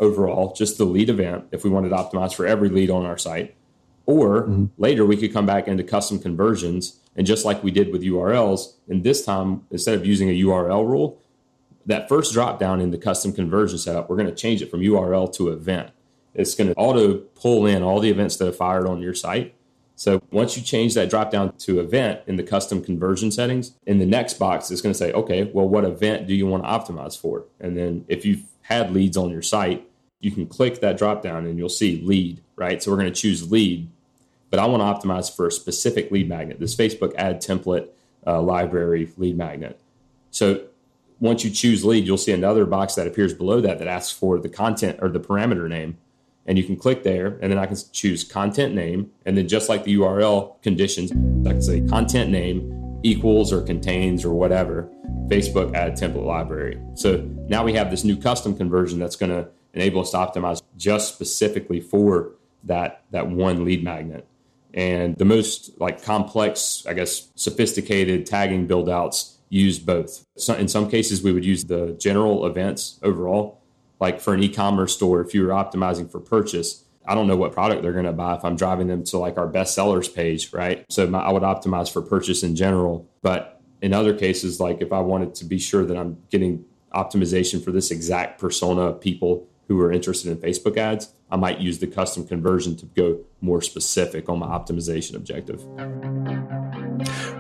overall, 0.00 0.54
just 0.54 0.76
the 0.76 0.84
lead 0.84 1.08
event, 1.08 1.44
if 1.52 1.64
we 1.64 1.70
wanted 1.70 1.90
to 1.90 1.94
optimize 1.94 2.34
for 2.34 2.46
every 2.46 2.68
lead 2.68 2.90
on 2.90 3.06
our 3.06 3.16
site. 3.16 3.54
Or 4.06 4.42
mm-hmm. 4.42 4.66
later, 4.76 5.04
we 5.04 5.16
could 5.16 5.32
come 5.32 5.46
back 5.46 5.68
into 5.68 5.82
custom 5.84 6.18
conversions. 6.18 6.98
And 7.14 7.26
just 7.26 7.44
like 7.44 7.62
we 7.62 7.70
did 7.70 7.92
with 7.92 8.02
URLs, 8.02 8.74
and 8.88 9.04
this 9.04 9.24
time, 9.24 9.64
instead 9.70 9.94
of 9.94 10.04
using 10.04 10.28
a 10.28 10.40
URL 10.40 10.86
rule, 10.86 11.20
that 11.84 12.08
first 12.08 12.32
drop 12.32 12.58
down 12.58 12.80
in 12.80 12.90
the 12.90 12.98
custom 12.98 13.32
conversion 13.32 13.78
setup, 13.78 14.10
we're 14.10 14.16
going 14.16 14.28
to 14.28 14.34
change 14.34 14.60
it 14.60 14.70
from 14.70 14.80
URL 14.80 15.32
to 15.34 15.48
event 15.48 15.90
it's 16.38 16.54
going 16.54 16.68
to 16.68 16.76
auto 16.76 17.14
pull 17.14 17.66
in 17.66 17.82
all 17.82 18.00
the 18.00 18.10
events 18.10 18.36
that 18.36 18.48
are 18.48 18.52
fired 18.52 18.86
on 18.86 19.00
your 19.00 19.14
site. 19.14 19.54
So 19.94 20.22
once 20.30 20.56
you 20.56 20.62
change 20.62 20.94
that 20.94 21.08
drop 21.08 21.30
down 21.30 21.56
to 21.56 21.80
event 21.80 22.20
in 22.26 22.36
the 22.36 22.42
custom 22.42 22.84
conversion 22.84 23.32
settings, 23.32 23.72
in 23.86 23.98
the 23.98 24.04
next 24.04 24.34
box, 24.34 24.70
it's 24.70 24.82
going 24.82 24.92
to 24.92 24.98
say, 24.98 25.10
okay, 25.12 25.44
well, 25.44 25.66
what 25.66 25.84
event 25.84 26.26
do 26.26 26.34
you 26.34 26.46
want 26.46 26.64
to 26.64 26.68
optimize 26.68 27.18
for? 27.18 27.46
And 27.60 27.76
then 27.76 28.04
if 28.06 28.26
you've 28.26 28.42
had 28.62 28.92
leads 28.92 29.16
on 29.16 29.30
your 29.30 29.42
site, 29.42 29.88
you 30.20 30.30
can 30.30 30.46
click 30.46 30.80
that 30.80 30.98
drop 30.98 31.22
down 31.22 31.46
and 31.46 31.58
you'll 31.58 31.68
see 31.70 32.02
lead, 32.02 32.42
right? 32.56 32.82
So 32.82 32.90
we're 32.90 32.98
going 32.98 33.12
to 33.12 33.20
choose 33.20 33.50
lead, 33.50 33.88
but 34.50 34.60
I 34.60 34.66
want 34.66 34.82
to 34.82 35.08
optimize 35.08 35.34
for 35.34 35.46
a 35.46 35.52
specific 35.52 36.10
lead 36.10 36.28
magnet, 36.28 36.60
this 36.60 36.76
Facebook 36.76 37.14
ad 37.16 37.40
template 37.40 37.88
uh, 38.26 38.42
library 38.42 39.10
lead 39.16 39.38
magnet. 39.38 39.80
So 40.30 40.64
once 41.20 41.44
you 41.44 41.50
choose 41.50 41.84
lead, 41.84 42.06
you'll 42.06 42.18
see 42.18 42.32
another 42.32 42.66
box 42.66 42.94
that 42.96 43.06
appears 43.06 43.32
below 43.32 43.62
that 43.62 43.78
that 43.78 43.88
asks 43.88 44.12
for 44.12 44.38
the 44.38 44.50
content 44.50 44.98
or 45.00 45.08
the 45.08 45.20
parameter 45.20 45.68
name 45.68 45.96
and 46.46 46.56
you 46.56 46.64
can 46.64 46.76
click 46.76 47.02
there 47.02 47.38
and 47.40 47.50
then 47.50 47.58
I 47.58 47.66
can 47.66 47.76
choose 47.92 48.24
content 48.24 48.74
name 48.74 49.10
and 49.24 49.36
then 49.36 49.48
just 49.48 49.68
like 49.68 49.84
the 49.84 49.96
URL 49.96 50.60
conditions 50.62 51.10
I 51.46 51.52
can 51.52 51.62
say 51.62 51.80
content 51.82 52.30
name 52.30 53.00
equals 53.02 53.52
or 53.52 53.62
contains 53.62 54.24
or 54.24 54.34
whatever 54.34 54.90
Facebook 55.28 55.74
ad 55.74 55.94
template 55.94 56.24
library. 56.24 56.80
So 56.94 57.18
now 57.48 57.64
we 57.64 57.72
have 57.74 57.90
this 57.90 58.04
new 58.04 58.16
custom 58.16 58.56
conversion 58.56 58.98
that's 58.98 59.16
going 59.16 59.30
to 59.30 59.48
enable 59.74 60.00
us 60.00 60.10
to 60.12 60.16
optimize 60.16 60.62
just 60.76 61.14
specifically 61.14 61.80
for 61.80 62.32
that 62.64 63.04
that 63.10 63.28
one 63.28 63.64
lead 63.64 63.84
magnet. 63.84 64.26
And 64.74 65.16
the 65.16 65.24
most 65.24 65.80
like 65.80 66.02
complex, 66.02 66.84
I 66.86 66.94
guess, 66.94 67.28
sophisticated 67.34 68.26
tagging 68.26 68.66
build 68.66 68.88
outs 68.88 69.38
use 69.48 69.78
both. 69.78 70.24
So 70.36 70.54
in 70.54 70.68
some 70.68 70.90
cases, 70.90 71.22
we 71.22 71.32
would 71.32 71.44
use 71.44 71.64
the 71.64 71.96
general 71.98 72.46
events 72.46 72.98
overall 73.02 73.62
like 74.00 74.20
for 74.20 74.34
an 74.34 74.42
e-commerce 74.42 74.94
store 74.94 75.20
if 75.20 75.34
you 75.34 75.42
were 75.42 75.52
optimizing 75.52 76.10
for 76.10 76.20
purchase 76.20 76.84
i 77.06 77.14
don't 77.14 77.26
know 77.26 77.36
what 77.36 77.52
product 77.52 77.82
they're 77.82 77.92
going 77.92 78.04
to 78.04 78.12
buy 78.12 78.34
if 78.34 78.44
i'm 78.44 78.56
driving 78.56 78.88
them 78.88 79.04
to 79.04 79.18
like 79.18 79.38
our 79.38 79.46
best 79.46 79.74
sellers 79.74 80.08
page 80.08 80.46
right? 80.52 80.84
So 80.88 81.06
my, 81.06 81.20
i 81.20 81.30
would 81.30 81.42
optimize 81.42 81.92
for 81.92 82.02
purchase 82.02 82.42
in 82.42 82.56
general. 82.56 83.08
But 83.22 83.60
in 83.82 83.92
other 83.92 84.14
cases, 84.14 84.58
like 84.58 84.80
if 84.80 84.92
I 84.92 85.00
wanted 85.00 85.34
to 85.36 85.44
be 85.44 85.58
sure 85.58 85.84
that 85.84 85.96
I'm 85.96 86.18
getting 86.30 86.64
optimization 86.94 87.62
for 87.62 87.72
this 87.72 87.90
exact 87.90 88.40
persona 88.40 88.82
of 88.82 89.00
people 89.00 89.46
who 89.68 89.80
are 89.80 89.92
interested 89.92 90.30
in 90.30 90.38
Facebook 90.38 90.76
ads, 90.76 91.12
I 91.30 91.36
might 91.36 91.60
use 91.60 91.80
the 91.80 91.86
custom 91.86 92.26
conversion 92.26 92.76
to 92.76 92.86
go 92.86 93.20
more 93.40 93.60
specific 93.60 94.28
on 94.28 94.38
my 94.38 94.46
optimization 94.46 95.16
objective. 95.16 95.64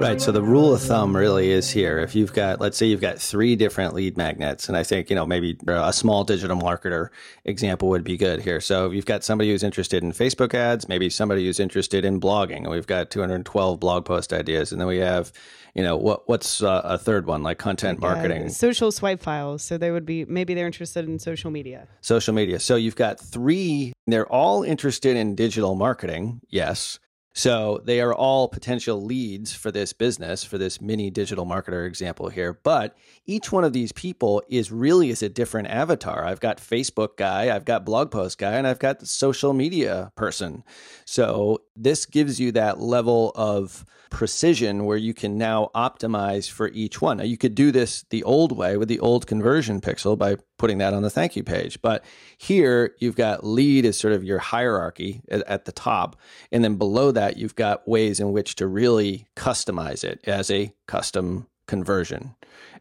Right. 0.00 0.20
So 0.20 0.30
the 0.30 0.42
rule 0.42 0.74
of 0.74 0.82
thumb 0.82 1.16
really 1.16 1.50
is 1.50 1.70
here. 1.70 1.98
If 1.98 2.14
you've 2.14 2.34
got, 2.34 2.60
let's 2.60 2.76
say 2.76 2.86
you've 2.86 3.00
got 3.00 3.18
three 3.18 3.56
different 3.56 3.94
lead 3.94 4.16
magnets, 4.16 4.68
and 4.68 4.76
I 4.76 4.82
think, 4.82 5.08
you 5.08 5.16
know, 5.16 5.24
maybe 5.24 5.56
uh, 5.66 5.84
a 5.86 5.92
small 5.92 6.22
digital 6.24 6.58
marketer 6.58 7.08
example 7.44 7.88
would 7.88 8.04
be 8.04 8.18
good 8.18 8.42
here. 8.42 8.60
So 8.60 8.90
you've 8.90 9.06
got 9.06 9.24
somebody 9.24 9.50
who's 9.50 9.62
interested 9.62 10.02
in 10.02 10.12
Facebook 10.12 10.52
ads, 10.52 10.88
maybe 10.88 11.08
somebody 11.08 11.46
who's 11.46 11.60
interested 11.60 12.04
in 12.04 12.20
blogging, 12.20 12.58
and 12.58 12.70
we've 12.70 12.86
got 12.86 13.10
212 13.10 13.80
blog 13.80 14.04
post 14.04 14.32
ideas. 14.32 14.70
And 14.70 14.80
then 14.80 14.88
we 14.88 14.98
have, 14.98 15.32
you 15.76 15.82
know, 15.82 15.96
what 15.96 16.28
what's 16.28 16.62
uh, 16.62 16.80
a 16.84 16.98
third 16.98 17.26
one, 17.26 17.42
like 17.42 17.58
content 17.58 18.00
marketing? 18.00 18.42
Yeah, 18.42 18.48
social 18.48 18.90
swipe 18.90 19.20
files. 19.20 19.62
So 19.62 19.76
they 19.76 19.90
would 19.90 20.06
be, 20.06 20.24
maybe 20.24 20.54
they're 20.54 20.66
interested 20.66 21.06
in 21.06 21.18
social 21.18 21.50
media. 21.50 21.86
Social 22.00 22.32
media. 22.32 22.58
So 22.58 22.76
you've 22.76 22.96
got 22.96 23.20
three, 23.20 23.92
they're 24.06 24.30
all 24.32 24.62
interested 24.62 25.16
in 25.16 25.34
digital 25.34 25.74
marketing. 25.74 26.40
Yes 26.48 26.98
so 27.36 27.82
they 27.84 28.00
are 28.00 28.14
all 28.14 28.48
potential 28.48 29.04
leads 29.04 29.54
for 29.54 29.70
this 29.70 29.92
business, 29.92 30.42
for 30.42 30.56
this 30.56 30.80
mini 30.80 31.10
digital 31.10 31.44
marketer 31.44 31.86
example 31.86 32.30
here. 32.30 32.54
But 32.54 32.96
each 33.26 33.52
one 33.52 33.62
of 33.62 33.74
these 33.74 33.92
people 33.92 34.42
is 34.48 34.72
really 34.72 35.10
is 35.10 35.22
a 35.22 35.28
different 35.28 35.68
avatar. 35.68 36.24
I've 36.24 36.40
got 36.40 36.56
Facebook 36.56 37.18
guy, 37.18 37.54
I've 37.54 37.66
got 37.66 37.84
blog 37.84 38.10
post 38.10 38.38
guy, 38.38 38.54
and 38.54 38.66
I've 38.66 38.78
got 38.78 39.00
the 39.00 39.06
social 39.06 39.52
media 39.52 40.12
person. 40.16 40.64
So 41.04 41.60
this 41.76 42.06
gives 42.06 42.40
you 42.40 42.52
that 42.52 42.80
level 42.80 43.32
of 43.34 43.84
precision 44.08 44.86
where 44.86 44.96
you 44.96 45.12
can 45.12 45.36
now 45.36 45.70
optimize 45.74 46.50
for 46.50 46.68
each 46.68 47.02
one. 47.02 47.18
Now, 47.18 47.24
you 47.24 47.36
could 47.36 47.54
do 47.54 47.70
this 47.70 48.06
the 48.08 48.22
old 48.22 48.56
way 48.56 48.78
with 48.78 48.88
the 48.88 49.00
old 49.00 49.26
conversion 49.26 49.82
pixel 49.82 50.16
by 50.16 50.36
putting 50.58 50.78
that 50.78 50.94
on 50.94 51.02
the 51.02 51.10
thank 51.10 51.36
you 51.36 51.42
page. 51.42 51.80
But 51.82 52.04
here 52.38 52.94
you've 52.98 53.16
got 53.16 53.44
lead 53.44 53.84
as 53.84 53.98
sort 53.98 54.14
of 54.14 54.24
your 54.24 54.38
hierarchy 54.38 55.22
at, 55.30 55.42
at, 55.46 55.64
the 55.64 55.72
top. 55.72 56.16
And 56.50 56.64
then 56.64 56.76
below 56.76 57.10
that, 57.12 57.36
you've 57.36 57.54
got 57.54 57.86
ways 57.86 58.20
in 58.20 58.32
which 58.32 58.56
to 58.56 58.66
really 58.66 59.26
customize 59.36 60.04
it 60.04 60.20
as 60.24 60.50
a 60.50 60.72
custom 60.86 61.46
conversion. 61.66 62.34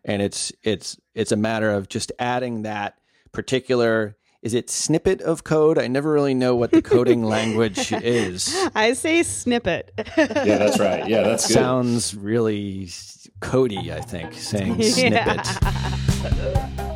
And 0.04 0.22
it's 0.22 0.52
it's 0.64 0.98
it's 1.14 1.32
a 1.32 1.38
matter 1.38 1.72
of 1.72 1.90
just 1.90 2.12
adding 2.20 2.62
that 2.62 2.98
particular 3.32 4.16
is 4.46 4.54
it 4.54 4.70
snippet 4.70 5.22
of 5.22 5.44
code? 5.44 5.80
I 5.80 5.88
never 5.88 6.12
really 6.12 6.36
know 6.36 6.56
what 6.56 6.70
the 6.70 6.84
coding 6.84 7.24
language 7.26 7.92
is. 7.92 8.56
I 8.76 8.94
say 8.94 9.24
snippet. 9.24 9.92
yeah, 10.16 10.60
that's 10.60 10.80
right. 10.80 11.08
Yeah, 11.08 11.24
that's 11.24 11.48
good. 11.48 11.56
Sounds 11.56 12.14
really 12.14 12.88
cody, 13.40 13.92
I 13.92 14.02
think, 14.02 14.36
saying 14.36 14.84
snippet. 14.84 15.48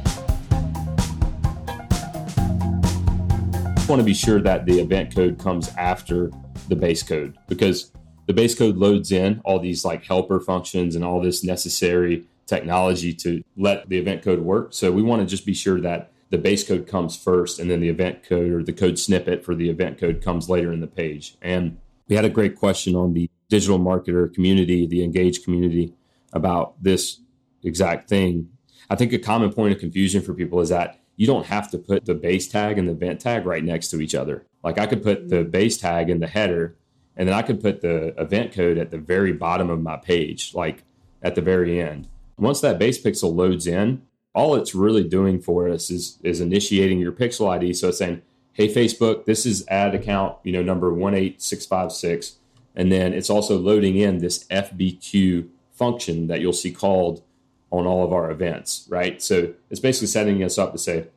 want 3.90 4.00
to 4.00 4.06
be 4.06 4.14
sure 4.14 4.40
that 4.40 4.66
the 4.66 4.80
event 4.80 5.14
code 5.14 5.40
comes 5.40 5.70
after 5.76 6.32
the 6.68 6.76
base 6.76 7.02
code 7.02 7.38
because 7.48 7.92
the 8.28 8.34
base 8.34 8.54
code 8.54 8.78
loads 8.78 9.12
in 9.12 9.42
all 9.44 9.60
these 9.60 9.84
like 9.84 10.06
helper 10.06 10.40
functions 10.40 10.96
and 10.96 11.04
all 11.04 11.20
this 11.20 11.44
necessary 11.44 12.28
technology 12.46 13.14
to 13.14 13.44
let 13.58 13.90
the 13.90 13.98
event 13.98 14.22
code 14.22 14.40
work. 14.40 14.74
So 14.74 14.92
we 14.92 15.02
want 15.02 15.22
to 15.22 15.28
just 15.28 15.46
be 15.46 15.54
sure 15.54 15.82
that 15.82 16.12
the 16.30 16.38
base 16.38 16.68
code 16.68 16.88
comes 16.88 17.18
first 17.18 17.60
and 17.60 17.70
then 17.70 17.80
the 17.80 17.90
event 17.90 18.24
code 18.24 18.52
or 18.52 18.64
the 18.64 18.74
code 18.74 19.00
snippet 19.00 19.44
for 19.44 19.56
the 19.56 19.70
event 19.70 19.98
code 19.98 20.22
comes 20.22 20.50
later 20.50 20.72
in 20.72 20.80
the 20.80 20.88
page. 20.88 21.36
And 21.42 21.80
we 22.08 22.16
had 22.16 22.26
a 22.26 22.30
great 22.30 22.56
question 22.56 22.96
on 22.96 23.14
the 23.14 23.30
DigitalMarketer 23.52 24.34
community, 24.34 24.86
the 24.86 25.04
engaged 25.04 25.44
community 25.44 25.94
about 26.34 26.82
this 26.84 27.20
exact 27.64 28.08
thing. 28.08 28.50
I 28.90 28.96
think 28.96 29.14
a 29.14 29.20
common 29.20 29.52
point 29.52 29.74
of 29.74 29.80
confusion 29.80 30.22
for 30.22 30.34
people 30.34 30.60
is 30.60 30.70
that 30.70 30.99
you 31.20 31.28
don't 31.28 31.48
have 31.48 31.70
to 31.70 31.78
put 31.78 32.06
the 32.06 32.16
base 32.16 32.48
tag 32.48 32.78
and 32.78 32.88
the 32.88 32.94
event 32.94 33.20
tag 33.20 33.46
right 33.46 33.62
next 33.62 33.90
to 33.90 34.00
each 34.00 34.16
other. 34.16 34.46
Like 34.64 34.80
I 34.80 34.88
could 34.88 35.04
put 35.04 35.28
the 35.28 35.42
mm-hmm. 35.42 35.50
base 35.50 35.78
tag 35.78 36.10
in 36.10 36.22
the 36.22 36.28
header 36.28 36.78
and 37.18 37.28
then 37.28 37.36
I 37.36 37.42
could 37.42 37.60
put 37.60 37.82
the 37.82 38.18
event 38.18 38.54
code 38.54 38.78
at 38.78 38.90
the 38.90 38.98
very 38.98 39.34
bottom 39.34 39.70
of 39.70 39.82
my 39.82 39.98
page, 39.98 40.54
like 40.56 40.86
at 41.22 41.36
the 41.36 41.42
very 41.42 41.82
end. 41.82 42.08
Once 42.38 42.62
that 42.62 42.80
base 42.80 43.04
pixel 43.04 43.36
loads 43.36 43.68
in, 43.68 44.02
all 44.34 44.56
it's 44.56 44.74
really 44.74 45.04
doing 45.04 45.42
for 45.42 45.68
us 45.68 45.92
is 45.92 46.20
is 46.24 46.40
initiating 46.40 47.00
your 47.00 47.12
pixel 47.12 47.50
ID. 47.50 47.74
So 47.74 47.90
it's 47.90 47.98
saying, 47.98 48.22
"Hey 48.54 48.74
Facebook, 48.74 49.26
this 49.26 49.46
is 49.46 49.68
ad 49.68 49.94
account, 49.94 50.38
you 50.44 50.54
know, 50.54 50.64
number 50.64 50.94
one 50.94 51.16
eight 51.16 51.42
six 51.42 51.66
five 51.66 51.92
six, 51.92 52.38
and 52.78 52.94
then 52.94 53.12
it's 53.14 53.30
also 53.30 53.58
loading 53.58 53.98
in 53.98 54.20
this 54.20 54.46
FBQ 54.46 55.50
function 55.74 56.28
that 56.28 56.40
you'll 56.40 56.54
see 56.54 56.72
called 56.72 57.24
on 57.72 57.86
all 57.86 58.04
of 58.04 58.14
our 58.14 58.32
events, 58.32 58.86
right? 58.90 59.22
So 59.22 59.54
it's 59.70 59.80
basically 59.80 60.08
setting 60.08 60.44
us 60.44 60.58
up 60.58 60.72
to 60.72 60.78
say, 60.78 61.08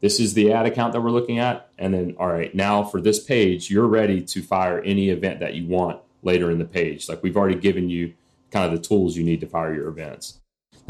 this 0.00 0.18
is 0.18 0.32
the 0.32 0.52
ad 0.52 0.66
account 0.66 0.94
that 0.94 1.02
we're 1.02 1.10
looking 1.10 1.38
at, 1.38 1.68
and 1.78 1.92
then 1.92 2.16
all 2.18 2.28
right, 2.28 2.54
now 2.54 2.82
for 2.82 3.00
this 3.00 3.22
page, 3.22 3.70
you're 3.70 3.86
ready 3.86 4.22
to 4.22 4.42
fire 4.42 4.80
any 4.80 5.10
event 5.10 5.40
that 5.40 5.54
you 5.54 5.66
want 5.66 6.00
later 6.22 6.50
in 6.50 6.58
the 6.58 6.64
page. 6.64 7.08
Like 7.08 7.22
we've 7.22 7.36
already 7.36 7.58
given 7.58 7.90
you 7.90 8.14
kind 8.50 8.64
of 8.64 8.72
the 8.72 8.86
tools 8.86 9.16
you 9.16 9.24
need 9.24 9.40
to 9.40 9.46
fire 9.46 9.74
your 9.74 9.88
events 9.88 10.40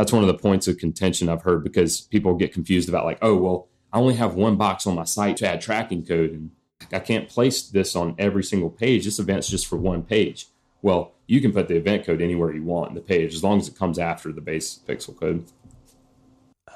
that's 0.01 0.14
one 0.14 0.23
of 0.23 0.29
the 0.29 0.35
points 0.35 0.66
of 0.66 0.79
contention 0.79 1.29
I've 1.29 1.42
heard 1.42 1.62
because 1.62 2.01
people 2.01 2.35
get 2.35 2.55
confused 2.55 2.88
about 2.88 3.05
like, 3.05 3.18
oh, 3.20 3.37
well, 3.37 3.68
I 3.92 3.99
only 3.99 4.14
have 4.14 4.35
one 4.35 4.57
box 4.57 4.87
on 4.87 4.94
my 4.94 5.05
site 5.05 5.37
to 5.38 5.46
add 5.46 5.61
tracking 5.61 6.07
code 6.07 6.31
and 6.31 6.51
I 6.90 7.01
can't 7.01 7.29
place 7.29 7.68
this 7.68 7.94
on 7.94 8.14
every 8.18 8.42
single 8.42 8.70
page. 8.70 9.05
This 9.05 9.18
event's 9.18 9.49
just 9.49 9.66
for 9.66 9.77
one 9.77 10.03
page. 10.03 10.46
Well, 10.81 11.12
you 11.30 11.40
can 11.40 11.52
put 11.52 11.68
the 11.68 11.76
event 11.76 12.04
code 12.04 12.20
anywhere 12.20 12.52
you 12.52 12.62
want 12.62 12.90
in 12.90 12.94
the 12.94 13.00
page 13.00 13.34
as 13.34 13.44
long 13.44 13.58
as 13.58 13.68
it 13.68 13.76
comes 13.76 13.98
after 13.98 14.32
the 14.32 14.40
base 14.40 14.80
pixel 14.86 15.18
code. 15.18 15.44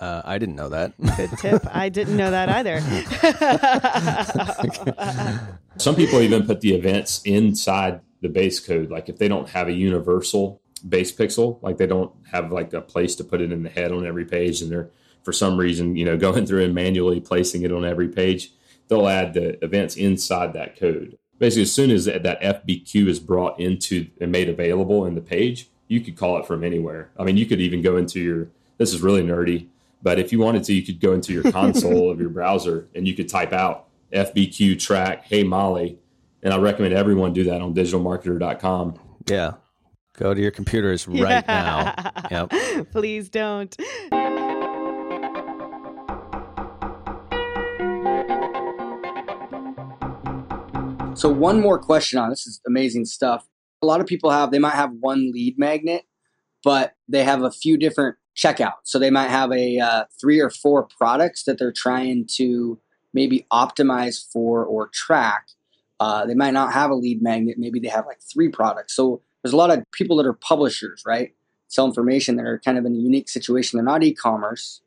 Uh, 0.00 0.22
I 0.24 0.38
didn't 0.38 0.56
know 0.56 0.68
that. 0.70 0.92
Good 1.16 1.30
tip. 1.38 1.62
I 1.70 1.88
didn't 1.88 2.16
know 2.16 2.30
that 2.30 2.48
either. 2.48 2.80
Some 5.78 5.94
people 5.94 6.20
even 6.20 6.46
put 6.46 6.60
the 6.60 6.74
events 6.74 7.22
inside 7.24 8.00
the 8.20 8.28
base 8.28 8.58
code. 8.58 8.90
Like 8.90 9.08
if 9.08 9.18
they 9.18 9.28
don't 9.28 9.48
have 9.50 9.68
a 9.68 9.72
universal 9.72 10.60
base 10.88 11.12
pixel. 11.12 11.62
Like 11.62 11.78
they 11.78 11.86
don't 11.86 12.12
have 12.30 12.52
like 12.52 12.72
a 12.72 12.80
place 12.80 13.16
to 13.16 13.24
put 13.24 13.40
it 13.40 13.52
in 13.52 13.62
the 13.62 13.70
head 13.70 13.92
on 13.92 14.06
every 14.06 14.24
page, 14.24 14.62
and 14.62 14.70
they're 14.70 14.90
for 15.22 15.32
some 15.32 15.56
reason, 15.56 15.96
you 15.96 16.04
know, 16.04 16.16
going 16.28 16.46
through 16.46 16.64
and 16.64 16.74
manually 16.74 17.20
placing 17.20 17.62
it 17.62 17.72
on 17.72 17.84
every 17.84 18.08
page. 18.08 18.52
They'll 18.88 19.08
add 19.08 19.34
the 19.34 19.62
events 19.64 19.96
inside 19.96 20.52
that 20.52 20.78
code. 20.78 21.16
Basically, 21.44 21.64
as 21.64 21.72
soon 21.72 21.90
as 21.90 22.06
that 22.06 22.40
FBQ 22.40 23.06
is 23.06 23.20
brought 23.20 23.60
into 23.60 24.06
and 24.18 24.32
made 24.32 24.48
available 24.48 25.04
in 25.04 25.14
the 25.14 25.20
page, 25.20 25.68
you 25.88 26.00
could 26.00 26.16
call 26.16 26.38
it 26.38 26.46
from 26.46 26.64
anywhere. 26.64 27.10
I 27.18 27.24
mean, 27.24 27.36
you 27.36 27.44
could 27.44 27.60
even 27.60 27.82
go 27.82 27.98
into 27.98 28.18
your. 28.18 28.48
This 28.78 28.94
is 28.94 29.02
really 29.02 29.22
nerdy, 29.22 29.66
but 30.02 30.18
if 30.18 30.32
you 30.32 30.38
wanted 30.38 30.64
to, 30.64 30.72
you 30.72 30.82
could 30.82 31.00
go 31.00 31.12
into 31.12 31.34
your 31.34 31.52
console 31.52 32.10
of 32.10 32.18
your 32.18 32.30
browser 32.30 32.88
and 32.94 33.06
you 33.06 33.12
could 33.12 33.28
type 33.28 33.52
out 33.52 33.88
FBQ 34.10 34.80
track 34.80 35.26
Hey 35.26 35.44
Molly, 35.44 35.98
and 36.42 36.54
I 36.54 36.56
recommend 36.56 36.94
everyone 36.94 37.34
do 37.34 37.44
that 37.44 37.60
on 37.60 37.74
digitalmarketer.com. 37.74 38.98
Yeah, 39.26 39.52
Go 40.16 40.32
to 40.32 40.40
your 40.40 40.52
computers 40.52 41.06
right 41.06 41.44
yeah. 41.46 42.12
now. 42.30 42.48
Yep. 42.48 42.90
Please 42.90 43.28
don't. 43.28 43.76
So 51.24 51.30
one 51.30 51.62
more 51.62 51.78
question 51.78 52.18
on 52.18 52.28
this 52.28 52.46
is 52.46 52.60
amazing 52.66 53.06
stuff. 53.06 53.48
A 53.80 53.86
lot 53.86 54.02
of 54.02 54.06
people 54.06 54.28
have 54.28 54.50
they 54.50 54.58
might 54.58 54.74
have 54.74 54.92
one 55.00 55.32
lead 55.32 55.58
magnet, 55.58 56.02
but 56.62 56.96
they 57.08 57.24
have 57.24 57.42
a 57.42 57.50
few 57.50 57.78
different 57.78 58.16
checkouts. 58.36 58.82
So 58.84 58.98
they 58.98 59.08
might 59.08 59.30
have 59.30 59.50
a 59.50 59.78
uh, 59.78 60.04
three 60.20 60.38
or 60.38 60.50
four 60.50 60.82
products 60.82 61.44
that 61.44 61.58
they're 61.58 61.72
trying 61.72 62.26
to 62.34 62.78
maybe 63.14 63.46
optimize 63.50 64.30
for 64.30 64.66
or 64.66 64.90
track. 64.92 65.46
Uh, 65.98 66.26
they 66.26 66.34
might 66.34 66.52
not 66.52 66.74
have 66.74 66.90
a 66.90 66.94
lead 66.94 67.22
magnet. 67.22 67.56
Maybe 67.56 67.80
they 67.80 67.88
have 67.88 68.04
like 68.04 68.20
three 68.20 68.50
products. 68.50 68.94
So 68.94 69.22
there's 69.42 69.54
a 69.54 69.56
lot 69.56 69.70
of 69.70 69.82
people 69.92 70.18
that 70.18 70.26
are 70.26 70.34
publishers, 70.34 71.04
right? 71.06 71.34
Sell 71.68 71.86
information 71.86 72.36
that 72.36 72.44
are 72.44 72.60
kind 72.62 72.76
of 72.76 72.84
in 72.84 72.92
a 72.92 72.98
unique 72.98 73.30
situation. 73.30 73.78
They're 73.78 73.84
not 73.86 74.02
e-commerce, 74.02 74.82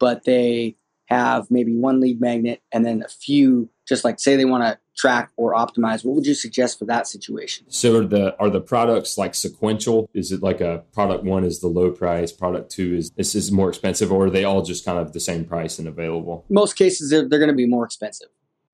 but 0.00 0.24
they 0.24 0.74
have 1.04 1.48
maybe 1.48 1.76
one 1.76 2.00
lead 2.00 2.20
magnet 2.20 2.60
and 2.72 2.84
then 2.84 3.04
a 3.04 3.08
few 3.08 3.68
just 3.86 4.02
like 4.02 4.18
say 4.18 4.34
they 4.34 4.44
want 4.44 4.64
to 4.64 4.76
track 4.96 5.30
or 5.36 5.54
optimize 5.54 6.04
what 6.04 6.14
would 6.14 6.26
you 6.26 6.34
suggest 6.34 6.78
for 6.78 6.84
that 6.86 7.06
situation 7.06 7.64
so 7.68 7.98
are 7.98 8.04
the 8.04 8.36
are 8.38 8.50
the 8.50 8.60
products 8.60 9.18
like 9.18 9.34
sequential 9.34 10.08
is 10.14 10.32
it 10.32 10.42
like 10.42 10.60
a 10.60 10.82
product 10.92 11.24
one 11.24 11.44
is 11.44 11.60
the 11.60 11.68
low 11.68 11.90
price 11.90 12.32
product 12.32 12.70
two 12.70 12.94
is 12.94 13.10
this 13.12 13.34
is 13.34 13.52
more 13.52 13.68
expensive 13.68 14.10
or 14.10 14.26
are 14.26 14.30
they 14.30 14.44
all 14.44 14.62
just 14.62 14.84
kind 14.84 14.98
of 14.98 15.12
the 15.12 15.20
same 15.20 15.44
price 15.44 15.78
and 15.78 15.86
available 15.86 16.44
most 16.48 16.76
cases 16.76 17.10
they're, 17.10 17.28
they're 17.28 17.38
going 17.38 17.50
to 17.50 17.54
be 17.54 17.66
more 17.66 17.84
expensive 17.84 18.28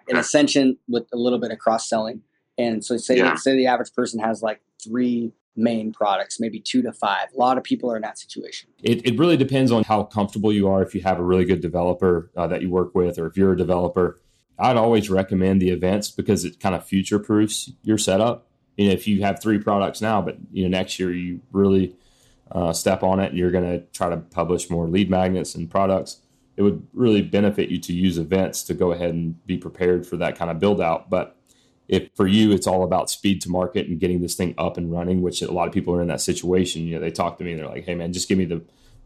in 0.08 0.16
ascension 0.16 0.76
with 0.88 1.06
a 1.12 1.16
little 1.16 1.38
bit 1.38 1.50
of 1.50 1.58
cross 1.58 1.88
selling 1.88 2.22
and 2.58 2.84
so 2.84 2.96
say 2.96 3.16
yeah. 3.16 3.34
say 3.34 3.56
the 3.56 3.66
average 3.66 3.92
person 3.92 4.20
has 4.20 4.42
like 4.42 4.60
three 4.82 5.32
main 5.56 5.92
products, 5.92 6.40
maybe 6.40 6.60
two 6.60 6.82
to 6.82 6.92
five. 6.92 7.28
A 7.34 7.38
lot 7.38 7.58
of 7.58 7.64
people 7.64 7.90
are 7.90 7.96
in 7.96 8.02
that 8.02 8.18
situation. 8.18 8.70
It, 8.82 9.06
it 9.06 9.18
really 9.18 9.36
depends 9.36 9.70
on 9.70 9.84
how 9.84 10.04
comfortable 10.04 10.52
you 10.52 10.68
are. 10.68 10.82
If 10.82 10.94
you 10.94 11.02
have 11.02 11.18
a 11.18 11.22
really 11.22 11.44
good 11.44 11.60
developer 11.60 12.30
uh, 12.36 12.46
that 12.46 12.62
you 12.62 12.70
work 12.70 12.94
with, 12.94 13.18
or 13.18 13.26
if 13.26 13.36
you're 13.36 13.52
a 13.52 13.56
developer, 13.56 14.20
I'd 14.58 14.76
always 14.76 15.10
recommend 15.10 15.60
the 15.60 15.70
events 15.70 16.10
because 16.10 16.44
it 16.44 16.60
kind 16.60 16.74
of 16.74 16.84
future 16.84 17.18
proofs 17.18 17.70
your 17.82 17.98
setup. 17.98 18.46
You 18.76 18.86
know, 18.88 18.92
if 18.92 19.06
you 19.06 19.22
have 19.22 19.40
three 19.40 19.58
products 19.58 20.00
now, 20.00 20.22
but 20.22 20.36
you 20.52 20.62
know 20.62 20.76
next 20.76 20.98
year 20.98 21.12
you 21.12 21.40
really 21.52 21.94
uh, 22.50 22.72
step 22.72 23.02
on 23.02 23.20
it 23.20 23.30
and 23.30 23.38
you're 23.38 23.50
going 23.50 23.64
to 23.64 23.80
try 23.92 24.08
to 24.08 24.16
publish 24.16 24.70
more 24.70 24.86
lead 24.86 25.10
magnets 25.10 25.54
and 25.54 25.70
products, 25.70 26.20
it 26.56 26.62
would 26.62 26.86
really 26.92 27.22
benefit 27.22 27.70
you 27.70 27.78
to 27.78 27.92
use 27.92 28.18
events 28.18 28.62
to 28.64 28.74
go 28.74 28.92
ahead 28.92 29.10
and 29.10 29.44
be 29.46 29.56
prepared 29.56 30.06
for 30.06 30.16
that 30.18 30.36
kind 30.36 30.50
of 30.50 30.58
build 30.58 30.80
out. 30.80 31.08
But 31.08 31.36
if 31.88 32.08
for 32.14 32.26
you 32.26 32.52
it's 32.52 32.66
all 32.66 32.84
about 32.84 33.10
speed 33.10 33.40
to 33.42 33.50
market 33.50 33.86
and 33.86 33.98
getting 33.98 34.20
this 34.20 34.34
thing 34.34 34.54
up 34.58 34.76
and 34.76 34.92
running, 34.92 35.22
which 35.22 35.42
a 35.42 35.50
lot 35.50 35.66
of 35.66 35.74
people 35.74 35.94
are 35.94 36.02
in 36.02 36.08
that 36.08 36.20
situation. 36.20 36.82
You 36.82 36.94
know, 36.94 37.00
they 37.00 37.10
talk 37.10 37.38
to 37.38 37.44
me 37.44 37.52
and 37.52 37.60
they're 37.60 37.68
like, 37.68 37.84
"Hey, 37.84 37.94
man, 37.94 38.12
just 38.12 38.28
give 38.28 38.38
me 38.38 38.44
the 38.44 38.62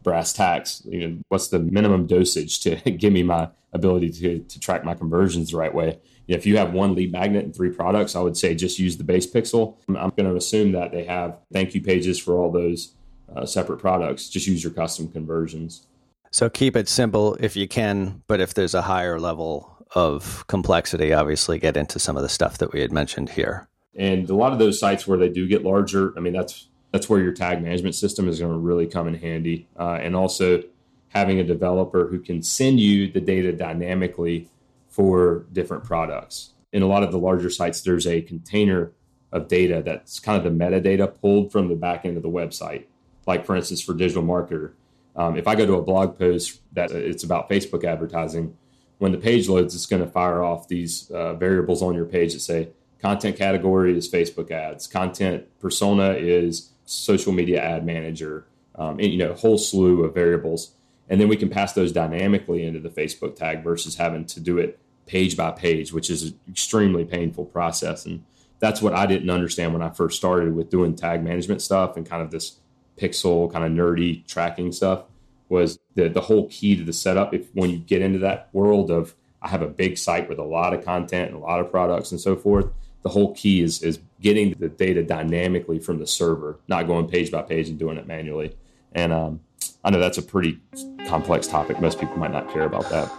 brass 0.07 0.31
tacks. 0.31 0.81
You 0.85 1.07
know, 1.07 1.17
what's 1.27 1.49
the 1.49 1.59
minimum 1.59 2.07
dosage 2.07 2.61
to 2.61 2.75
give 2.91 3.11
me 3.11 3.23
my 3.23 3.49
ability 3.73 4.09
to 4.11 4.39
to 4.39 4.59
track 4.59 4.85
my 4.85 4.93
conversions 4.93 5.51
the 5.51 5.57
right 5.57 5.73
way?" 5.73 5.99
You 6.27 6.33
know, 6.33 6.37
if 6.37 6.45
you 6.45 6.57
have 6.57 6.71
one 6.73 6.95
lead 6.95 7.11
magnet 7.11 7.43
and 7.43 7.53
three 7.53 7.69
products, 7.69 8.15
I 8.15 8.21
would 8.21 8.37
say 8.37 8.55
just 8.55 8.79
use 8.79 8.95
the 8.97 9.03
base 9.03 9.29
pixel. 9.29 9.75
I'm, 9.87 9.97
I'm 9.97 10.09
going 10.11 10.29
to 10.29 10.35
assume 10.35 10.71
that 10.71 10.91
they 10.91 11.03
have 11.03 11.37
thank 11.51 11.75
you 11.75 11.81
pages 11.81 12.17
for 12.17 12.35
all 12.35 12.51
those 12.51 12.93
uh, 13.35 13.45
separate 13.45 13.79
products. 13.79 14.29
Just 14.29 14.47
use 14.47 14.63
your 14.63 14.73
custom 14.73 15.11
conversions. 15.11 15.85
So 16.31 16.49
keep 16.49 16.75
it 16.75 16.87
simple 16.87 17.35
if 17.39 17.55
you 17.55 17.67
can, 17.67 18.21
but 18.27 18.39
if 18.39 18.53
there's 18.53 18.73
a 18.73 18.81
higher 18.81 19.19
level 19.19 19.77
of 19.95 20.45
complexity, 20.47 21.13
obviously 21.13 21.59
get 21.59 21.77
into 21.77 21.99
some 21.99 22.17
of 22.17 22.23
the 22.23 22.29
stuff 22.29 22.57
that 22.59 22.73
we 22.73 22.81
had 22.81 22.91
mentioned 22.91 23.29
here. 23.29 23.67
And 23.95 24.29
a 24.29 24.35
lot 24.35 24.53
of 24.53 24.59
those 24.59 24.79
sites 24.79 25.07
where 25.07 25.17
they 25.17 25.29
do 25.29 25.47
get 25.47 25.63
larger, 25.63 26.13
I 26.17 26.19
mean, 26.19 26.33
that's 26.33 26.67
that's 26.91 27.09
where 27.09 27.21
your 27.21 27.33
tag 27.33 27.61
management 27.61 27.95
system 27.95 28.27
is 28.27 28.39
going 28.39 28.51
to 28.51 28.57
really 28.57 28.87
come 28.87 29.07
in 29.07 29.15
handy. 29.15 29.67
Uh, 29.77 29.99
and 30.01 30.15
also 30.15 30.63
having 31.09 31.39
a 31.39 31.43
developer 31.43 32.07
who 32.07 32.19
can 32.19 32.41
send 32.41 32.79
you 32.79 33.11
the 33.11 33.21
data 33.21 33.51
dynamically 33.51 34.49
for 34.89 35.45
different 35.53 35.83
products. 35.83 36.53
In 36.71 36.81
a 36.81 36.87
lot 36.87 37.03
of 37.03 37.11
the 37.11 37.19
larger 37.19 37.49
sites, 37.49 37.81
there's 37.81 38.07
a 38.07 38.21
container 38.21 38.91
of 39.31 39.47
data 39.47 39.81
that's 39.83 40.19
kind 40.19 40.37
of 40.37 40.43
the 40.43 40.63
metadata 40.63 41.19
pulled 41.19 41.51
from 41.51 41.67
the 41.67 41.75
back 41.75 42.05
end 42.05 42.17
of 42.17 42.23
the 42.23 42.29
website. 42.29 42.85
Like, 43.25 43.45
for 43.45 43.55
instance, 43.55 43.81
for 43.81 43.93
DigitalMarketer, 43.93 44.71
um, 45.15 45.37
if 45.37 45.47
I 45.47 45.55
go 45.55 45.65
to 45.65 45.73
a 45.75 45.81
blog 45.81 46.17
post 46.17 46.61
that 46.73 46.91
it's 46.91 47.23
about 47.23 47.49
Facebook 47.49 47.83
advertising, 47.83 48.55
when 48.99 49.11
the 49.11 49.17
page 49.17 49.49
loads, 49.49 49.75
it's 49.75 49.85
going 49.85 50.03
to 50.03 50.09
fire 50.09 50.43
off 50.43 50.67
these 50.67 51.09
uh, 51.11 51.33
variables 51.33 51.81
on 51.81 51.93
your 51.93 52.05
page 52.05 52.33
that 52.33 52.39
say 52.39 52.69
content 53.01 53.37
category 53.37 53.95
is 53.97 54.09
Facebook 54.09 54.51
ads, 54.51 54.87
content 54.87 55.45
persona 55.59 56.11
is 56.11 56.69
social 56.87 57.33
media 57.33 57.61
ad 57.61 57.85
manager, 57.85 58.47
um, 58.75 58.99
and 58.99 59.11
you 59.11 59.17
know, 59.17 59.33
whole 59.33 59.57
slew 59.57 60.03
of 60.03 60.13
variables. 60.13 60.71
And 61.09 61.21
then 61.21 61.27
we 61.27 61.37
can 61.37 61.49
pass 61.49 61.73
those 61.73 61.91
dynamically 61.91 62.65
into 62.65 62.79
the 62.79 62.89
Facebook 62.89 63.35
tag 63.35 63.63
versus 63.63 63.95
having 63.95 64.25
to 64.25 64.39
do 64.39 64.57
it 64.57 64.79
page 65.05 65.37
by 65.37 65.51
page, 65.51 65.93
which 65.93 66.09
is 66.09 66.23
an 66.23 66.39
extremely 66.49 67.05
painful 67.05 67.45
process. 67.45 68.05
And 68.05 68.25
that's 68.59 68.81
what 68.81 68.93
I 68.93 69.05
didn't 69.05 69.29
understand 69.29 69.73
when 69.73 69.81
I 69.81 69.89
first 69.89 70.17
started 70.17 70.55
with 70.55 70.69
doing 70.69 70.95
tag 70.95 71.23
management 71.23 71.61
stuff 71.61 71.95
and 71.95 72.07
kind 72.07 72.21
of 72.21 72.31
this 72.31 72.57
pixel 72.97 73.51
kind 73.51 73.63
of 73.63 73.71
nerdy 73.71 74.25
tracking 74.27 74.71
stuff 74.71 75.03
was 75.49 75.79
the 75.95 76.09
the 76.09 76.21
whole 76.21 76.49
key 76.49 76.75
to 76.75 76.83
the 76.83 76.93
setup. 76.93 77.33
If 77.33 77.47
when 77.53 77.69
you 77.69 77.77
get 77.77 78.01
into 78.01 78.19
that 78.19 78.49
world 78.53 78.91
of 78.91 79.15
I 79.41 79.49
have 79.49 79.61
a 79.61 79.67
big 79.67 79.97
site 79.97 80.27
with 80.27 80.39
a 80.39 80.43
lot 80.43 80.73
of 80.73 80.83
content 80.83 81.31
and 81.31 81.39
a 81.39 81.43
lot 81.43 81.59
of 81.59 81.71
products 81.71 82.11
and 82.11 82.19
so 82.19 82.35
forth, 82.35 82.67
the 83.07 83.13
whole 83.13 83.33
key 83.35 83.61
is 83.61 83.81
is 83.83 83.99
getting 84.19 84.51
the 84.59 84.67
data 84.67 85.01
dynamically 85.01 85.79
from 85.79 85.97
the 85.97 86.05
server, 86.05 86.59
not 86.67 86.87
going 86.87 87.07
page 87.07 87.31
by 87.31 87.41
page 87.41 87.69
and 87.69 87.79
doing 87.79 87.97
it 87.97 88.05
manually. 88.05 88.53
And 88.91 89.13
um, 89.13 89.39
I 89.85 89.91
know 89.91 89.99
that's 89.99 90.17
a 90.17 90.21
pretty 90.21 90.59
complex 91.07 91.47
topic. 91.47 91.79
Most 91.79 92.01
people 92.01 92.17
might 92.17 92.33
not 92.33 92.51
care 92.51 92.63
about 92.63 92.89
that. 92.89 93.09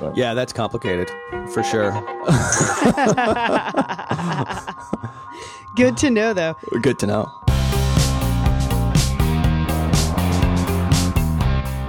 But. 0.00 0.16
Yeah, 0.16 0.34
that's 0.34 0.52
complicated 0.52 1.08
for 1.52 1.62
sure. 1.62 1.92
Good 5.76 5.96
to 5.98 6.10
know, 6.10 6.34
though. 6.34 6.56
Good 6.82 6.98
to 6.98 7.06
know. 7.06 7.30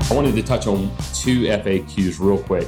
I 0.05 0.09
wanted 0.11 0.35
to 0.35 0.43
touch 0.43 0.67
on 0.67 0.91
two 1.15 1.45
FAQs 1.45 2.19
real 2.19 2.37
quick. 2.43 2.67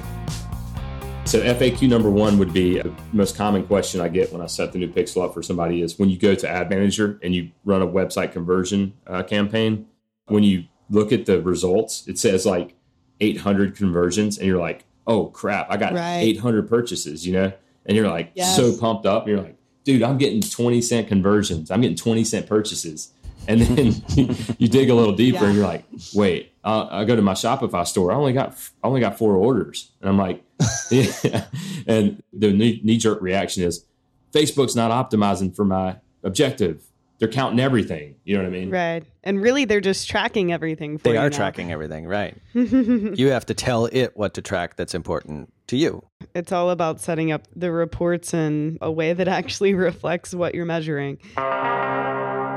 So 1.36 1.42
FAQ 1.42 1.90
number 1.90 2.10
one 2.10 2.38
would 2.38 2.54
be 2.54 2.80
the 2.80 2.96
most 3.12 3.36
common 3.36 3.68
question 3.68 4.00
I 4.00 4.08
get 4.08 4.32
when 4.32 4.42
I 4.42 4.46
set 4.46 4.72
the 4.72 4.78
new 4.80 4.88
pixel 4.88 5.22
up 5.26 5.34
for 5.34 5.44
somebody 5.44 5.82
is 5.82 6.00
when 6.00 6.08
you 6.08 6.18
go 6.18 6.34
to 6.34 6.48
Ad 6.48 6.70
Manager 6.70 7.20
and 7.22 7.36
you 7.36 7.52
run 7.66 7.82
a 7.82 7.86
website 7.86 8.32
conversion 8.32 8.94
uh, 9.06 9.22
campaign, 9.22 9.86
when 10.28 10.44
you 10.44 10.64
look 10.90 11.12
at 11.12 11.26
the 11.26 11.42
results, 11.42 12.08
it 12.08 12.18
says 12.18 12.46
like 12.46 12.76
800 13.20 13.76
conversions, 13.76 14.38
and 14.38 14.48
you're 14.48 14.62
like, 14.62 14.86
oh 15.08 15.26
crap, 15.26 15.70
I 15.70 15.76
got 15.76 15.92
right. 15.92 16.22
800 16.22 16.70
purchases, 16.70 17.28
you 17.28 17.34
know, 17.34 17.52
and 17.86 17.98
you're 17.98 18.08
like 18.08 18.32
yes. 18.34 18.56
so 18.56 18.78
pumped 18.78 19.06
up, 19.06 19.24
and 19.24 19.36
you're 19.36 19.44
like, 19.44 19.58
dude, 19.84 20.04
I'm 20.04 20.18
getting 20.18 20.40
20 20.40 20.82
cent 20.82 21.10
conversions, 21.10 21.70
I'm 21.70 21.82
getting 21.82 21.98
20 21.98 22.24
cent 22.24 22.48
purchases, 22.48 23.12
and 23.46 23.60
then 23.60 23.88
you 24.58 24.70
dig 24.70 24.90
a 24.90 24.96
little 24.96 25.14
deeper, 25.14 25.40
yeah. 25.40 25.46
and 25.48 25.56
you're 25.56 25.68
like, 25.68 25.84
wait, 26.14 26.54
uh, 26.64 26.88
I 26.90 27.04
go 27.04 27.18
to 27.18 27.22
my 27.22 27.34
Shopify 27.34 27.86
store. 27.86 28.14
I 28.14 28.16
only 28.16 28.32
got 28.32 28.58
I 28.82 28.88
only 28.88 29.02
got 29.02 29.18
four 29.18 29.36
orders, 29.36 29.92
and 30.00 30.08
I'm 30.08 30.18
like, 30.18 30.45
yeah. 30.92 31.46
And 31.88 32.24
the 32.34 32.52
knee 32.54 32.98
jerk 32.98 33.22
reaction 33.22 33.64
is, 33.64 33.86
Facebook's 34.32 34.76
not 34.76 34.92
optimizing 34.92 35.56
for 35.56 35.64
my 35.64 35.98
objective. 36.24 36.84
They're 37.20 37.30
counting 37.30 37.62
everything. 37.62 38.16
You 38.26 38.36
know 38.36 38.44
what 38.44 38.50
I 38.50 38.52
mean? 38.52 38.70
Right. 38.70 39.06
And 39.24 39.42
really, 39.42 39.64
they're 39.64 39.80
just 39.80 40.10
tracking 40.10 40.52
everything. 40.52 40.98
they 40.98 41.16
are 41.16 41.30
now. 41.30 41.38
tracking 41.38 41.72
everything, 41.72 42.06
right? 42.06 42.36
you 42.54 43.30
have 43.30 43.46
to 43.46 43.54
tell 43.54 43.86
it 43.86 44.12
what 44.16 44.34
to 44.34 44.42
track 44.42 44.76
that's 44.76 44.94
important 44.94 45.54
to 45.68 45.78
you. 45.78 46.04
It's 46.34 46.52
all 46.52 46.70
about 46.70 47.00
setting 47.00 47.32
up 47.32 47.44
the 47.56 47.72
reports 47.72 48.34
in 48.34 48.78
a 48.82 48.92
way 48.92 49.14
that 49.14 49.28
actually 49.30 49.74
reflects 49.74 50.34
what 50.34 50.54
you're 50.54 50.66
measuring 50.66 51.20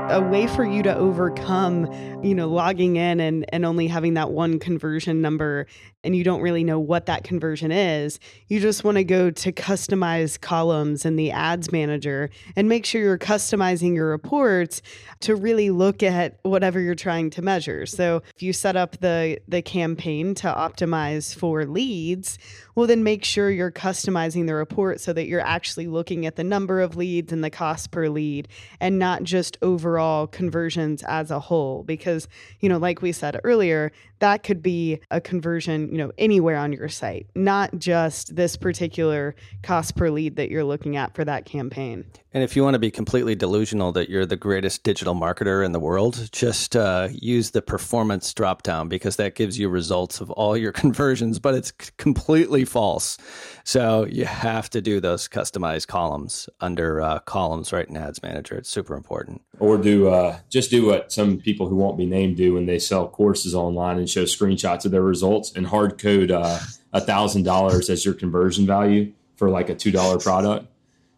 a 0.09 0.21
way 0.21 0.47
for 0.47 0.65
you 0.65 0.81
to 0.81 0.95
overcome, 0.95 1.91
you 2.23 2.33
know, 2.33 2.47
logging 2.49 2.95
in 2.95 3.19
and, 3.19 3.45
and 3.49 3.63
only 3.63 3.87
having 3.87 4.15
that 4.15 4.31
one 4.31 4.57
conversion 4.57 5.21
number 5.21 5.67
and 6.03 6.15
you 6.15 6.23
don't 6.23 6.41
really 6.41 6.63
know 6.63 6.79
what 6.79 7.07
that 7.07 7.23
conversion 7.23 7.71
is. 7.71 8.19
You 8.47 8.59
just 8.59 8.83
want 8.83 8.97
to 8.97 9.03
go 9.03 9.29
to 9.31 9.51
customize 9.51 10.39
columns 10.39 11.05
in 11.05 11.17
the 11.17 11.31
ads 11.31 11.71
manager 11.71 12.29
and 12.55 12.69
make 12.69 12.85
sure 12.85 13.01
you're 13.01 13.17
customizing 13.17 13.95
your 13.95 14.07
reports 14.07 14.81
to 15.21 15.35
really 15.35 15.69
look 15.69 16.01
at 16.01 16.39
whatever 16.43 16.79
you're 16.79 16.95
trying 16.95 17.29
to 17.31 17.41
measure. 17.41 17.85
So 17.85 18.21
if 18.35 18.41
you 18.41 18.53
set 18.53 18.75
up 18.75 18.99
the 18.99 19.39
the 19.47 19.61
campaign 19.61 20.35
to 20.35 20.47
optimize 20.47 21.35
for 21.35 21.65
leads, 21.65 22.37
well 22.75 22.87
then 22.87 23.03
make 23.03 23.25
sure 23.25 23.49
you're 23.49 23.71
customizing 23.71 24.47
the 24.47 24.55
report 24.55 25.01
so 25.01 25.11
that 25.11 25.27
you're 25.27 25.41
actually 25.41 25.87
looking 25.87 26.25
at 26.25 26.37
the 26.37 26.43
number 26.43 26.79
of 26.79 26.95
leads 26.95 27.33
and 27.33 27.43
the 27.43 27.49
cost 27.49 27.91
per 27.91 28.07
lead 28.07 28.47
and 28.79 28.97
not 28.99 29.23
just 29.23 29.57
overall 29.61 30.27
conversions 30.27 31.03
as 31.03 31.29
a 31.29 31.39
whole 31.39 31.83
because 31.83 32.27
you 32.61 32.69
know 32.69 32.77
like 32.77 33.01
we 33.01 33.11
said 33.11 33.39
earlier 33.43 33.91
that 34.19 34.43
could 34.43 34.61
be 34.61 34.99
a 35.11 35.19
conversion, 35.19 35.88
you 35.89 35.97
know, 35.97 36.11
anywhere 36.17 36.57
on 36.57 36.71
your 36.71 36.89
site, 36.89 37.27
not 37.35 37.77
just 37.77 38.35
this 38.35 38.55
particular 38.55 39.35
cost 39.63 39.95
per 39.95 40.09
lead 40.09 40.35
that 40.35 40.49
you're 40.49 40.63
looking 40.63 40.95
at 40.95 41.15
for 41.15 41.25
that 41.25 41.45
campaign. 41.45 42.05
And 42.31 42.43
if 42.43 42.55
you 42.55 42.63
want 42.63 42.75
to 42.75 42.79
be 42.79 42.91
completely 42.91 43.33
delusional 43.33 43.91
that 43.93 44.07
you're 44.07 44.25
the 44.25 44.35
greatest 44.35 44.83
digital 44.83 45.15
marketer 45.15 45.65
in 45.65 45.71
the 45.71 45.79
world, 45.79 46.29
just 46.31 46.75
uh, 46.75 47.07
use 47.11 47.51
the 47.51 47.61
performance 47.61 48.31
dropdown 48.35 48.87
because 48.87 49.15
that 49.15 49.33
gives 49.33 49.57
you 49.57 49.67
results 49.67 50.21
of 50.21 50.29
all 50.31 50.55
your 50.55 50.71
conversions, 50.83 51.39
but 51.39 51.55
it's 51.55 51.71
completely 51.97 52.65
false. 52.65 53.17
So 53.63 54.05
you 54.05 54.25
have 54.25 54.69
to 54.71 54.81
do 54.81 54.99
those 54.99 55.27
customized 55.27 55.87
columns 55.87 56.47
under 56.61 57.01
uh, 57.01 57.19
columns 57.19 57.73
right 57.73 57.89
in 57.89 57.97
Ads 57.97 58.21
Manager. 58.21 58.55
It's 58.57 58.69
super 58.69 58.95
important. 58.95 59.41
Or 59.57 59.77
do 59.77 60.09
uh, 60.09 60.39
just 60.49 60.69
do 60.69 60.85
what 60.85 61.11
some 61.11 61.39
people 61.39 61.67
who 61.67 61.75
won't 61.75 61.97
be 61.97 62.05
named 62.05 62.37
do 62.37 62.53
when 62.53 62.67
they 62.67 62.79
sell 62.79 63.07
courses 63.07 63.55
online 63.55 63.97
and 63.97 64.09
show 64.09 64.23
screenshots 64.23 64.85
of 64.85 64.91
their 64.91 65.01
results 65.01 65.51
and 65.55 65.67
hard 65.67 65.78
code 65.87 66.31
uh, 66.31 66.59
a 66.91 67.01
thousand 67.01 67.43
dollars 67.43 67.89
as 67.89 68.03
your 68.03 68.13
conversion 68.13 68.65
value 68.65 69.13
for 69.35 69.49
like 69.49 69.69
a 69.69 69.75
two 69.75 69.91
dollar 69.91 70.19
product 70.19 70.67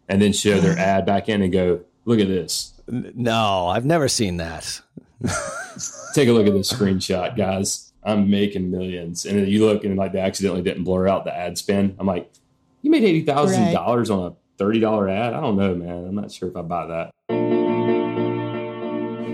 and 0.08 0.20
then 0.20 0.32
show 0.32 0.60
their 0.60 0.78
ad 0.78 1.06
back 1.06 1.28
in 1.28 1.42
and 1.42 1.52
go, 1.52 1.80
look 2.04 2.20
at 2.20 2.28
this. 2.28 2.72
No, 2.88 3.68
I've 3.68 3.84
never 3.84 4.08
seen 4.08 4.36
that. 4.38 4.80
Take 6.14 6.28
a 6.28 6.32
look 6.32 6.46
at 6.46 6.52
this 6.52 6.72
screenshot, 6.72 7.36
guys. 7.36 7.92
I'm 8.04 8.28
making 8.28 8.70
millions. 8.70 9.24
And 9.24 9.38
then 9.38 9.46
you 9.46 9.64
look 9.64 9.84
and 9.84 9.96
like 9.96 10.12
they 10.12 10.20
accidentally 10.20 10.62
didn't 10.62 10.84
blur 10.84 11.08
out 11.08 11.24
the 11.24 11.36
ad 11.36 11.56
spend. 11.56 11.96
I'm 11.98 12.06
like, 12.06 12.30
you 12.82 12.90
made 12.90 13.04
eighty 13.04 13.22
thousand 13.22 13.62
right. 13.62 13.72
dollars 13.72 14.10
on 14.10 14.32
a 14.32 14.34
thirty 14.58 14.80
dollar 14.80 15.08
ad? 15.08 15.34
I 15.34 15.40
don't 15.40 15.56
know, 15.56 15.74
man. 15.74 16.04
I'm 16.06 16.14
not 16.14 16.32
sure 16.32 16.48
if 16.48 16.56
I 16.56 16.62
buy 16.62 16.86
that. 16.86 17.10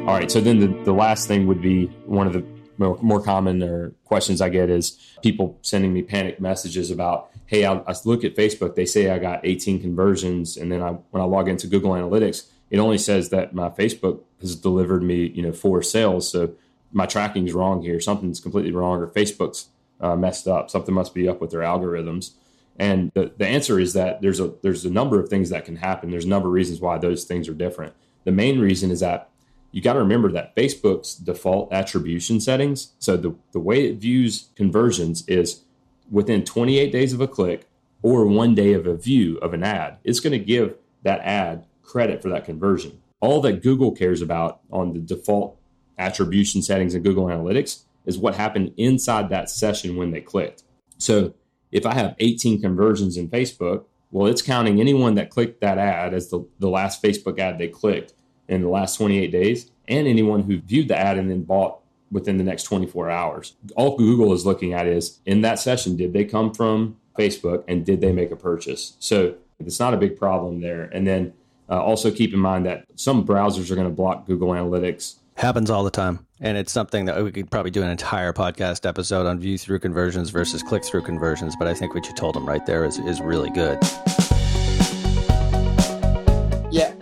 All 0.06 0.14
right. 0.14 0.30
So 0.30 0.40
then 0.40 0.58
the, 0.58 0.68
the 0.84 0.92
last 0.92 1.26
thing 1.28 1.46
would 1.46 1.62
be 1.62 1.86
one 2.04 2.26
of 2.26 2.34
the 2.34 2.44
more, 2.78 2.98
more 3.02 3.22
common 3.22 3.62
or 3.62 3.90
questions 4.04 4.40
I 4.40 4.48
get 4.48 4.70
is 4.70 4.98
people 5.22 5.58
sending 5.62 5.92
me 5.92 6.02
panic 6.02 6.40
messages 6.40 6.90
about, 6.90 7.30
hey, 7.46 7.64
I, 7.64 7.74
I 7.74 7.94
look 8.04 8.24
at 8.24 8.36
Facebook, 8.36 8.74
they 8.74 8.86
say 8.86 9.10
I 9.10 9.18
got 9.18 9.40
18 9.44 9.80
conversions, 9.80 10.56
and 10.56 10.70
then 10.70 10.82
I, 10.82 10.90
when 11.10 11.22
I 11.22 11.26
log 11.26 11.48
into 11.48 11.66
Google 11.66 11.92
Analytics, 11.92 12.48
it 12.70 12.78
only 12.78 12.98
says 12.98 13.30
that 13.30 13.54
my 13.54 13.68
Facebook 13.68 14.20
has 14.40 14.54
delivered 14.54 15.02
me, 15.02 15.26
you 15.26 15.42
know, 15.42 15.52
four 15.52 15.82
sales. 15.82 16.30
So 16.30 16.54
my 16.92 17.06
tracking's 17.06 17.52
wrong 17.52 17.82
here. 17.82 18.00
Something's 18.00 18.40
completely 18.40 18.72
wrong, 18.72 19.00
or 19.00 19.06
Facebook's 19.08 19.68
uh, 20.00 20.16
messed 20.16 20.46
up. 20.46 20.70
Something 20.70 20.94
must 20.94 21.14
be 21.14 21.28
up 21.28 21.40
with 21.40 21.50
their 21.50 21.60
algorithms. 21.60 22.32
And 22.78 23.10
the, 23.14 23.32
the 23.36 23.46
answer 23.46 23.80
is 23.80 23.92
that 23.94 24.22
there's 24.22 24.38
a 24.38 24.52
there's 24.62 24.84
a 24.84 24.90
number 24.90 25.18
of 25.18 25.28
things 25.28 25.50
that 25.50 25.64
can 25.64 25.76
happen. 25.76 26.10
There's 26.10 26.24
a 26.24 26.28
number 26.28 26.48
of 26.48 26.54
reasons 26.54 26.80
why 26.80 26.98
those 26.98 27.24
things 27.24 27.48
are 27.48 27.54
different. 27.54 27.94
The 28.24 28.32
main 28.32 28.60
reason 28.60 28.90
is 28.90 29.00
that 29.00 29.30
you 29.70 29.82
got 29.82 29.94
to 29.94 29.98
remember 29.98 30.32
that 30.32 30.56
Facebook's 30.56 31.14
default 31.14 31.72
attribution 31.72 32.40
settings. 32.40 32.92
So 32.98 33.16
the, 33.16 33.34
the 33.52 33.60
way 33.60 33.86
it 33.86 33.96
views 33.96 34.48
conversions 34.56 35.26
is 35.28 35.62
within 36.10 36.44
28 36.44 36.90
days 36.90 37.12
of 37.12 37.20
a 37.20 37.28
click 37.28 37.68
or 38.02 38.26
one 38.26 38.54
day 38.54 38.72
of 38.72 38.86
a 38.86 38.96
view 38.96 39.36
of 39.38 39.52
an 39.52 39.62
ad, 39.62 39.98
it's 40.04 40.20
going 40.20 40.32
to 40.32 40.38
give 40.38 40.74
that 41.02 41.20
ad 41.20 41.66
credit 41.82 42.22
for 42.22 42.28
that 42.30 42.44
conversion. 42.44 43.00
All 43.20 43.40
that 43.42 43.62
Google 43.62 43.92
cares 43.92 44.22
about 44.22 44.60
on 44.70 44.92
the 44.92 45.00
default 45.00 45.58
attribution 45.98 46.62
settings 46.62 46.94
in 46.94 47.02
Google 47.02 47.26
Analytics 47.26 47.82
is 48.06 48.16
what 48.16 48.36
happened 48.36 48.72
inside 48.76 49.28
that 49.28 49.50
session 49.50 49.96
when 49.96 50.12
they 50.12 50.20
clicked. 50.20 50.62
So 50.96 51.34
if 51.72 51.84
I 51.84 51.94
have 51.94 52.14
18 52.18 52.60
conversions 52.60 53.16
in 53.16 53.28
Facebook, 53.28 53.84
well, 54.10 54.26
it's 54.26 54.40
counting 54.40 54.80
anyone 54.80 55.16
that 55.16 55.28
clicked 55.28 55.60
that 55.60 55.76
ad 55.76 56.14
as 56.14 56.30
the, 56.30 56.46
the 56.58 56.70
last 56.70 57.02
Facebook 57.02 57.38
ad 57.38 57.58
they 57.58 57.68
clicked 57.68 58.14
in 58.48 58.62
the 58.62 58.68
last 58.68 58.96
28 58.96 59.30
days, 59.30 59.70
and 59.86 60.06
anyone 60.06 60.42
who 60.42 60.58
viewed 60.60 60.88
the 60.88 60.96
ad 60.96 61.18
and 61.18 61.30
then 61.30 61.42
bought 61.42 61.80
within 62.10 62.38
the 62.38 62.44
next 62.44 62.64
24 62.64 63.10
hours. 63.10 63.54
All 63.76 63.96
Google 63.96 64.32
is 64.32 64.46
looking 64.46 64.72
at 64.72 64.86
is 64.86 65.18
in 65.26 65.42
that 65.42 65.58
session, 65.58 65.96
did 65.96 66.12
they 66.12 66.24
come 66.24 66.52
from 66.52 66.96
Facebook 67.18 67.64
and 67.68 67.84
did 67.84 68.00
they 68.00 68.12
make 68.12 68.30
a 68.30 68.36
purchase? 68.36 68.96
So 68.98 69.34
it's 69.58 69.80
not 69.80 69.94
a 69.94 69.96
big 69.96 70.18
problem 70.18 70.60
there. 70.60 70.84
And 70.84 71.06
then 71.06 71.32
uh, 71.68 71.82
also 71.82 72.10
keep 72.10 72.32
in 72.32 72.40
mind 72.40 72.64
that 72.66 72.84
some 72.94 73.26
browsers 73.26 73.70
are 73.70 73.74
going 73.74 73.88
to 73.88 73.94
block 73.94 74.26
Google 74.26 74.48
Analytics. 74.48 75.16
Happens 75.36 75.70
all 75.70 75.84
the 75.84 75.90
time. 75.90 76.26
And 76.40 76.56
it's 76.56 76.72
something 76.72 77.04
that 77.06 77.22
we 77.22 77.32
could 77.32 77.50
probably 77.50 77.70
do 77.70 77.82
an 77.82 77.90
entire 77.90 78.32
podcast 78.32 78.86
episode 78.88 79.26
on 79.26 79.38
view 79.38 79.58
through 79.58 79.80
conversions 79.80 80.30
versus 80.30 80.62
click 80.62 80.84
through 80.84 81.02
conversions. 81.02 81.56
But 81.56 81.68
I 81.68 81.74
think 81.74 81.94
what 81.94 82.06
you 82.06 82.14
told 82.14 82.36
them 82.36 82.46
right 82.46 82.64
there 82.64 82.84
is, 82.84 82.98
is 82.98 83.20
really 83.20 83.50
good. 83.50 83.78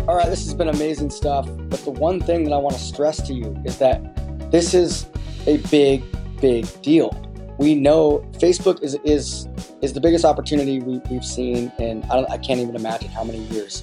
All 0.08 0.14
right. 0.14 0.28
This 0.28 0.44
has 0.44 0.54
been 0.54 0.68
amazing 0.68 1.10
stuff. 1.10 1.48
But 1.68 1.80
the 1.80 1.90
one 1.90 2.20
thing 2.20 2.44
that 2.44 2.52
I 2.52 2.58
want 2.58 2.76
to 2.76 2.80
stress 2.80 3.20
to 3.26 3.34
you 3.34 3.60
is 3.64 3.78
that 3.78 4.50
this 4.52 4.72
is 4.72 5.06
a 5.46 5.56
big, 5.68 6.04
big 6.40 6.66
deal. 6.82 7.10
We 7.58 7.74
know 7.74 8.18
Facebook 8.34 8.82
is 8.82 8.96
is 9.04 9.48
is 9.82 9.92
the 9.92 10.00
biggest 10.00 10.24
opportunity 10.24 10.80
we, 10.80 11.00
have 11.14 11.24
seen 11.24 11.72
in 11.78 12.04
I, 12.04 12.24
I, 12.30 12.38
can't 12.38 12.60
even 12.60 12.76
imagine 12.76 13.08
how 13.10 13.24
many 13.24 13.38
years. 13.46 13.82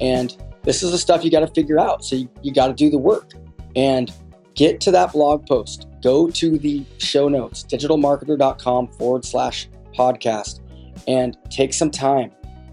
And 0.00 0.36
this 0.62 0.82
is 0.82 0.92
the 0.92 0.98
stuff 0.98 1.24
you 1.24 1.30
got 1.30 1.40
to 1.40 1.48
figure 1.48 1.78
out. 1.78 2.04
So 2.04 2.16
you, 2.16 2.28
you 2.42 2.52
got 2.52 2.68
to 2.68 2.74
do 2.74 2.90
the 2.90 2.98
work 2.98 3.32
and 3.74 4.12
get 4.54 4.80
to 4.82 4.90
that 4.92 5.12
blog 5.12 5.46
post. 5.46 5.88
Go 6.02 6.30
to 6.30 6.58
the 6.58 6.84
show 6.98 7.28
notes, 7.28 7.64
digitalmarketer.com 7.64 8.88
forward 8.88 9.24
slash 9.24 9.68
podcast, 9.94 10.60
and 11.08 11.36
take 11.50 11.72
some 11.72 11.90
time. 11.90 12.32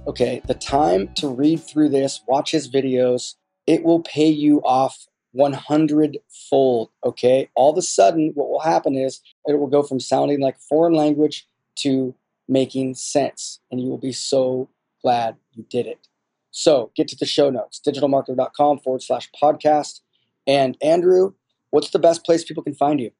Okay, 0.10 0.42
the 0.48 0.56
time 0.56 1.10
to 1.18 1.28
read 1.28 1.58
through 1.58 1.90
this, 1.90 2.22
watch 2.28 2.50
his 2.50 2.68
videos, 2.68 3.36
it 3.68 3.84
will 3.84 4.00
pay 4.00 4.28
you 4.28 4.60
off 4.62 5.06
100 5.34 6.18
fold. 6.50 6.90
Okay, 7.06 7.48
all 7.54 7.72
of 7.72 7.78
a 7.78 7.84
sudden, 7.84 8.32
what 8.34 8.50
will 8.50 8.62
happen 8.62 8.96
is 8.96 9.22
it 9.46 9.60
will 9.60 9.68
go 9.68 9.84
from 9.84 10.00
sounding 10.00 10.42
like 10.42 10.58
foreign 10.58 10.96
language 10.96 11.48
to 11.76 12.16
making 12.48 12.96
sense, 12.96 13.60
and 13.70 13.80
you 13.80 13.88
will 13.88 14.00
be 14.00 14.12
so 14.12 14.68
glad 15.04 15.36
you 15.54 15.64
did 15.70 15.86
it. 15.86 16.08
So 16.50 16.90
get 16.96 17.08
to 17.10 17.16
the 17.16 17.28
show 17.28 17.52
notes, 17.52 17.80
digitalmarketer.com 17.86 18.80
forward 18.80 19.04
slash 19.04 19.30
podcast. 19.40 20.00
And 20.48 20.76
Andrew, 20.82 21.34
what's 21.70 21.92
the 21.92 22.00
best 22.00 22.26
place 22.26 22.44
people 22.44 22.64
can 22.64 22.74
find 22.74 23.00
you? 23.00 23.12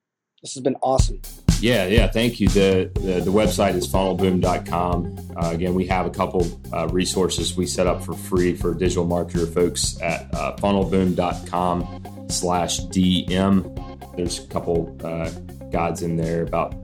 This 0.42 0.56
has 0.56 0.64
been 0.64 0.78
awesome. 0.82 1.22
Yeah, 1.62 1.86
yeah, 1.88 2.08
thank 2.08 2.40
you. 2.40 2.48
The 2.48 2.92
the, 2.96 3.20
the 3.20 3.32
website 3.32 3.76
is 3.76 3.88
funnelboom.com. 3.88 5.34
Uh, 5.36 5.50
again, 5.52 5.74
we 5.74 5.86
have 5.88 6.06
a 6.06 6.10
couple 6.10 6.48
uh, 6.74 6.88
resources 6.88 7.56
we 7.56 7.66
set 7.66 7.88
up 7.88 8.04
for 8.04 8.14
free 8.14 8.56
for 8.56 8.74
DigitalMarketer 8.74 9.54
folks 9.54 10.02
at 10.02 10.34
uh, 10.34 10.56
funnelboom.com 10.58 12.28
slash 12.30 12.80
DM. 12.82 14.16
There's 14.16 14.44
a 14.44 14.48
couple 14.48 14.98
uh, 15.04 15.30
guides 15.72 16.02
in 16.02 16.18
there 16.18 16.44
about 16.44 16.76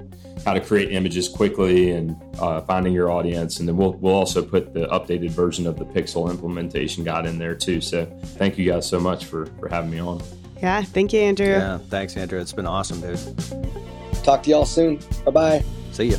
how 0.46 0.54
to 0.54 0.62
create 0.62 0.92
images 0.92 1.28
quickly 1.28 1.92
and 1.92 2.16
uh, 2.40 2.62
finding 2.62 2.94
your 2.94 3.10
audience. 3.10 3.60
And 3.60 3.68
then 3.68 3.78
we'll, 3.78 3.94
we'll 3.94 4.14
also 4.14 4.44
put 4.44 4.74
the 4.74 4.88
updated 4.88 5.32
version 5.32 5.66
of 5.66 5.78
the 5.78 5.86
Pixel 5.86 6.30
implementation 6.30 7.04
guide 7.04 7.26
in 7.26 7.40
there 7.40 7.56
too. 7.56 7.82
So 7.82 8.06
thank 8.38 8.58
you 8.58 8.72
guys 8.72 8.88
so 8.88 9.00
much 9.00 9.26
for, 9.26 9.48
for 9.60 9.68
having 9.70 9.90
me 9.90 10.00
on. 10.00 10.22
Yeah, 10.62 10.84
thank 10.84 11.14
you, 11.14 11.20
Andrew. 11.22 11.48
Yeah, 11.48 11.80
thanks, 11.90 12.16
Andrew. 12.16 12.40
It's 12.40 12.54
been 12.54 12.68
awesome, 12.68 13.02
dude. 13.02 13.85
Talk 14.26 14.42
to 14.42 14.50
y'all 14.50 14.66
soon. 14.66 15.00
Bye 15.24 15.32
bye. 15.32 15.64
See 15.92 16.06
you. 16.06 16.18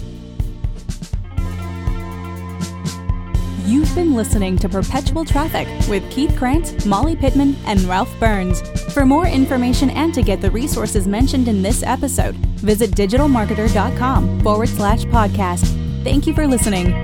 You've 3.65 3.93
been 3.97 4.15
listening 4.15 4.57
to 4.59 4.69
Perpetual 4.69 5.25
Traffic 5.25 5.67
with 5.89 6.09
Keith 6.09 6.31
Krance, 6.37 6.87
Molly 6.87 7.17
Pittman, 7.17 7.57
and 7.67 7.81
Ralph 7.81 8.15
Burns. 8.21 8.61
For 8.95 9.05
more 9.05 9.27
information 9.27 9.91
and 9.91 10.15
to 10.15 10.23
get 10.23 10.41
the 10.41 10.53
resources 10.53 11.09
mentioned 11.09 11.49
in 11.49 11.63
this 11.63 11.83
episode, 11.83 12.37
visit 12.61 12.93
digitalmarketer.com 12.93 14.41
forward 14.41 14.69
slash 14.69 15.03
podcast. 15.07 15.67
Thank 16.05 16.29
you 16.29 16.33
for 16.33 16.47
listening. 16.47 16.95